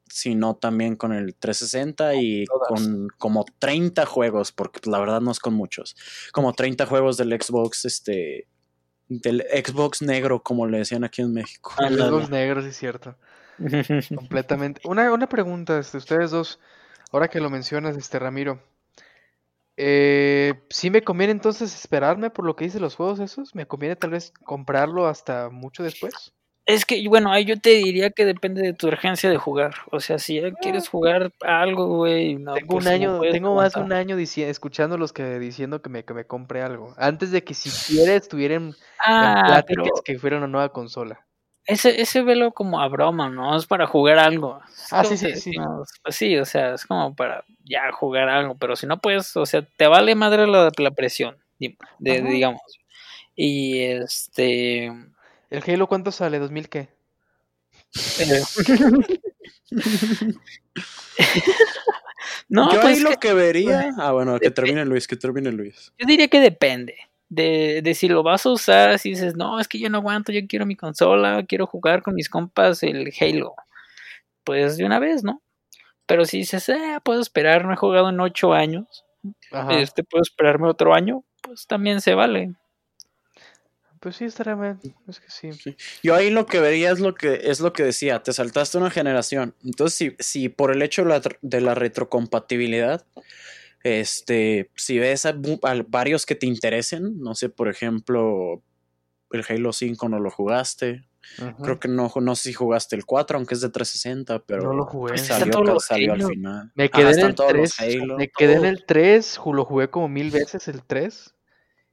sino 0.07 0.55
también 0.55 0.95
con 0.95 1.13
el 1.13 1.35
360 1.35 2.15
y 2.15 2.45
Todas. 2.45 2.69
con 2.69 3.07
como 3.17 3.45
30 3.59 4.05
juegos, 4.05 4.51
porque 4.51 4.79
pues, 4.79 4.91
la 4.91 4.99
verdad 4.99 5.21
no 5.21 5.31
es 5.31 5.39
con 5.39 5.53
muchos, 5.53 5.95
como 6.31 6.53
30 6.53 6.85
juegos 6.85 7.17
del 7.17 7.31
Xbox, 7.39 7.85
este, 7.85 8.47
del 9.07 9.43
Xbox 9.51 10.01
negro, 10.01 10.41
como 10.43 10.67
le 10.67 10.79
decían 10.79 11.03
aquí 11.03 11.21
en 11.21 11.33
México. 11.33 11.73
El 11.79 11.85
Ándale. 11.85 12.09
Xbox 12.09 12.29
negro, 12.29 12.61
sí 12.61 12.69
es 12.69 12.77
cierto. 12.77 13.15
Completamente. 14.15 14.81
Una, 14.85 15.11
una 15.11 15.27
pregunta, 15.27 15.79
este, 15.79 15.97
ustedes 15.97 16.31
dos, 16.31 16.59
ahora 17.11 17.27
que 17.27 17.39
lo 17.39 17.49
mencionas, 17.49 17.97
este 17.97 18.19
Ramiro. 18.19 18.61
Eh, 19.77 20.53
¿sí 20.69 20.89
me 20.89 21.03
conviene 21.03 21.31
entonces 21.31 21.75
esperarme 21.75 22.29
por 22.29 22.45
lo 22.45 22.55
que 22.55 22.65
dice 22.65 22.79
los 22.79 22.95
juegos 22.95 23.19
esos? 23.19 23.55
¿Me 23.55 23.65
conviene 23.65 23.95
tal 23.95 24.11
vez 24.11 24.31
comprarlo 24.43 25.07
hasta 25.07 25.49
mucho 25.49 25.83
después? 25.83 26.33
Es 26.67 26.85
que, 26.85 27.07
bueno, 27.07 27.31
ahí 27.31 27.45
yo 27.45 27.59
te 27.59 27.71
diría 27.71 28.09
que 28.09 28.25
depende 28.25 28.63
de 28.63 28.73
tu 28.73 28.87
urgencia 28.87 29.29
de 29.29 29.37
jugar. 29.37 29.75
O 29.91 29.99
sea, 29.99 30.17
si 30.17 30.41
ya 30.41 30.51
quieres 30.51 30.87
jugar 30.89 31.31
algo, 31.41 31.97
güey. 31.97 32.35
No, 32.35 32.55
tengo 32.55 32.73
pues 32.73 32.85
un 32.85 32.91
año, 32.91 33.19
tengo 33.21 33.53
más 33.53 33.75
de 33.75 33.81
un 33.81 33.93
año 33.93 34.17
escuchando 34.17 34.97
los 34.97 35.13
que 35.13 35.37
diciendo 35.37 35.83
que 35.83 35.89
me, 35.89 36.05
que 36.05 36.15
me 36.15 36.25
compre 36.25 36.63
algo. 36.63 36.95
Antes 36.97 37.29
de 37.29 37.43
que 37.43 37.53
siquiera 37.53 38.15
estuvieran 38.15 38.69
en 38.69 38.75
Ah, 38.99 39.43
pláticas 39.45 39.67
pero 39.67 40.01
que 40.03 40.17
fuera 40.17 40.37
una 40.37 40.47
nueva 40.47 40.69
consola. 40.69 41.27
Ese, 41.65 42.01
ese 42.01 42.21
velo 42.21 42.51
como 42.51 42.79
a 42.81 42.87
broma, 42.87 43.29
¿no? 43.29 43.55
Es 43.57 43.65
para 43.65 43.87
jugar 43.87 44.19
algo. 44.19 44.61
Es 44.69 44.93
Ah, 44.93 45.03
sí, 45.03 45.17
sí, 45.17 45.27
que, 45.27 45.35
sí. 45.35 45.51
no, 45.51 45.83
Pues 46.03 46.15
sí, 46.15 46.37
o 46.37 46.45
sea, 46.45 46.73
es 46.75 46.85
como 46.85 47.15
para 47.15 47.43
ya 47.63 47.91
jugar 47.91 48.29
algo, 48.29 48.55
pero 48.55 48.75
si 48.75 48.85
no 48.87 48.99
puedes, 48.99 49.35
o 49.37 49.45
sea, 49.45 49.61
te 49.77 49.87
vale 49.87 50.15
madre 50.15 50.47
la, 50.47 50.71
la 50.77 50.91
presión, 50.91 51.37
de, 51.59 52.21
digamos. 52.21 52.61
Y 53.35 53.79
este... 53.81 54.85
¿El 55.49 55.63
Halo 55.67 55.87
cuánto 55.87 56.11
sale? 56.11 56.39
¿2000 56.39 56.67
qué? 56.69 56.89
eh, 58.19 58.41
no, 62.49 62.71
Yo 62.73 62.81
pues 62.81 62.97
ahí 62.97 63.03
lo 63.03 63.09
que- 63.11 63.17
que 63.17 63.33
vería. 63.33 63.93
Ah, 63.97 64.11
bueno, 64.11 64.39
que 64.39 64.51
termine 64.51 64.85
Luis, 64.85 65.07
que 65.07 65.15
termine 65.15 65.51
Luis. 65.51 65.93
yo 65.97 66.05
diría 66.07 66.27
que 66.27 66.39
depende. 66.39 66.95
De, 67.35 67.81
de 67.81 67.93
si 67.95 68.07
lo 68.07 68.23
vas 68.23 68.45
a 68.45 68.51
usar, 68.51 68.97
si 68.97 69.09
dices, 69.09 69.35
no, 69.35 69.59
es 69.59 69.67
que 69.67 69.77
yo 69.77 69.89
no 69.89 69.97
aguanto, 69.97 70.31
yo 70.31 70.39
quiero 70.47 70.65
mi 70.65 70.75
consola, 70.75 71.43
quiero 71.45 71.67
jugar 71.67 72.01
con 72.01 72.15
mis 72.15 72.29
compas 72.29 72.81
el 72.83 73.11
Halo. 73.19 73.55
Pues 74.45 74.77
de 74.77 74.85
una 74.85 74.99
vez, 74.99 75.23
¿no? 75.23 75.41
Pero 76.05 76.23
si 76.23 76.37
dices, 76.37 76.69
eh, 76.69 76.99
puedo 77.03 77.19
esperar, 77.19 77.65
no 77.65 77.73
he 77.73 77.75
jugado 77.75 78.09
en 78.09 78.19
ocho 78.19 78.53
años, 78.53 79.03
Ajá. 79.51 79.79
este 79.79 80.03
puedo 80.03 80.21
esperarme 80.21 80.69
otro 80.69 80.93
año, 80.93 81.23
pues 81.41 81.67
también 81.67 81.99
se 81.99 82.13
vale. 82.13 82.53
Pues 83.99 84.17
sí, 84.17 84.25
estaría 84.25 84.53
bien. 84.53 84.79
Es 85.07 85.19
que 85.19 85.29
sí. 85.31 85.49
Yo 86.03 86.13
ahí 86.13 86.29
lo 86.29 86.45
que 86.45 86.59
vería 86.59 86.91
es 86.91 86.99
lo 86.99 87.15
que 87.15 87.41
es 87.43 87.59
lo 87.59 87.73
que 87.73 87.83
decía, 87.83 88.21
te 88.21 88.33
saltaste 88.33 88.77
una 88.77 88.91
generación. 88.91 89.55
Entonces, 89.63 89.97
si, 89.97 90.15
si 90.19 90.47
por 90.49 90.71
el 90.71 90.83
hecho 90.83 91.01
de 91.03 91.09
la, 91.09 91.21
tr- 91.21 91.39
de 91.41 91.59
la 91.59 91.73
retrocompatibilidad, 91.73 93.03
este, 93.85 94.71
si 94.75 94.97
ves 94.97 95.27
a, 95.27 95.35
varios 95.87 96.25
que 96.25 96.33
te 96.33 96.47
interesen, 96.47 97.19
no 97.19 97.35
sé, 97.35 97.49
por 97.49 97.69
ejemplo, 97.69 98.63
el 99.29 99.45
Halo 99.47 99.73
5 99.73 100.09
no 100.09 100.19
lo 100.19 100.31
jugaste. 100.31 101.07
Creo 101.61 101.79
que 101.79 101.87
no, 101.87 102.11
no 102.19 102.35
sé 102.35 102.49
si 102.49 102.53
jugaste 102.53 102.95
el 102.95 103.05
4, 103.05 103.37
aunque 103.37 103.53
es 103.53 103.61
de 103.61 103.69
360, 103.69 104.39
pero 104.47 104.63
No 104.63 104.73
lo 104.73 104.85
jugué. 104.85 105.13
Pues 105.13 105.21
salió, 105.27 105.79
salió 105.79 106.13
al 106.13 106.23
final. 106.23 106.71
Me 106.73 106.89
quedé 106.89 107.11
en 107.11 107.19
el 107.27 107.35
todos 107.35 107.51
3. 107.51 107.61
los 107.61 107.79
Halo. 107.79 108.17
Me 108.17 108.31
quedé 108.35 108.53
en 108.55 108.65
el 108.65 108.85
3. 108.87 109.39
ju- 109.39 109.53
Lo 109.53 109.65
jugué 109.65 109.89
como 109.91 110.09
mil 110.09 110.31
veces 110.31 110.67
el 110.67 110.83
3. 110.83 111.35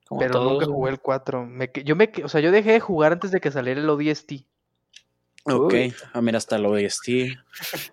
Como 0.09 0.21
Pero 0.21 0.33
todos, 0.33 0.53
nunca 0.53 0.67
jugué 0.67 0.93
el 0.93 1.01
4. 1.01 1.45
Me, 1.47 1.71
yo 1.85 1.95
me, 1.95 2.11
o 2.25 2.29
sea, 2.29 2.41
yo 2.41 2.51
dejé 2.51 2.73
de 2.73 2.81
jugar 2.81 3.13
antes 3.13 3.31
de 3.33 3.41
que 3.41 3.51
saliera 3.51 3.81
el 3.81 3.89
ODST. 3.91 4.47
Ok, 5.45 5.75
ah, 6.13 6.21
mira, 6.21 6.39
está 6.39 6.57
el 6.57 6.67
ODST. 6.67 7.09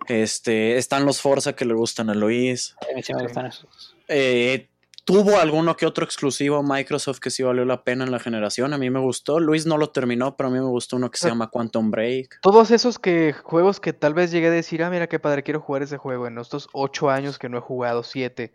Este, 0.06 0.76
están 0.76 1.04
los 1.04 1.20
Forza 1.20 1.54
que 1.54 1.64
le 1.64 1.74
gustan 1.74 2.08
a 2.10 2.14
Luis. 2.14 2.76
Sí 3.02 3.14
me 3.14 3.22
gustan 3.24 3.46
esos. 3.46 3.96
Eh, 4.06 4.68
tuvo 5.04 5.38
alguno 5.38 5.76
que 5.76 5.86
otro 5.86 6.04
exclusivo 6.04 6.62
Microsoft 6.62 7.18
que 7.18 7.30
sí 7.30 7.42
valió 7.42 7.64
la 7.64 7.82
pena 7.82 8.04
en 8.04 8.12
la 8.12 8.20
generación. 8.20 8.72
A 8.72 8.78
mí 8.78 8.88
me 8.90 9.00
gustó. 9.00 9.40
Luis 9.40 9.66
no 9.66 9.78
lo 9.78 9.90
terminó, 9.90 10.36
pero 10.36 10.48
a 10.48 10.52
mí 10.52 10.58
me 10.58 10.66
gustó 10.66 10.96
uno 10.96 11.10
que 11.10 11.18
se 11.18 11.28
llama 11.28 11.50
Quantum 11.50 11.90
Break. 11.90 12.38
Todos 12.42 12.70
esos 12.70 12.98
que 12.98 13.32
juegos 13.32 13.80
que 13.80 13.92
tal 13.92 14.14
vez 14.14 14.30
llegué 14.30 14.46
a 14.46 14.52
decir, 14.52 14.84
ah, 14.84 14.90
mira 14.90 15.08
qué 15.08 15.18
padre, 15.18 15.42
quiero 15.42 15.60
jugar 15.60 15.82
ese 15.82 15.96
juego. 15.96 16.28
En 16.28 16.38
estos 16.38 16.68
8 16.72 17.10
años 17.10 17.38
que 17.38 17.48
no 17.48 17.58
he 17.58 17.60
jugado, 17.60 18.04
7. 18.04 18.52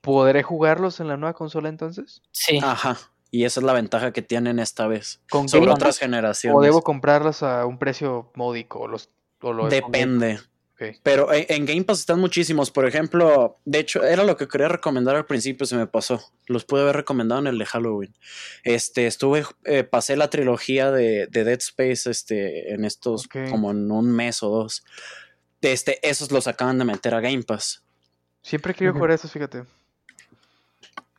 ¿Podré 0.00 0.42
jugarlos 0.42 1.00
en 1.00 1.08
la 1.08 1.18
nueva 1.18 1.34
consola 1.34 1.68
entonces? 1.68 2.22
Sí, 2.32 2.58
Ajá. 2.62 2.96
Y 3.30 3.44
esa 3.44 3.60
es 3.60 3.64
la 3.64 3.72
ventaja 3.72 4.12
que 4.12 4.22
tienen 4.22 4.58
esta 4.58 4.86
vez. 4.86 5.20
¿Con 5.30 5.48
Sobre 5.48 5.66
Game 5.66 5.74
otras 5.74 5.98
generaciones. 5.98 6.58
¿O 6.58 6.62
debo 6.62 6.82
comprarlas 6.82 7.42
a 7.42 7.64
un 7.66 7.78
precio 7.78 8.30
módico? 8.34 8.80
o 8.80 8.88
Los, 8.88 9.10
o 9.40 9.52
lo 9.52 9.68
Depende. 9.68 10.40
Pero 11.02 11.32
en, 11.32 11.44
en 11.48 11.66
Game 11.66 11.84
Pass 11.84 12.00
están 12.00 12.20
muchísimos. 12.20 12.70
Por 12.70 12.86
ejemplo, 12.86 13.58
de 13.64 13.80
hecho, 13.80 14.02
era 14.02 14.24
lo 14.24 14.36
que 14.36 14.48
quería 14.48 14.68
recomendar 14.68 15.14
al 15.16 15.26
principio, 15.26 15.66
se 15.66 15.76
me 15.76 15.86
pasó. 15.86 16.22
Los 16.46 16.64
pude 16.64 16.82
haber 16.82 16.96
recomendado 16.96 17.40
en 17.40 17.46
el 17.48 17.58
de 17.58 17.66
Halloween. 17.66 18.14
Este, 18.64 19.06
estuve, 19.06 19.44
eh, 19.64 19.84
pasé 19.84 20.16
la 20.16 20.30
trilogía 20.30 20.90
de, 20.90 21.26
de 21.26 21.44
Dead 21.44 21.58
Space 21.58 22.10
este, 22.10 22.72
en 22.72 22.84
estos, 22.84 23.28
como 23.28 23.70
en 23.70 23.90
un 23.90 24.10
mes 24.10 24.42
o 24.42 24.48
dos. 24.48 24.84
Este, 25.60 25.98
esos 26.08 26.32
los 26.32 26.46
acaban 26.46 26.78
de 26.78 26.86
meter 26.86 27.14
a 27.14 27.20
Game 27.20 27.42
Pass. 27.42 27.82
Siempre 28.42 28.74
quiero 28.74 28.94
jugar 28.94 29.10
esos, 29.10 29.30
fíjate. 29.30 29.64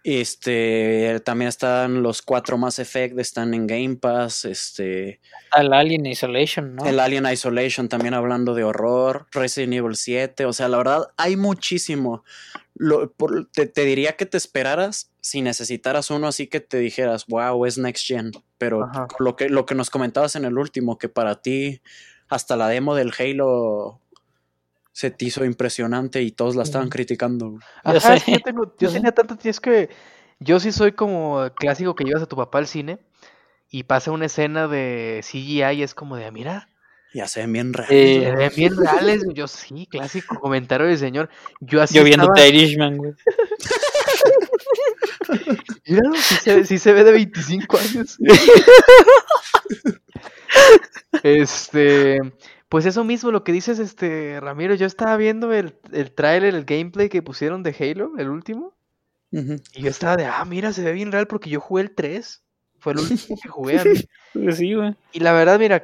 Este, 0.04 1.20
también 1.24 1.50
están 1.50 2.02
los 2.04 2.22
cuatro 2.22 2.58
Mass 2.58 2.80
Effect, 2.80 3.18
están 3.20 3.54
en 3.54 3.68
Game 3.68 3.96
Pass. 3.98 4.46
Este, 4.46 5.20
al 5.52 5.74
Alien 5.74 6.06
Isolation, 6.06 6.76
¿no? 6.76 6.86
el 6.86 7.00
Alien 7.00 7.26
Isolation 7.28 7.90
también 7.90 8.14
hablando 8.14 8.54
de 8.56 8.64
horror. 8.64 9.28
Resident 9.32 9.74
Evil 9.74 9.96
7. 9.96 10.46
O 10.46 10.54
sea, 10.54 10.68
la 10.68 10.78
verdad, 10.78 11.08
hay 11.18 11.36
muchísimo. 11.36 12.24
Lo- 12.76 13.12
por- 13.12 13.48
te, 13.52 13.68
te 13.68 13.86
diría 13.86 14.14
que 14.14 14.26
te 14.26 14.38
esperaras 14.38 15.12
si 15.22 15.42
necesitaras 15.42 16.10
uno 16.10 16.28
así 16.28 16.48
que 16.48 16.60
te 16.62 16.78
dijeras, 16.78 17.26
wow, 17.28 17.66
es 17.66 17.78
Next 17.78 18.08
Gen. 18.08 18.32
Pero 18.58 18.86
Ajá. 18.86 19.08
lo 19.20 19.36
que, 19.36 19.50
lo 19.50 19.66
que 19.66 19.76
nos 19.76 19.90
comentabas 19.90 20.36
en 20.36 20.46
el 20.46 20.58
último, 20.58 20.98
que 20.98 21.10
para 21.10 21.42
ti 21.42 21.82
hasta 22.28 22.56
la 22.56 22.68
demo 22.70 22.96
del 22.96 23.12
Halo 23.18 24.00
se 24.92 25.12
te 25.12 25.26
hizo 25.26 25.46
impresionante 25.46 26.22
y 26.22 26.32
todos 26.32 26.56
la 26.56 26.64
estaban 26.64 26.90
criticando. 26.90 27.58
Ajá, 27.84 28.16
es 28.16 28.24
sé. 28.24 28.26
que 28.26 28.32
yo, 28.34 28.40
tengo, 28.40 28.76
yo 28.78 28.88
Ujú. 28.88 28.98
tenía 28.98 29.12
tanto, 29.14 29.38
es 29.44 29.60
que 29.60 29.90
yo 30.40 30.60
sí 30.60 30.72
soy 30.72 30.92
como 30.92 31.46
el 31.46 31.52
clásico 31.54 31.96
que 31.96 32.04
llevas 32.04 32.24
a 32.24 32.28
tu 32.28 32.36
papá 32.36 32.58
al 32.58 32.68
cine 32.68 33.00
y 33.70 33.84
pasa 33.84 34.12
una 34.12 34.26
escena 34.26 34.68
de 34.68 35.22
CGI 35.24 35.64
y 35.76 35.84
es 35.84 35.94
como 35.94 36.16
de, 36.18 36.26
"Ah, 36.26 36.32
mira, 36.32 36.68
Ya 37.14 37.28
se 37.28 37.42
ven 37.42 37.52
bien 37.52 37.74
reales. 37.74 37.94
Eh, 37.94 38.24
se 38.24 38.32
ven 38.36 38.52
bien 38.56 38.78
reales. 38.78 39.24
Yo 39.34 39.46
sí, 39.48 39.86
clásico 39.86 40.40
comentario 40.40 40.88
del 40.88 40.98
señor. 40.98 41.30
Yo 41.60 41.82
así 41.82 41.96
Yo 41.96 42.06
viendo 42.06 42.24
estaba, 42.24 42.48
Irishman, 42.48 42.96
güey. 42.96 43.12
míralo, 45.88 46.16
sí 46.16 46.36
se, 46.36 46.66
sí 46.66 46.78
se 46.80 46.94
ve 46.94 47.04
de 47.04 47.12
25 47.12 47.78
años. 47.78 48.18
Este, 51.24 52.18
pues 52.72 52.86
eso 52.86 53.04
mismo, 53.04 53.32
lo 53.32 53.44
que 53.44 53.52
dices, 53.52 53.80
este, 53.80 54.40
Ramiro, 54.40 54.76
yo 54.76 54.86
estaba 54.86 55.18
viendo 55.18 55.52
el, 55.52 55.76
el 55.92 56.14
tráiler, 56.14 56.56
el 56.56 56.64
gameplay 56.64 57.10
que 57.10 57.22
pusieron 57.22 57.64
de 57.64 57.76
Halo, 57.78 58.14
el 58.18 58.30
último, 58.30 58.74
y 59.30 59.82
yo 59.82 59.90
estaba 59.90 60.16
de, 60.16 60.26
ah, 60.26 60.46
mira, 60.46 60.72
se 60.72 60.82
ve 60.82 60.94
bien 60.94 61.12
real 61.12 61.28
porque 61.28 61.50
yo 61.50 61.60
jugué 61.60 61.84
el 61.84 61.92
3, 61.94 62.42
fue 62.80 62.94
el 62.94 63.00
último 63.00 63.38
que 63.44 63.50
jugué 63.50 63.78
a 63.78 63.84
mí. 63.84 63.92
Pues 64.34 64.56
sí, 64.56 64.74
güey. 64.74 64.96
Y 65.12 65.20
la 65.20 65.34
verdad, 65.34 65.60
mira, 65.60 65.84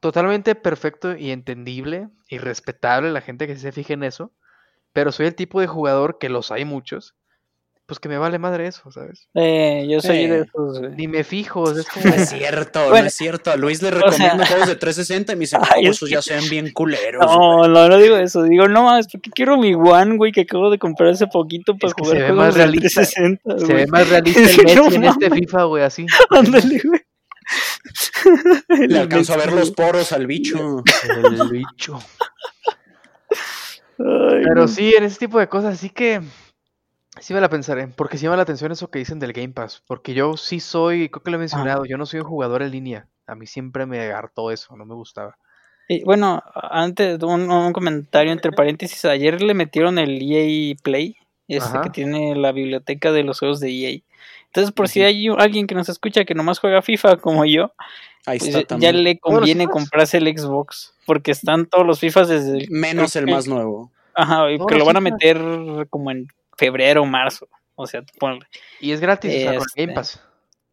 totalmente 0.00 0.56
perfecto 0.56 1.16
y 1.16 1.30
entendible 1.30 2.08
y 2.28 2.38
respetable 2.38 3.12
la 3.12 3.20
gente 3.20 3.46
que 3.46 3.54
se 3.54 3.70
fije 3.70 3.92
en 3.92 4.02
eso, 4.02 4.32
pero 4.92 5.12
soy 5.12 5.26
el 5.26 5.36
tipo 5.36 5.60
de 5.60 5.68
jugador 5.68 6.18
que 6.18 6.28
los 6.28 6.50
hay 6.50 6.64
muchos, 6.64 7.14
pues 7.86 7.98
que 8.00 8.08
me 8.08 8.16
vale 8.16 8.38
madre 8.38 8.66
eso, 8.66 8.90
¿sabes? 8.90 9.28
Eh, 9.34 9.86
yo 9.90 10.00
soy 10.00 10.16
Eh. 10.24 10.28
de 10.28 10.40
esos, 10.40 10.78
güey. 10.80 10.94
Ni 10.96 11.06
me 11.06 11.22
fijo, 11.22 11.70
es 11.70 11.86
como... 11.86 12.06
No 12.06 12.14
es 12.14 12.30
cierto, 12.30 12.88
no 12.88 12.96
es 12.96 13.14
cierto. 13.14 13.50
A 13.50 13.56
Luis 13.56 13.82
le 13.82 13.90
sea- 13.90 13.98
recomiendo 14.00 14.46
juegos 14.46 14.68
de 14.68 14.76
360 14.76 15.32
y 15.32 15.36
me 15.36 15.40
dice, 15.40 15.56
Ay, 15.74 15.84
es 15.84 15.90
esos 15.96 16.08
que- 16.08 16.14
ya 16.14 16.22
se 16.22 16.34
ven 16.36 16.48
bien 16.48 16.72
culeros. 16.72 17.24
güey". 17.26 17.36
No, 17.38 17.68
no, 17.68 17.88
no 17.88 17.96
digo 17.98 18.16
eso. 18.16 18.42
Digo, 18.44 18.68
no 18.68 18.84
mames, 18.84 19.06
porque 19.12 19.30
quiero 19.30 19.58
mi 19.58 19.74
One, 19.74 20.16
güey, 20.16 20.32
que 20.32 20.42
acabo 20.42 20.70
de 20.70 20.78
comprar 20.78 21.10
hace 21.10 21.26
poquito 21.26 21.76
para 21.76 21.88
Es 21.90 21.94
que 21.94 22.02
jugar 22.02 22.16
se 22.16 22.22
ve 22.22 22.28
juegos 22.28 22.46
más 22.46 22.54
realista. 22.54 22.88
360, 23.02 23.58
Se 23.58 23.64
güey. 23.66 23.76
ve 23.76 23.86
más 23.88 24.08
realista 24.08 24.40
el 24.40 24.74
no 24.76 24.86
en 24.92 25.04
este. 25.04 25.30
FIFA, 25.30 25.64
güey, 25.64 25.82
así. 25.84 26.06
Ándale, 26.30 26.80
güey. 26.84 27.00
Le 28.88 28.98
alcanzo 28.98 29.34
a 29.34 29.36
ver 29.36 29.52
los 29.52 29.70
poros 29.72 30.12
al 30.12 30.26
bicho. 30.26 30.82
El 31.38 31.48
bicho. 31.50 31.98
Ay, 33.98 34.42
Pero 34.44 34.66
sí, 34.68 34.94
en 34.96 35.04
ese 35.04 35.18
tipo 35.18 35.38
de 35.38 35.48
cosas, 35.48 35.78
sí 35.78 35.90
que 35.90 36.20
sí 37.20 37.34
me 37.34 37.40
la 37.40 37.48
pensaré, 37.48 37.88
porque 37.88 38.18
sí 38.18 38.24
me 38.24 38.28
llama 38.28 38.36
la 38.36 38.42
atención 38.42 38.72
eso 38.72 38.90
que 38.90 38.98
dicen 38.98 39.18
del 39.18 39.32
Game 39.32 39.52
Pass, 39.52 39.82
porque 39.86 40.14
yo 40.14 40.36
sí 40.36 40.60
soy, 40.60 41.08
creo 41.08 41.22
que 41.22 41.30
lo 41.30 41.36
he 41.36 41.40
mencionado, 41.40 41.84
yo 41.84 41.96
no 41.96 42.06
soy 42.06 42.20
un 42.20 42.26
jugador 42.26 42.62
en 42.62 42.70
línea, 42.70 43.08
a 43.26 43.34
mí 43.34 43.46
siempre 43.46 43.86
me 43.86 44.12
hartó 44.12 44.50
eso, 44.50 44.76
no 44.76 44.84
me 44.84 44.94
gustaba. 44.94 45.36
Y, 45.88 46.02
bueno, 46.04 46.42
antes 46.54 47.22
un, 47.22 47.50
un 47.50 47.72
comentario 47.72 48.32
entre 48.32 48.52
paréntesis. 48.52 49.04
Ayer 49.04 49.42
le 49.42 49.52
metieron 49.52 49.98
el 49.98 50.18
EA 50.22 50.74
Play, 50.82 51.16
este 51.46 51.68
Ajá. 51.68 51.82
que 51.82 51.90
tiene 51.90 52.34
la 52.36 52.52
biblioteca 52.52 53.12
de 53.12 53.22
los 53.22 53.38
juegos 53.38 53.60
de 53.60 53.70
EA. 53.70 54.00
Entonces, 54.46 54.72
por 54.72 54.88
si 54.88 55.02
hay 55.02 55.28
alguien 55.36 55.66
que 55.66 55.74
nos 55.74 55.88
escucha 55.88 56.24
que 56.24 56.34
nomás 56.34 56.58
juega 56.58 56.80
FIFA 56.80 57.16
como 57.18 57.44
yo, 57.44 57.72
Ahí 58.26 58.38
pues 58.38 58.54
está 58.54 58.78
ya 58.78 58.92
le 58.92 59.18
conviene 59.18 59.66
comprarse 59.66 60.16
el 60.16 60.38
Xbox, 60.38 60.94
porque 61.04 61.32
están 61.32 61.66
todos 61.66 61.86
los 61.86 62.00
FIFAs 62.00 62.28
desde 62.28 62.58
el... 62.58 62.70
Menos 62.70 63.16
el 63.16 63.26
más 63.26 63.46
nuevo. 63.46 63.90
Ajá, 64.14 64.46
que 64.66 64.76
lo 64.76 64.84
van 64.84 64.96
a 64.96 65.00
meter 65.00 65.38
como 65.90 66.10
en 66.10 66.28
febrero 66.56 67.02
o 67.02 67.06
marzo. 67.06 67.48
O 67.76 67.86
sea, 67.86 68.02
ponle. 68.18 68.46
Y 68.80 68.92
es 68.92 69.00
gratis, 69.00 69.30
o 69.34 69.38
sea, 69.38 69.54
con 69.58 69.66
Este, 69.66 69.80
Game 69.82 69.94
Pass. 69.94 70.20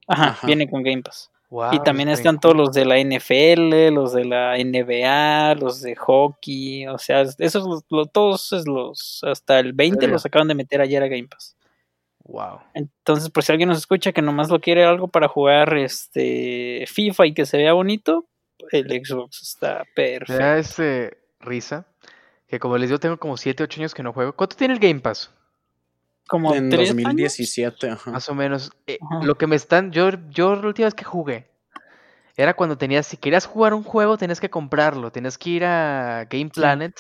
Ajá, 0.08 0.26
Ajá. 0.30 0.48
viene 0.48 0.70
con 0.70 0.84
Game 0.84 1.02
Pass. 1.02 1.30
Wow, 1.50 1.74
y 1.74 1.84
también 1.84 2.08
está 2.08 2.22
están 2.22 2.40
todos 2.40 2.54
cool. 2.56 2.66
los 2.66 2.74
de 2.74 2.86
la 2.86 2.98
NFL, 2.98 3.90
los 3.94 4.14
de 4.14 4.24
la 4.24 4.56
NBA, 4.58 5.56
los 5.56 5.82
de 5.82 5.98
hockey, 5.98 6.88
o 6.88 6.98
sea, 6.98 7.24
esos 7.40 7.66
los, 7.68 7.84
los- 7.90 8.10
todos 8.12 8.54
es 8.54 8.66
los 8.68 9.20
hasta 9.24 9.60
el 9.60 9.74
20 9.74 10.00
serio? 10.00 10.14
los 10.14 10.26
acaban 10.26 10.48
de 10.48 10.56
meter 10.56 10.80
ayer 10.80 11.04
a 11.04 11.08
Game 11.10 11.28
Pass. 11.28 11.58
Wow. 12.24 12.60
Entonces, 12.74 13.30
por 13.30 13.44
si 13.44 13.52
alguien 13.52 13.68
nos 13.68 13.80
escucha 13.80 14.14
que 14.14 14.22
nomás 14.22 14.50
lo 14.50 14.62
quiere 14.62 14.86
algo 14.86 15.10
para 15.10 15.28
jugar 15.28 15.76
este 15.76 16.86
FIFA 16.88 17.26
y 17.26 17.34
que 17.34 17.46
se 17.46 17.58
vea 17.58 17.74
bonito, 17.74 18.26
el 18.72 18.88
Xbox 19.04 19.42
está 19.42 19.80
Me 19.80 19.86
perfecto. 19.94 20.42
da 20.42 20.58
este 20.58 21.18
risa, 21.42 21.86
que 22.48 22.60
como 22.60 22.78
les 22.78 22.90
digo, 22.90 23.00
tengo 23.00 23.18
como 23.18 23.36
7, 23.36 23.64
8 23.64 23.82
años 23.82 23.94
que 23.94 24.04
no 24.04 24.14
juego. 24.14 24.34
¿Cuánto 24.34 24.56
tiene 24.56 24.76
el 24.76 24.80
Game 24.80 25.02
Pass? 25.02 25.32
Como 26.28 26.54
En 26.54 26.70
tres 26.70 26.92
años. 26.92 27.04
2017, 27.04 27.90
ajá. 27.90 28.12
Más 28.12 28.30
o 28.30 28.36
menos. 28.36 28.72
Eh, 28.88 29.00
Ajá. 29.02 29.24
lo 29.24 29.36
que 29.38 29.48
me 29.48 29.56
están, 29.56 29.92
yo, 29.92 30.10
yo 30.30 30.56
la 30.56 30.68
última 30.68 30.86
vez 30.88 30.94
que 30.94 31.04
jugué 31.04 31.52
era 32.38 32.54
cuando 32.56 32.78
tenías, 32.78 33.06
si 33.08 33.18
querías 33.18 33.46
jugar 33.46 33.74
un 33.74 33.84
juego, 33.84 34.18
tenías 34.18 34.40
que 34.40 34.50
comprarlo, 34.50 35.12
tenías 35.12 35.38
que 35.38 35.50
ir 35.50 35.66
a 35.66 36.26
Game 36.30 36.50
Planet. 36.50 36.96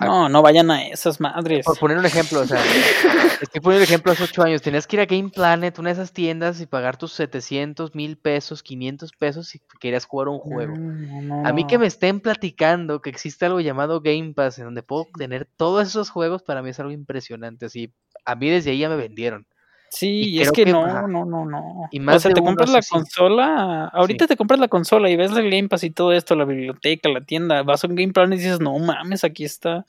No, 0.00 0.28
no 0.28 0.42
vayan 0.42 0.70
a 0.70 0.86
esas 0.86 1.20
madres. 1.20 1.64
Por 1.64 1.78
poner 1.78 1.98
un 1.98 2.06
ejemplo, 2.06 2.40
o 2.40 2.46
sea, 2.46 2.60
estoy 3.40 3.60
poniendo 3.60 3.84
el 3.84 3.88
ejemplo 3.88 4.12
hace 4.12 4.24
8 4.24 4.42
años, 4.42 4.62
tenías 4.62 4.86
que 4.86 4.96
ir 4.96 5.00
a 5.00 5.06
Game 5.06 5.28
Planet, 5.28 5.78
una 5.78 5.90
de 5.90 5.94
esas 5.94 6.12
tiendas, 6.12 6.60
y 6.60 6.66
pagar 6.66 6.96
tus 6.96 7.12
700, 7.12 7.94
1000 7.94 8.16
pesos, 8.16 8.62
500 8.62 9.12
pesos 9.12 9.48
si 9.48 9.60
querías 9.80 10.04
jugar 10.04 10.28
un 10.28 10.38
juego. 10.38 10.76
No, 10.76 11.46
A 11.46 11.52
mí 11.52 11.66
que 11.66 11.78
me 11.78 11.86
estén 11.86 12.20
platicando 12.20 13.00
que 13.00 13.10
existe 13.10 13.46
algo 13.46 13.60
llamado 13.60 14.00
Game 14.00 14.34
Pass, 14.34 14.58
en 14.58 14.64
donde 14.64 14.82
puedo 14.82 15.06
tener 15.16 15.48
todos 15.56 15.86
esos 15.86 16.10
juegos, 16.10 16.42
para 16.42 16.62
mí 16.62 16.70
es 16.70 16.80
algo 16.80 16.92
impresionante. 16.92 17.66
Así, 17.66 17.92
a 18.24 18.34
mí 18.34 18.50
desde 18.50 18.70
ahí 18.70 18.78
ya 18.78 18.88
me 18.88 18.96
vendieron. 18.96 19.46
Sí, 19.94 20.08
y 20.24 20.38
y 20.38 20.40
es 20.42 20.50
que 20.50 20.64
que- 20.64 20.72
no, 20.72 20.84
ajá. 20.84 21.06
no, 21.06 21.24
no, 21.24 21.44
no. 21.44 21.88
Y 21.92 22.00
o 22.00 22.02
más 22.02 22.22
sea, 22.22 22.30
de 22.30 22.34
te 22.34 22.40
compras 22.42 22.70
la 22.70 22.78
así. 22.80 22.90
consola, 22.90 23.84
ahorita 23.92 24.26
te 24.26 24.36
compras 24.36 24.58
la 24.58 24.68
consola 24.68 25.08
y 25.08 25.16
ves 25.16 25.30
el 25.32 25.50
Game 25.50 25.68
Pass 25.68 25.84
y 25.84 25.90
todo 25.90 26.12
esto, 26.12 26.34
la 26.34 26.44
biblioteca, 26.44 27.08
la 27.08 27.20
tienda, 27.20 27.62
vas 27.62 27.84
a 27.84 27.86
un 27.86 27.94
Game 27.94 28.12
Plan 28.12 28.32
y 28.32 28.36
dices, 28.36 28.58
no 28.60 28.76
mames, 28.78 29.22
aquí 29.24 29.44
está. 29.44 29.86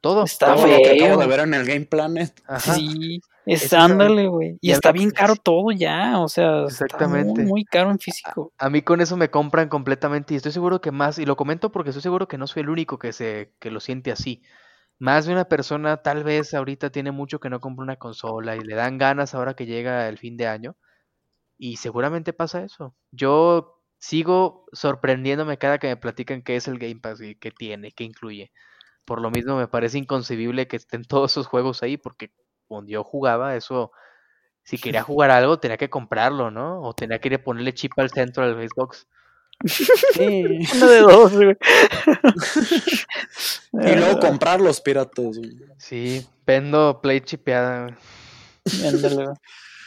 Todo. 0.00 0.24
Está 0.24 0.54
Todo 0.54 0.66
lo 0.68 0.76
que 0.78 0.84
feo. 0.96 1.04
acabo 1.06 1.20
de 1.20 1.26
ver 1.26 1.40
en 1.40 1.54
el 1.54 1.66
Game 1.66 1.84
Planet. 1.86 2.32
Ajá. 2.46 2.74
Sí, 2.74 3.20
es 3.44 3.72
ándale, 3.72 4.28
güey. 4.28 4.56
Y 4.60 4.68
Y 4.68 4.70
a 4.70 4.74
está 4.74 4.92
bien 4.92 5.10
caro 5.10 5.34
todo 5.36 5.72
ya, 5.72 6.20
o 6.20 6.28
sea, 6.28 6.62
Exactamente. 6.64 7.28
está 7.30 7.42
muy, 7.42 7.48
muy 7.50 7.64
caro 7.64 7.90
en 7.90 7.98
físico. 7.98 8.52
A 8.58 8.70
mí 8.70 8.80
con 8.82 9.00
eso 9.00 9.16
me 9.16 9.28
compran 9.30 9.68
completamente 9.68 10.34
y 10.34 10.36
estoy 10.36 10.52
seguro 10.52 10.80
que 10.80 10.92
más, 10.92 11.18
y 11.18 11.26
lo 11.26 11.36
comento 11.36 11.72
porque 11.72 11.90
estoy 11.90 12.02
seguro 12.02 12.28
que 12.28 12.38
no 12.38 12.46
soy 12.46 12.62
el 12.62 12.70
único 12.70 12.98
que 12.98 13.12
se 13.12 13.52
que 13.58 13.70
lo 13.72 13.80
siente 13.80 14.12
así. 14.12 14.40
Más 14.98 15.26
de 15.26 15.32
una 15.32 15.44
persona 15.46 15.98
tal 16.02 16.24
vez 16.24 16.54
ahorita 16.54 16.90
tiene 16.90 17.12
mucho 17.12 17.38
que 17.40 17.50
no 17.50 17.60
compra 17.60 17.84
una 17.84 17.96
consola 17.96 18.56
y 18.56 18.60
le 18.60 18.74
dan 18.74 18.98
ganas 18.98 19.34
ahora 19.34 19.54
que 19.54 19.66
llega 19.66 20.08
el 20.08 20.18
fin 20.18 20.36
de 20.36 20.46
año 20.48 20.76
y 21.58 21.76
seguramente 21.76 22.32
pasa 22.32 22.62
eso. 22.64 22.94
Yo 23.12 23.82
sigo 23.98 24.66
sorprendiéndome 24.72 25.58
cada 25.58 25.78
que 25.78 25.88
me 25.88 25.96
platican 25.96 26.42
qué 26.42 26.56
es 26.56 26.68
el 26.68 26.78
Game 26.78 27.00
Pass 27.00 27.20
y 27.20 27.36
qué 27.36 27.50
tiene, 27.50 27.92
qué 27.92 28.04
incluye. 28.04 28.52
Por 29.06 29.20
lo 29.22 29.30
mismo 29.30 29.56
me 29.58 29.68
parece 29.68 29.98
inconcebible 29.98 30.68
que 30.68 30.76
estén 30.76 31.04
todos 31.04 31.32
esos 31.32 31.46
juegos 31.48 31.82
ahí 31.82 31.96
porque 31.98 32.32
cuando 32.68 32.90
yo 32.92 33.04
jugaba 33.04 33.56
eso 33.56 33.92
si 34.64 34.78
quería 34.78 35.02
jugar 35.04 35.30
algo 35.30 35.60
tenía 35.60 35.76
que 35.78 35.90
comprarlo, 35.90 36.50
¿no? 36.50 36.82
O 36.82 36.94
tenía 36.94 37.20
que 37.20 37.28
ir 37.28 37.34
a 37.36 37.42
ponerle 37.44 37.74
chip 37.74 37.92
al 37.98 38.10
centro 38.10 38.44
al 38.44 38.68
Xbox. 38.68 39.08
Sí. 39.64 40.44
Uno 40.74 40.86
de 40.88 40.98
dos, 41.00 41.32
güey. 41.32 41.56
Y 43.72 43.94
luego 43.96 44.18
comprar 44.20 44.60
los 44.60 44.80
piratas. 44.80 45.36
güey. 45.38 45.58
Sí, 45.78 46.26
vendo 46.46 47.00
Play 47.00 47.20
chipeada. 47.20 47.86
güey. 48.64 49.26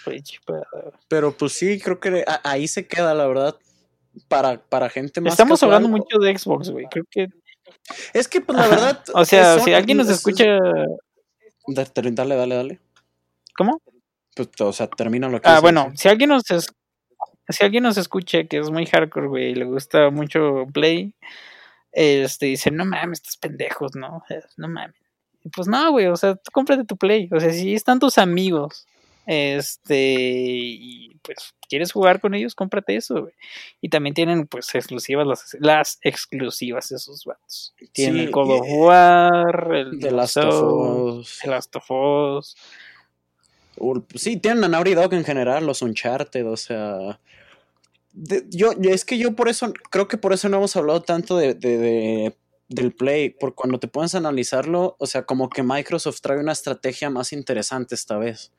Fue 0.04 0.22
chipeada, 0.22 0.66
güey. 0.72 0.84
Pero 1.08 1.32
pues 1.38 1.54
sí, 1.54 1.80
creo 1.80 2.00
que 2.00 2.24
ahí 2.44 2.68
se 2.68 2.88
queda, 2.88 3.14
la 3.14 3.28
verdad. 3.28 3.56
Para, 4.28 4.62
para 4.62 4.90
gente 4.90 5.22
más. 5.22 5.32
Estamos 5.34 5.60
casual. 5.60 5.76
hablando 5.76 5.98
mucho 5.98 6.18
de 6.20 6.38
Xbox, 6.38 6.70
güey. 6.70 6.86
Creo 6.92 7.06
que. 7.10 7.28
Es 8.14 8.28
que, 8.28 8.42
pues 8.42 8.58
la 8.58 8.68
verdad. 8.68 9.04
O 9.14 9.24
sea, 9.26 9.56
son- 9.56 9.64
si 9.66 9.74
alguien 9.74 9.98
nos 9.98 10.08
es- 10.10 10.18
escucha. 10.18 10.46
Dale, 11.68 12.36
dale, 12.36 12.56
dale. 12.56 12.80
¿Cómo? 13.56 13.82
Pues, 14.36 14.50
o 14.60 14.74
sea, 14.74 14.88
termina 14.88 15.30
lo 15.30 15.40
que 15.42 15.48
Ah, 15.48 15.60
bueno, 15.62 15.92
si 15.96 16.10
alguien 16.10 16.30
nos 16.30 16.50
es- 16.52 16.68
si 17.52 17.64
alguien 17.64 17.84
nos 17.84 17.98
escucha 17.98 18.44
que 18.46 18.58
es 18.60 18.70
muy 18.72 18.86
hardcore, 18.86 19.28
güey, 19.28 19.52
y 19.52 19.56
le 19.56 19.66
gusta 19.66 20.10
mucho 20.10 20.66
Play, 20.74 21.14
este 21.92 22.48
dice, 22.48 22.72
no 22.72 22.86
mames, 22.86 23.20
estos 23.20 23.38
pendejos, 23.38 23.96
no, 23.96 24.24
Eh, 24.30 24.42
no 24.58 24.68
mames. 24.68 24.96
Y 25.44 25.50
Pues 25.50 25.68
no, 25.68 25.92
güey, 25.92 26.08
o 26.08 26.16
sea, 26.16 26.36
tú 26.36 26.52
cómprate 26.52 26.86
tu 26.86 26.98
Play, 26.98 27.30
o 27.32 27.40
sea, 27.40 27.52
si 27.52 27.74
están 27.74 28.00
tus 28.00 28.18
amigos, 28.18 28.88
este, 29.26 29.96
y 29.98 31.16
pues 31.24 31.54
quieres 31.70 31.92
jugar 31.92 32.20
con 32.20 32.34
ellos, 32.34 32.56
cómprate 32.56 32.96
eso, 32.96 33.22
güey. 33.22 33.34
Y 33.80 33.90
también 33.90 34.14
tienen, 34.14 34.48
pues, 34.48 34.74
exclusivas, 34.76 35.26
las, 35.28 35.58
las 35.60 36.00
exclusivas 36.02 36.92
esos 36.92 37.24
vatos. 37.26 37.74
Tienen 37.94 38.16
Sí, 38.16 38.22
el 38.24 38.30
y- 38.30 38.34
of 38.34 38.66
War, 38.70 39.74
el 39.76 40.00
The 40.00 40.12
Last 40.12 40.38
of 40.38 40.54
Souls, 40.54 41.20
Us. 41.30 41.40
The 41.44 41.50
Last 41.50 41.76
of 41.76 41.92
Us. 41.92 42.56
Sí, 44.16 44.38
tienen 44.38 44.64
a 44.64 44.68
Naughty 44.68 44.94
Dog 44.94 45.14
en 45.14 45.24
general, 45.24 45.66
los 45.66 45.82
Uncharted, 45.82 46.48
o 46.48 46.58
sea. 46.58 47.20
de- 48.14 48.44
yo, 48.50 48.72
es 48.84 49.06
que 49.06 49.18
yo 49.18 49.36
por 49.36 49.48
eso, 49.50 49.72
creo 49.90 50.08
que 50.08 50.18
por 50.18 50.34
eso 50.34 50.50
no 50.50 50.58
hemos 50.58 50.76
hablado 50.76 51.02
tanto 51.02 51.38
de, 51.38 51.54
de- 51.54 51.78
de- 51.78 52.38
del 52.68 52.94
Play, 52.94 53.30
porque 53.32 53.56
cuando 53.56 53.80
te 53.80 53.88
pones 53.88 54.16
a 54.16 54.20
analizarlo, 54.20 54.96
o 55.00 55.06
sea, 55.06 55.24
como 55.24 55.50
que 55.50 55.62
Microsoft 55.64 56.22
trae 56.22 56.40
una 56.40 56.52
estrategia 56.54 57.10
más 57.10 57.34
interesante 57.34 57.96
esta 57.96 58.18
vez. 58.18 58.52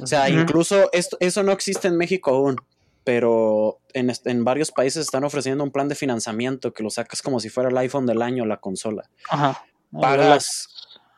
O 0.00 0.06
sea, 0.06 0.28
incluso 0.28 0.90
esto, 0.92 1.16
eso 1.20 1.42
no 1.42 1.52
existe 1.52 1.88
en 1.88 1.96
México 1.96 2.30
aún, 2.30 2.56
pero 3.04 3.78
en, 3.94 4.10
en 4.24 4.44
varios 4.44 4.70
países 4.70 5.02
están 5.06 5.24
ofreciendo 5.24 5.62
un 5.64 5.70
plan 5.70 5.88
de 5.88 5.94
financiamiento 5.94 6.72
que 6.74 6.82
lo 6.82 6.90
sacas 6.90 7.22
como 7.22 7.40
si 7.40 7.48
fuera 7.48 7.70
el 7.70 7.76
iPhone 7.78 8.04
del 8.06 8.20
año, 8.22 8.44
la 8.44 8.56
consola. 8.58 9.08
Ajá. 9.30 9.64
Pagas, 10.00 10.68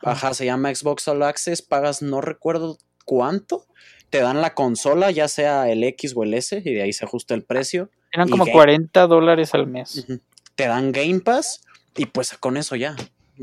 ajá, 0.02 0.34
se 0.34 0.44
llama 0.44 0.72
Xbox 0.74 1.08
All 1.08 1.22
Access, 1.22 1.62
pagas 1.62 2.02
no 2.02 2.20
recuerdo 2.20 2.78
cuánto, 3.06 3.64
te 4.10 4.20
dan 4.20 4.42
la 4.42 4.52
consola, 4.52 5.10
ya 5.10 5.26
sea 5.28 5.70
el 5.70 5.82
X 5.82 6.12
o 6.14 6.22
el 6.24 6.34
S, 6.34 6.60
y 6.62 6.74
de 6.74 6.82
ahí 6.82 6.92
se 6.92 7.06
ajusta 7.06 7.32
el 7.32 7.42
precio. 7.42 7.88
Eran 8.12 8.28
como 8.28 8.44
Game- 8.44 8.52
40 8.52 9.06
dólares 9.06 9.54
al 9.54 9.66
mes. 9.66 10.06
Te 10.54 10.66
dan 10.66 10.92
Game 10.92 11.20
Pass 11.20 11.62
y 11.96 12.04
pues 12.06 12.36
con 12.38 12.58
eso 12.58 12.76
ya. 12.76 12.94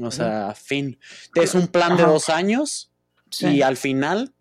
O 0.02 0.12
sea, 0.12 0.54
fin. 0.56 1.00
Es 1.36 1.56
un 1.56 1.68
plan 1.68 1.98
de 1.98 2.04
dos 2.04 2.30
años 2.30 2.92
Sí. 3.30 3.48
y 3.48 3.62
al 3.64 3.78
final 3.78 4.32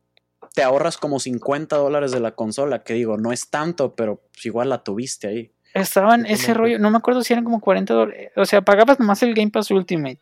te 0.54 0.62
ahorras 0.62 0.98
como 0.98 1.18
50 1.18 1.76
dólares 1.76 2.12
de 2.12 2.20
la 2.20 2.32
consola, 2.32 2.82
que 2.82 2.92
digo, 2.94 3.16
no 3.16 3.32
es 3.32 3.48
tanto, 3.48 3.94
pero 3.94 4.22
pues 4.32 4.44
igual 4.46 4.68
la 4.68 4.82
tuviste 4.84 5.28
ahí. 5.28 5.52
Estaban 5.74 6.26
ese 6.26 6.52
rollo, 6.52 6.78
no 6.78 6.90
me 6.90 6.98
acuerdo 6.98 7.22
si 7.22 7.32
eran 7.32 7.44
como 7.44 7.60
40 7.60 7.94
dólares. 7.94 8.30
O 8.36 8.44
sea, 8.44 8.60
pagabas 8.60 8.98
nomás 9.00 9.22
el 9.22 9.32
Game 9.34 9.50
Pass 9.50 9.70
Ultimate. 9.70 10.20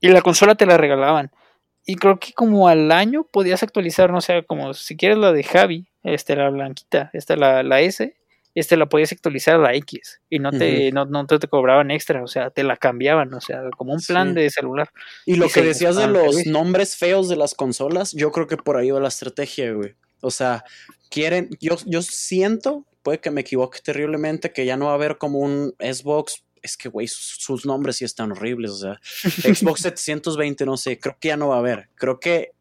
Y 0.00 0.08
la 0.08 0.22
consola 0.22 0.54
te 0.54 0.64
la 0.64 0.76
regalaban. 0.78 1.30
Y 1.90 1.96
creo 1.96 2.20
que 2.20 2.34
como 2.34 2.68
al 2.68 2.92
año 2.92 3.24
podías 3.24 3.62
actualizar, 3.62 4.12
no 4.12 4.20
sé, 4.20 4.44
como 4.46 4.74
si 4.74 4.94
quieres 4.96 5.16
la 5.16 5.32
de 5.32 5.42
Javi, 5.42 5.88
este, 6.02 6.36
la 6.36 6.50
blanquita, 6.50 7.08
esta 7.14 7.34
la, 7.34 7.62
la 7.62 7.80
S, 7.80 8.14
este 8.54 8.76
la 8.76 8.86
podías 8.90 9.10
actualizar 9.12 9.54
a 9.54 9.58
la 9.58 9.74
X. 9.74 10.20
Y 10.28 10.38
no 10.38 10.52
te, 10.52 10.92
no, 10.92 11.06
no 11.06 11.26
te, 11.26 11.38
te 11.38 11.48
cobraban 11.48 11.90
extra, 11.90 12.22
o 12.22 12.26
sea, 12.28 12.50
te 12.50 12.62
la 12.62 12.76
cambiaban, 12.76 13.32
o 13.32 13.40
sea, 13.40 13.62
como 13.78 13.94
un 13.94 14.00
plan 14.02 14.34
Sí. 14.34 14.34
de 14.34 14.50
celular. 14.50 14.90
Y 15.24 15.36
lo 15.36 15.46
Y 15.46 15.50
que 15.50 15.62
decías 15.62 15.96
de 15.96 16.08
los 16.08 16.44
nombres 16.46 16.94
feos 16.96 17.28
de 17.30 17.36
las 17.36 17.54
consolas, 17.54 18.12
yo 18.12 18.32
creo 18.32 18.46
que 18.46 18.58
por 18.58 18.76
ahí 18.76 18.90
va 18.90 19.00
la 19.00 19.08
estrategia, 19.08 19.72
güey. 19.72 19.94
O 20.20 20.30
sea, 20.30 20.64
quieren, 21.10 21.48
yo, 21.60 21.76
yo 21.86 22.02
siento, 22.02 22.84
puede 23.02 23.20
que 23.20 23.30
me 23.30 23.40
equivoque 23.42 23.78
terriblemente, 23.82 24.52
que 24.52 24.66
ya 24.66 24.76
no 24.76 24.86
va 24.86 24.92
a 24.92 24.94
haber 24.96 25.16
como 25.18 25.38
un 25.38 25.74
Xbox. 25.78 26.44
Es 26.68 26.76
que, 26.76 26.88
güey, 26.88 27.08
sus, 27.08 27.36
sus 27.38 27.66
nombres 27.66 27.96
sí 27.96 28.04
están 28.04 28.32
horribles. 28.32 28.70
O 28.72 28.76
sea, 28.76 29.00
Xbox 29.02 29.80
720, 29.82 30.66
no 30.66 30.76
sé, 30.76 30.98
creo 30.98 31.16
que 31.18 31.28
ya 31.28 31.36
no 31.36 31.48
va 31.48 31.56
a 31.56 31.58
haber. 31.60 31.88
Creo 31.94 32.20
que 32.20 32.52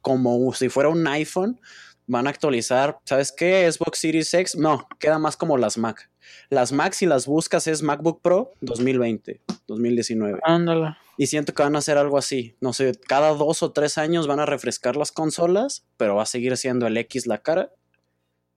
como 0.00 0.52
si 0.54 0.68
fuera 0.68 0.88
un 0.88 1.06
iPhone, 1.06 1.60
van 2.06 2.26
a 2.26 2.30
actualizar, 2.30 2.98
¿sabes 3.04 3.32
qué? 3.32 3.70
Xbox 3.70 3.98
Series 3.98 4.32
X, 4.32 4.56
no, 4.56 4.88
queda 4.98 5.18
más 5.18 5.36
como 5.36 5.56
las 5.56 5.78
Mac. 5.78 6.10
Las 6.50 6.72
Mac, 6.72 6.94
si 6.94 7.06
las 7.06 7.26
buscas, 7.26 7.66
es 7.66 7.82
MacBook 7.82 8.20
Pro 8.22 8.50
2020, 8.62 9.40
2019. 9.66 10.40
Ándala. 10.42 10.98
Y 11.16 11.26
siento 11.26 11.52
que 11.52 11.62
van 11.62 11.76
a 11.76 11.80
hacer 11.80 11.98
algo 11.98 12.16
así. 12.16 12.56
No 12.60 12.72
sé, 12.72 12.92
cada 13.06 13.30
dos 13.34 13.62
o 13.62 13.72
tres 13.72 13.98
años 13.98 14.26
van 14.26 14.40
a 14.40 14.46
refrescar 14.46 14.96
las 14.96 15.12
consolas, 15.12 15.84
pero 15.96 16.16
va 16.16 16.22
a 16.22 16.26
seguir 16.26 16.56
siendo 16.56 16.86
el 16.86 16.96
X 16.96 17.26
la 17.26 17.38
cara 17.38 17.72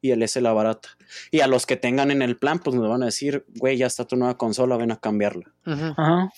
y 0.02 0.12
el 0.12 0.24
S 0.24 0.40
la 0.42 0.54
barata. 0.54 0.90
Y 1.30 1.42
a 1.42 1.48
los 1.48 1.66
que 1.66 1.78
tengan 1.78 2.12
en 2.12 2.22
el 2.22 2.38
plan, 2.38 2.60
pues 2.60 2.76
nos 2.76 2.90
van 2.90 3.04
a 3.04 3.06
decir, 3.06 3.46
güey, 3.56 3.78
ya 3.78 3.86
está 3.86 4.06
tu 4.06 4.16
nueva 4.16 4.38
consola, 4.38 4.78
ven 4.78 4.92
a 4.92 5.00
cambiarla. 5.00 5.46
Ajá. 5.66 6.32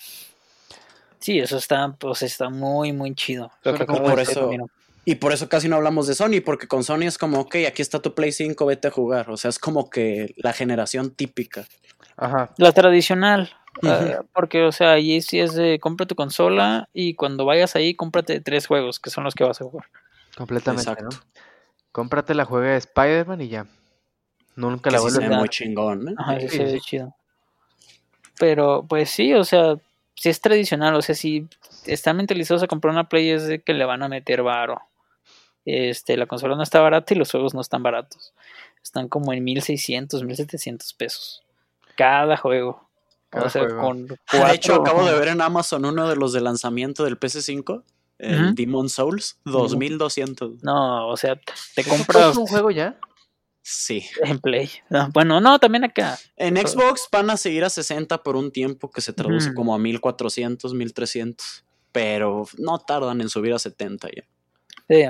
Sí, 1.18 1.38
eso 1.38 1.56
está, 1.56 1.96
pues 1.98 2.22
está 2.22 2.50
muy, 2.50 2.92
muy 2.92 3.14
chido. 3.14 3.50
Lo 3.62 3.74
que 3.74 3.86
por 3.86 4.20
eso-. 4.20 4.50
Y 5.06 5.16
por 5.16 5.32
eso 5.32 5.48
casi 5.48 5.68
no 5.68 5.76
hablamos 5.76 6.06
de 6.06 6.14
Sony, 6.14 6.40
porque 6.44 6.66
con 6.66 6.82
Sony 6.82 7.02
es 7.02 7.18
como, 7.18 7.40
ok, 7.40 7.56
aquí 7.68 7.82
está 7.82 8.00
tu 8.00 8.14
Play 8.14 8.32
5, 8.32 8.64
vete 8.64 8.88
a 8.88 8.90
jugar. 8.90 9.30
O 9.30 9.36
sea, 9.36 9.50
es 9.50 9.58
como 9.58 9.90
que 9.90 10.34
la 10.36 10.52
generación 10.52 11.10
típica. 11.10 11.66
Ajá. 12.16 12.50
La 12.56 12.72
tradicional. 12.72 13.50
Ah, 13.82 14.22
porque, 14.32 14.62
o 14.62 14.72
sea, 14.72 14.92
allí 14.92 15.20
sí 15.20 15.40
es 15.40 15.54
de 15.54 15.78
compra 15.80 16.06
tu 16.06 16.14
consola 16.14 16.88
y 16.92 17.14
cuando 17.14 17.44
vayas 17.44 17.74
ahí, 17.76 17.94
cómprate 17.94 18.40
tres 18.40 18.66
juegos 18.66 19.00
que 19.00 19.10
son 19.10 19.24
los 19.24 19.34
que 19.34 19.44
vas 19.44 19.60
a 19.60 19.64
jugar. 19.64 19.86
Completamente, 20.36 20.90
Exacto. 20.90 21.08
¿no? 21.10 21.44
Cómprate 21.94 22.34
la 22.34 22.44
juega 22.44 22.72
de 22.72 22.76
Spider-Man 22.78 23.40
y 23.42 23.48
ya. 23.48 23.66
Nunca 24.56 24.90
Que 24.90 24.96
la 24.96 25.00
vuelves 25.00 25.14
se 25.20 25.24
a 25.24 25.28
ve 25.28 25.30
ver. 25.30 25.38
muy 25.38 25.48
chingón, 25.48 26.08
¿eh? 26.08 26.14
Ajá, 26.18 26.40
sí, 26.40 26.48
Sí, 26.48 26.56
se 26.56 26.64
ve 26.64 26.70
sí. 26.72 26.80
chido. 26.80 27.14
Pero, 28.38 28.84
pues 28.88 29.10
sí, 29.10 29.32
o 29.34 29.44
sea, 29.44 29.76
si 30.16 30.28
es 30.28 30.40
tradicional, 30.40 30.94
o 30.94 31.02
sea, 31.02 31.14
si 31.14 31.46
están 31.86 32.16
mentalizados 32.16 32.62
a 32.62 32.66
comprar 32.66 32.92
una 32.92 33.08
Play 33.08 33.30
es 33.30 33.46
de 33.46 33.62
que 33.62 33.74
le 33.74 33.84
van 33.84 34.02
a 34.02 34.08
meter 34.08 34.42
varo. 34.42 34.80
Este, 35.64 36.16
la 36.16 36.26
consola 36.26 36.56
no 36.56 36.62
está 36.62 36.80
barata 36.80 37.14
y 37.14 37.16
los 37.16 37.30
juegos 37.30 37.54
no 37.54 37.60
están 37.60 37.82
baratos. 37.82 38.34
Están 38.82 39.08
como 39.08 39.32
en 39.32 39.42
1600, 39.44 40.24
1700 40.24 40.92
pesos. 40.94 41.42
Cada 41.96 42.36
juego. 42.36 42.88
Cada 43.30 43.46
o 43.46 43.50
sea, 43.50 43.62
juego. 43.62 43.80
con 43.80 44.18
Ah, 44.32 44.48
De 44.48 44.54
hecho, 44.54 44.76
cuatro- 44.76 44.92
acabo 44.94 45.06
de 45.08 45.18
ver 45.18 45.28
en 45.28 45.40
Amazon 45.40 45.84
uno 45.84 46.08
de 46.08 46.16
los 46.16 46.32
de 46.32 46.40
lanzamiento 46.40 47.04
del 47.04 47.18
PS5, 47.18 47.82
el 48.24 48.44
Ujú. 48.46 48.54
Demon 48.54 48.88
Souls, 48.88 49.38
2200. 49.44 50.62
No, 50.62 51.08
o 51.08 51.16
sea, 51.16 51.36
te 51.74 51.80
¿Eso 51.82 51.90
compras. 51.90 52.36
un 52.36 52.46
juego 52.46 52.70
ya? 52.70 52.98
Sí. 53.62 54.04
En 54.22 54.38
Play. 54.40 54.70
Ah, 54.90 55.08
Bueno, 55.12 55.40
no, 55.40 55.58
también 55.58 55.84
acá. 55.84 56.18
En 56.36 56.56
Xbox 56.56 57.08
van 57.10 57.30
a 57.30 57.36
seguir 57.36 57.64
a 57.64 57.70
60 57.70 58.22
por 58.22 58.36
un 58.36 58.50
tiempo 58.52 58.90
que 58.90 59.00
se 59.00 59.12
traduce 59.14 59.48
Ujú. 59.48 59.56
como 59.56 59.74
a 59.74 59.78
1400, 59.78 60.74
1300. 60.74 61.64
Pero 61.92 62.46
no 62.58 62.78
tardan 62.80 63.20
en 63.20 63.28
subir 63.28 63.54
a 63.54 63.58
70 63.58 64.08
ya. 64.14 64.24
Sí. 64.88 65.04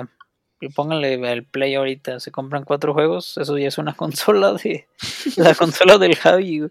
Y 0.61 0.69
pónganle 0.69 1.15
el 1.33 1.43
Play 1.45 1.75
ahorita. 1.75 2.21
Se 2.21 2.31
compran 2.31 2.63
cuatro 2.63 2.93
juegos. 2.93 3.37
Eso 3.37 3.57
ya 3.57 3.67
es 3.67 3.77
una 3.77 3.93
consola 3.97 4.53
de. 4.53 4.87
La 5.35 5.53
consola 5.53 5.97
del 5.97 6.15
Javi. 6.15 6.61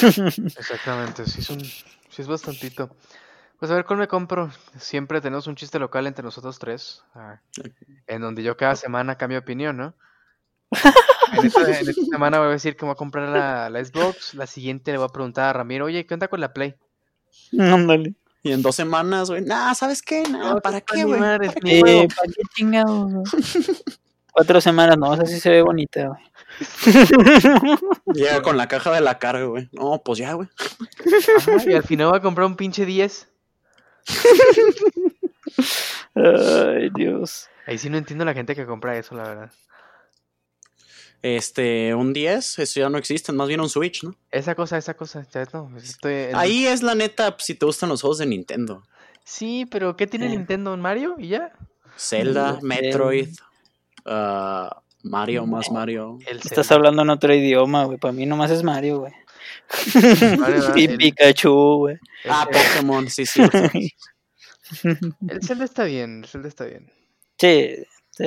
Exactamente, 0.00 1.26
sí 1.26 1.40
es, 1.40 1.50
un, 1.50 1.60
sí 1.62 1.82
es 2.18 2.26
bastantito. 2.26 2.90
Pues 3.64 3.72
a 3.72 3.76
ver 3.76 3.86
cuál 3.86 3.98
me 3.98 4.08
compro. 4.08 4.50
Siempre 4.76 5.22
tenemos 5.22 5.46
un 5.46 5.56
chiste 5.56 5.78
local 5.78 6.06
entre 6.06 6.22
nosotros 6.22 6.58
tres. 6.58 7.02
ah, 7.14 7.40
en 8.06 8.20
donde 8.20 8.42
yo 8.42 8.58
cada 8.58 8.76
semana 8.76 9.16
cambio 9.16 9.36
de 9.36 9.42
opinión, 9.42 9.78
¿no? 9.78 9.94
En 11.32 11.46
esta, 11.46 11.62
en 11.62 11.88
esta 11.88 12.02
semana 12.04 12.40
voy 12.40 12.48
a 12.48 12.50
decir 12.50 12.76
que 12.76 12.84
voy 12.84 12.92
a 12.92 12.96
comprar 12.96 13.30
la, 13.30 13.70
la 13.70 13.82
Xbox. 13.82 14.34
La 14.34 14.46
siguiente 14.46 14.92
le 14.92 14.98
voy 14.98 15.06
a 15.06 15.12
preguntar 15.12 15.48
a 15.48 15.52
Ramiro, 15.54 15.86
oye, 15.86 16.04
¿qué 16.04 16.12
onda 16.12 16.28
con 16.28 16.42
la 16.42 16.52
Play? 16.52 16.74
Ándale. 17.58 18.12
Y 18.42 18.52
en 18.52 18.60
dos 18.60 18.76
semanas, 18.76 19.30
güey, 19.30 19.40
nah, 19.40 19.72
¿sabes 19.72 20.02
qué? 20.02 20.24
Nah, 20.24 20.56
No, 20.56 20.60
¿para 20.60 20.76
está 20.76 20.94
qué, 20.94 21.04
güey? 21.04 21.18
¿Para 21.18 21.38
qué 21.38 21.78
Eh? 21.80 22.08
¿Para 22.14 22.28
qué 22.28 22.42
chingados? 22.54 23.12
güey? 23.12 23.24
Cuatro 24.30 24.60
semanas, 24.60 24.98
no, 24.98 25.14
esa 25.14 25.24
sí 25.24 25.40
se 25.40 25.48
ve 25.48 25.62
bonita, 25.62 26.08
güey. 26.08 26.22
Llega 28.12 28.42
con 28.42 28.58
la 28.58 28.68
caja 28.68 28.92
de 28.92 29.00
la 29.00 29.18
carga, 29.18 29.46
güey. 29.46 29.70
No, 29.72 30.02
pues 30.04 30.18
ya, 30.18 30.34
güey. 30.34 30.50
Ajá, 31.38 31.52
y 31.66 31.72
al 31.72 31.84
final 31.84 32.08
voy 32.08 32.18
a 32.18 32.22
comprar 32.22 32.46
un 32.46 32.56
pinche 32.56 32.84
10. 32.84 33.30
Ay, 36.14 36.90
Dios. 36.94 37.48
Ahí 37.66 37.78
sí 37.78 37.88
no 37.90 37.98
entiendo 37.98 38.24
la 38.24 38.34
gente 38.34 38.54
que 38.54 38.66
compra 38.66 38.96
eso, 38.98 39.14
la 39.14 39.22
verdad. 39.24 39.52
Este, 41.22 41.94
un 41.94 42.12
10, 42.12 42.58
eso 42.58 42.80
ya 42.80 42.90
no 42.90 42.98
existe, 42.98 43.32
más 43.32 43.48
bien 43.48 43.60
un 43.60 43.70
Switch, 43.70 44.04
¿no? 44.04 44.14
Esa 44.30 44.54
cosa, 44.54 44.76
esa 44.76 44.94
cosa, 44.94 45.26
ya 45.32 45.46
no. 45.54 45.70
Estoy 45.78 46.12
en- 46.14 46.36
Ahí 46.36 46.66
es 46.66 46.82
la 46.82 46.94
neta, 46.94 47.34
si 47.38 47.54
te 47.54 47.64
gustan 47.64 47.88
los 47.88 48.02
juegos 48.02 48.18
de 48.18 48.26
Nintendo. 48.26 48.82
Sí, 49.24 49.66
pero 49.70 49.96
¿qué 49.96 50.06
tiene 50.06 50.26
Eh. 50.26 50.30
Nintendo? 50.30 50.74
¿Un 50.74 50.82
Mario? 50.82 51.14
¿Y 51.18 51.28
ya? 51.28 51.52
Zelda, 51.96 52.58
Sí. 52.60 52.66
Metroid, 52.66 53.28
ah, 54.04 54.82
Mario 55.02 55.46
más 55.46 55.70
Mario. 55.70 56.18
El 56.26 56.38
Estás 56.38 56.70
hablando 56.72 57.02
en 57.02 57.10
otro 57.10 57.34
idioma, 57.34 57.84
güey. 57.84 57.96
Para 57.96 58.12
mí 58.12 58.26
nomás 58.26 58.50
es 58.50 58.62
Mario, 58.62 59.00
güey. 59.00 59.12
Y 60.76 60.84
El- 60.84 60.96
Pikachu, 60.98 61.76
güey. 61.78 61.96
Ah, 62.28 62.48
Pokémon, 62.50 63.08
sí, 63.08 63.26
sí. 63.26 63.42
El 65.28 65.42
Zelda 65.42 65.64
está 65.64 65.84
bien, 65.84 66.20
el 66.24 66.26
Zelda 66.28 66.48
está 66.48 66.64
bien. 66.64 66.90
Sí, 67.38 67.76
sí. 68.10 68.24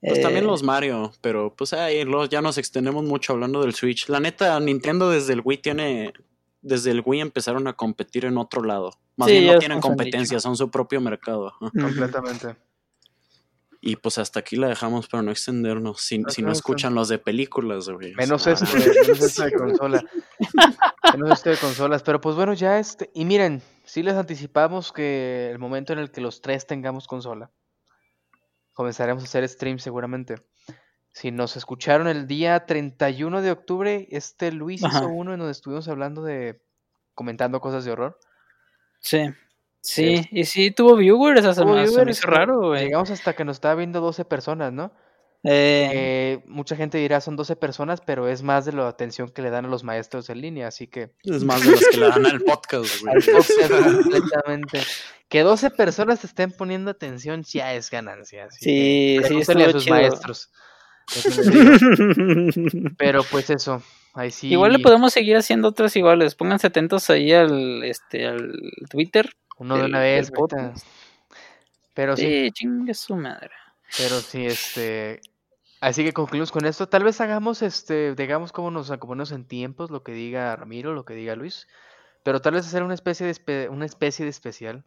Pues 0.00 0.18
Eh, 0.18 0.22
también 0.22 0.46
los 0.46 0.62
Mario, 0.62 1.12
pero 1.20 1.54
pues 1.56 1.72
ahí 1.72 2.04
luego 2.04 2.26
ya 2.26 2.42
nos 2.42 2.58
extendemos 2.58 3.04
mucho 3.04 3.32
hablando 3.32 3.62
del 3.62 3.74
Switch. 3.74 4.08
La 4.08 4.20
neta, 4.20 4.58
Nintendo 4.60 5.10
desde 5.10 5.32
el 5.32 5.40
Wii 5.44 5.58
tiene. 5.58 6.12
Desde 6.60 6.90
el 6.90 7.02
Wii 7.04 7.20
empezaron 7.20 7.66
a 7.68 7.74
competir 7.74 8.24
en 8.24 8.36
otro 8.38 8.62
lado. 8.62 8.92
Más 9.16 9.28
Sí, 9.28 9.38
bien 9.38 9.52
no 9.54 9.58
tienen 9.60 9.80
competencia, 9.80 10.40
son 10.40 10.56
su 10.56 10.70
propio 10.70 11.00
mercado. 11.00 11.54
Completamente. 11.60 12.56
Y 13.86 13.96
pues 13.96 14.18
hasta 14.18 14.40
aquí 14.40 14.56
la 14.56 14.68
dejamos 14.68 15.08
para 15.08 15.22
no 15.22 15.30
extendernos. 15.30 16.00
Si, 16.00 16.18
No 16.18 16.28
si 16.28 16.42
no 16.42 16.50
escuchan 16.52 16.94
los 16.94 17.08
de 17.08 17.18
películas, 17.18 17.88
güey. 17.88 18.14
Menos 18.14 18.42
sea, 18.42 18.54
esto, 18.54 18.66
de- 18.66 19.00
menos 19.02 19.20
esto 19.20 19.44
de 19.44 19.52
consola. 19.56 20.04
Menos 21.14 21.30
esto 21.30 21.50
de 21.50 21.56
consolas. 21.56 22.02
Pero 22.02 22.20
pues 22.20 22.34
bueno, 22.36 22.52
ya 22.52 22.78
este. 22.78 23.10
Y 23.14 23.24
miren, 23.24 23.62
sí 23.84 24.02
les 24.02 24.14
anticipamos 24.14 24.92
que 24.92 25.50
el 25.50 25.58
momento 25.58 25.92
en 25.92 26.00
el 26.00 26.10
que 26.10 26.20
los 26.20 26.40
tres 26.40 26.66
tengamos 26.66 27.06
consola, 27.06 27.50
comenzaremos 28.72 29.22
a 29.22 29.26
hacer 29.26 29.48
stream 29.48 29.78
seguramente. 29.78 30.36
Si 31.12 31.30
nos 31.30 31.56
escucharon 31.56 32.08
el 32.08 32.26
día 32.26 32.66
31 32.66 33.40
de 33.40 33.50
octubre, 33.50 34.06
este 34.10 34.52
Luis 34.52 34.84
Ajá. 34.84 34.98
hizo 34.98 35.08
uno 35.08 35.32
en 35.32 35.38
donde 35.38 35.52
estuvimos 35.52 35.88
hablando 35.88 36.22
de. 36.22 36.60
comentando 37.14 37.60
cosas 37.60 37.84
de 37.84 37.92
horror. 37.92 38.18
Sí. 39.00 39.20
Sí, 39.88 40.26
y 40.32 40.44
sí 40.44 40.70
tuvo 40.72 40.96
viewers, 40.96 41.40
esa 41.40 41.54
se 41.54 41.62
Hubo 41.62 41.74
me, 41.74 41.80
se 41.80 41.84
me 41.84 41.88
viewers, 41.90 42.18
hizo 42.18 42.26
raro, 42.28 42.58
güey. 42.68 42.84
Llegamos 42.86 43.10
hasta 43.10 43.34
que 43.34 43.44
nos 43.44 43.56
estaba 43.58 43.76
viendo 43.76 44.00
12 44.00 44.24
personas, 44.24 44.72
¿no? 44.72 44.92
Eh, 45.44 45.90
Eh, 45.92 46.42
mucha 46.46 46.74
gente 46.74 46.98
dirá 46.98 47.20
son 47.20 47.36
12 47.36 47.54
personas, 47.54 48.00
pero 48.00 48.26
es 48.26 48.42
más 48.42 48.64
de 48.64 48.72
la 48.72 48.88
atención 48.88 49.28
que 49.28 49.42
le 49.42 49.50
dan 49.50 49.66
a 49.66 49.68
los 49.68 49.84
maestros 49.84 50.28
en 50.28 50.40
línea, 50.40 50.66
así 50.66 50.88
que 50.88 51.12
Es 51.22 51.44
más 51.44 51.62
de 51.64 51.70
las 51.70 51.84
que 51.88 51.96
le 51.98 52.08
dan 52.08 52.26
al 52.26 52.40
podcast, 52.44 53.00
güey. 53.02 53.14
al 53.14 53.22
podcast 53.22 53.84
completamente. 53.94 54.80
Que 55.28 55.42
12 55.42 55.70
personas 55.70 56.20
te 56.20 56.26
estén 56.26 56.50
poniendo 56.50 56.90
atención 56.90 57.44
ya 57.44 57.74
es 57.74 57.88
ganancia. 57.90 58.46
así 58.46 58.58
Sí, 58.64 59.18
que 59.22 59.28
sí, 59.44 59.62
a 59.62 59.70
sus 59.70 59.84
chido. 59.84 59.94
maestros. 59.94 60.50
Pero 62.98 63.22
pues 63.30 63.50
eso, 63.50 63.82
ahí 64.14 64.30
sí. 64.30 64.48
Igual 64.48 64.72
le 64.72 64.78
podemos 64.80 65.12
seguir 65.12 65.36
haciendo 65.36 65.68
otras 65.68 65.94
iguales. 65.96 66.34
Pónganse 66.34 66.66
atentos 66.66 67.08
ahí 67.10 67.32
al, 67.32 67.84
este, 67.84 68.26
al 68.26 68.52
Twitter. 68.90 69.30
Uno 69.58 69.76
de 69.76 69.84
una 69.86 70.00
vez, 70.00 70.30
podcast. 70.30 70.86
Pero 71.94 72.16
sí, 72.16 72.26
Sí, 72.46 72.50
chingue 72.52 72.94
su 72.94 73.16
madre. 73.16 73.50
pero 73.96 74.20
sí, 74.20 74.46
este. 74.46 75.20
Así 75.80 76.04
que 76.04 76.12
concluimos 76.12 76.52
con 76.52 76.64
esto. 76.64 76.88
Tal 76.88 77.04
vez 77.04 77.20
hagamos, 77.20 77.62
este, 77.62 78.14
digamos 78.14 78.50
cómo 78.52 78.70
nos 78.70 78.90
acomodamos 78.90 79.32
en 79.32 79.46
tiempos, 79.46 79.90
lo 79.90 80.02
que 80.02 80.12
diga 80.12 80.56
Ramiro, 80.56 80.94
lo 80.94 81.04
que 81.04 81.14
diga 81.14 81.36
Luis. 81.36 81.68
Pero 82.22 82.40
tal 82.40 82.54
vez 82.54 82.66
hacer 82.66 82.82
una 82.82 82.94
especie 82.94 83.26
de, 83.26 83.32
espe- 83.32 83.68
una 83.70 83.84
especie 83.86 84.24
de 84.24 84.30
especial 84.30 84.84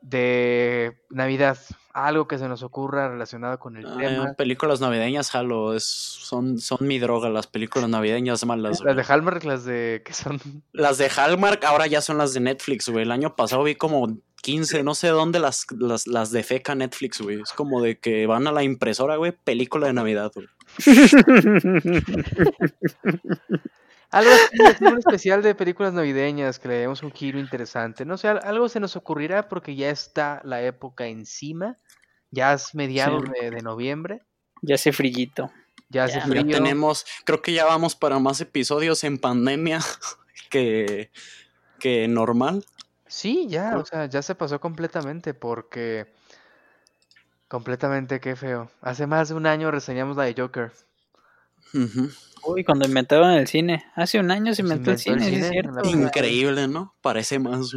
de 0.00 0.96
Navidad. 1.10 1.58
Algo 1.92 2.28
que 2.28 2.38
se 2.38 2.46
nos 2.48 2.62
ocurra 2.62 3.08
relacionado 3.08 3.58
con 3.58 3.76
el 3.76 3.84
Ah, 3.86 3.96
tema. 3.98 4.32
películas 4.34 4.80
navideñas, 4.80 5.30
jalo, 5.32 5.74
es, 5.74 5.82
son, 5.84 6.58
son 6.58 6.78
mi 6.86 7.00
droga, 7.00 7.28
las 7.28 7.48
películas 7.48 7.88
navideñas 7.88 8.46
malas. 8.46 8.80
Las 8.80 8.82
güey. 8.82 8.94
de 8.94 9.02
Hallmark, 9.12 9.42
las 9.44 9.64
de 9.64 10.02
que 10.04 10.12
son 10.12 10.38
Las 10.72 10.98
de 10.98 11.10
Hallmark 11.10 11.64
ahora 11.64 11.88
ya 11.88 12.00
son 12.00 12.18
las 12.18 12.34
de 12.34 12.40
Netflix, 12.40 12.88
güey. 12.88 13.02
El 13.02 13.10
año 13.10 13.34
pasado 13.34 13.64
vi 13.64 13.74
como 13.74 14.16
15, 14.42 14.84
no 14.84 14.94
sé 14.94 15.08
dónde 15.08 15.40
las, 15.40 15.66
las, 15.72 16.06
las 16.06 16.30
de 16.30 16.44
feca 16.44 16.76
Netflix, 16.76 17.20
güey. 17.20 17.40
Es 17.40 17.52
como 17.52 17.82
de 17.82 17.98
que 17.98 18.28
van 18.28 18.46
a 18.46 18.52
la 18.52 18.62
impresora, 18.62 19.16
güey, 19.16 19.32
película 19.32 19.88
de 19.88 19.94
Navidad, 19.94 20.30
güey. 20.32 20.46
Algo 24.10 24.30
así, 24.30 24.84
un 24.84 24.98
especial 24.98 25.42
de 25.42 25.54
películas 25.54 25.92
navideñas 25.92 26.58
que 26.58 26.68
le 26.68 26.74
demos 26.76 27.02
un 27.02 27.12
giro 27.12 27.38
interesante. 27.38 28.04
No 28.06 28.16
sé, 28.16 28.28
al- 28.28 28.40
algo 28.42 28.68
se 28.68 28.80
nos 28.80 28.96
ocurrirá 28.96 29.48
porque 29.48 29.76
ya 29.76 29.90
está 29.90 30.40
la 30.44 30.62
época 30.62 31.06
encima. 31.06 31.76
Ya 32.30 32.52
es 32.54 32.74
mediados 32.74 33.22
Sí. 33.24 33.32
de, 33.40 33.50
de 33.50 33.62
noviembre. 33.62 34.22
Ya 34.62 34.76
hace 34.76 34.92
frillito. 34.92 35.50
Ya 35.90 36.04
hace 36.04 36.14
Ya, 36.14 36.20
Ya 36.20 36.26
frío. 36.26 36.46
tenemos, 36.56 37.06
creo 37.24 37.42
que 37.42 37.52
ya 37.52 37.64
vamos 37.64 37.96
para 37.96 38.18
más 38.18 38.40
episodios 38.40 39.04
en 39.04 39.18
pandemia 39.18 39.80
que, 40.50 41.10
que 41.78 42.08
normal. 42.08 42.64
Sí, 43.06 43.46
ya, 43.48 43.76
o 43.78 43.84
sea, 43.86 44.06
ya 44.06 44.20
se 44.22 44.34
pasó 44.34 44.60
completamente 44.60 45.32
porque... 45.34 46.12
Completamente, 47.48 48.20
qué 48.20 48.36
feo. 48.36 48.70
Hace 48.82 49.06
más 49.06 49.30
de 49.30 49.34
un 49.34 49.46
año 49.46 49.70
reseñamos 49.70 50.16
la 50.18 50.24
de 50.24 50.34
Joker. 50.36 50.70
Uy, 52.44 52.64
cuando 52.64 52.86
inventaron 52.86 53.30
el 53.32 53.46
cine. 53.46 53.84
Hace 53.94 54.18
un 54.18 54.30
año 54.30 54.52
se 54.52 54.56
Se 54.56 54.62
inventó 54.62 54.90
el 54.92 54.98
inventó 54.98 55.12
el 55.12 55.20
cine, 55.20 55.40
es 55.40 55.48
cierto. 55.48 55.84
Increíble, 55.84 56.68
¿no? 56.68 56.94
Parece 57.00 57.38
más. 57.38 57.72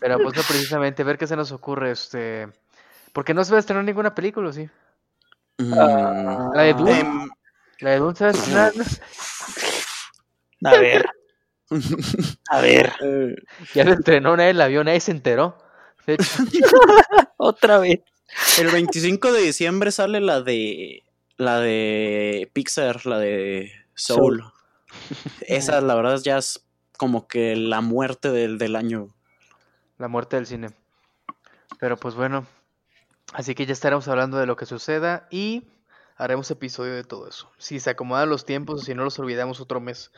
Pero 0.00 0.18
pues 0.18 0.36
no 0.36 0.42
precisamente, 0.42 1.04
ver 1.04 1.18
qué 1.18 1.26
se 1.26 1.36
nos 1.36 1.52
ocurre, 1.52 1.92
este... 1.92 2.48
Porque 3.12 3.34
no 3.34 3.44
se 3.44 3.52
va 3.52 3.58
a 3.58 3.60
estrenar 3.60 3.84
ninguna 3.84 4.14
película, 4.14 4.48
¿o 4.48 4.52
¿sí? 4.52 4.68
Mm, 5.58 5.74
La 6.54 6.62
de 6.62 6.74
Dune. 6.74 7.00
em, 7.00 7.28
La 7.80 7.90
de 7.90 7.98
Dune 7.98 8.14
se 8.16 8.24
va 8.24 8.66
a. 8.66 8.72
A 10.64 10.78
ver, 10.78 11.04
a 12.50 12.60
ver, 12.60 12.92
Ya 13.74 13.84
se 13.84 13.90
estrenó 13.92 14.36
nadie 14.36 14.54
la 14.54 14.68
vio, 14.68 14.82
nadie 14.84 15.00
se 15.00 15.10
enteró. 15.10 15.58
Otra 17.36 17.78
vez. 17.78 18.00
El 18.58 18.70
25 18.70 19.32
de 19.32 19.42
diciembre 19.42 19.92
sale 19.92 20.20
la 20.20 20.40
de 20.40 21.02
la 21.36 21.60
de 21.60 22.50
Pixar, 22.52 23.06
la 23.06 23.18
de 23.18 23.72
Soul. 23.94 24.44
Esa, 25.40 25.80
la 25.80 25.94
verdad, 25.94 26.20
ya 26.22 26.38
es 26.38 26.64
como 26.96 27.26
que 27.26 27.56
la 27.56 27.80
muerte 27.80 28.30
del, 28.30 28.58
del 28.58 28.76
año. 28.76 29.08
la 29.98 30.08
muerte 30.08 30.36
del 30.36 30.46
cine. 30.46 30.70
Pero 31.80 31.96
pues 31.96 32.14
bueno, 32.14 32.46
así 33.32 33.54
que 33.54 33.66
ya 33.66 33.72
estaremos 33.72 34.06
hablando 34.08 34.38
de 34.38 34.46
lo 34.46 34.56
que 34.56 34.66
suceda 34.66 35.26
y 35.30 35.66
haremos 36.16 36.50
episodio 36.50 36.94
de 36.94 37.04
todo 37.04 37.28
eso. 37.28 37.50
Si 37.58 37.80
se 37.80 37.90
acomodan 37.90 38.28
los 38.28 38.44
tiempos 38.44 38.82
o 38.82 38.84
si 38.84 38.94
no 38.94 39.04
los 39.04 39.18
olvidamos 39.18 39.60
otro 39.60 39.80
mes. 39.80 40.12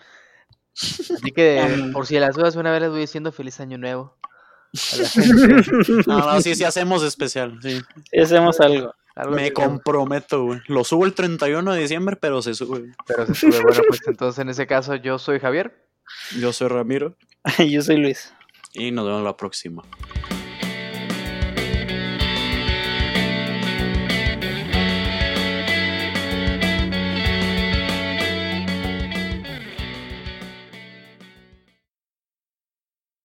Así 0.75 1.33
que 1.35 1.63
por 1.93 2.07
si 2.07 2.17
a 2.17 2.21
las 2.21 2.35
dudas 2.35 2.57
una 2.57 2.71
vez 2.73 2.83
les 2.83 2.91
voy 2.91 3.01
diciendo 3.01 3.33
feliz 3.33 3.61
año 3.61 3.79
nuevo. 3.79 4.17
A 4.93 4.97
la 4.97 5.09
gente. 5.09 6.03
No, 6.07 6.19
no, 6.35 6.41
sí, 6.41 6.55
sí 6.55 6.65
hacemos 6.65 7.03
especial. 7.03 7.59
sí. 7.63 7.81
Hacemos 8.21 8.61
algo. 8.61 8.93
Algo 9.17 9.37
Me 9.37 9.53
comprometo, 9.53 10.45
güey. 10.45 10.61
Lo 10.67 10.83
subo 10.83 11.05
el 11.07 11.15
31 11.15 11.73
de 11.73 11.81
diciembre, 11.81 12.17
pero 12.17 12.43
se 12.43 12.53
sube. 12.55 12.93
Pero 13.07 13.27
se 13.27 13.35
sube. 13.35 13.63
Bueno, 13.63 13.83
pues 13.87 14.01
entonces 14.09 14.41
en 14.41 14.49
ese 14.49 14.67
caso 14.67 14.97
yo 14.97 15.19
soy 15.21 15.39
Javier. 15.39 15.87
Yo 16.39 16.53
soy 16.53 16.69
Ramiro 16.69 17.17
Yo 17.71 17.81
soy 17.83 17.97
Luis. 17.99 18.35
y 18.73 18.91
nos 18.91 19.07
vemos 19.07 19.23
la 19.23 19.37
próxima. 19.37 19.83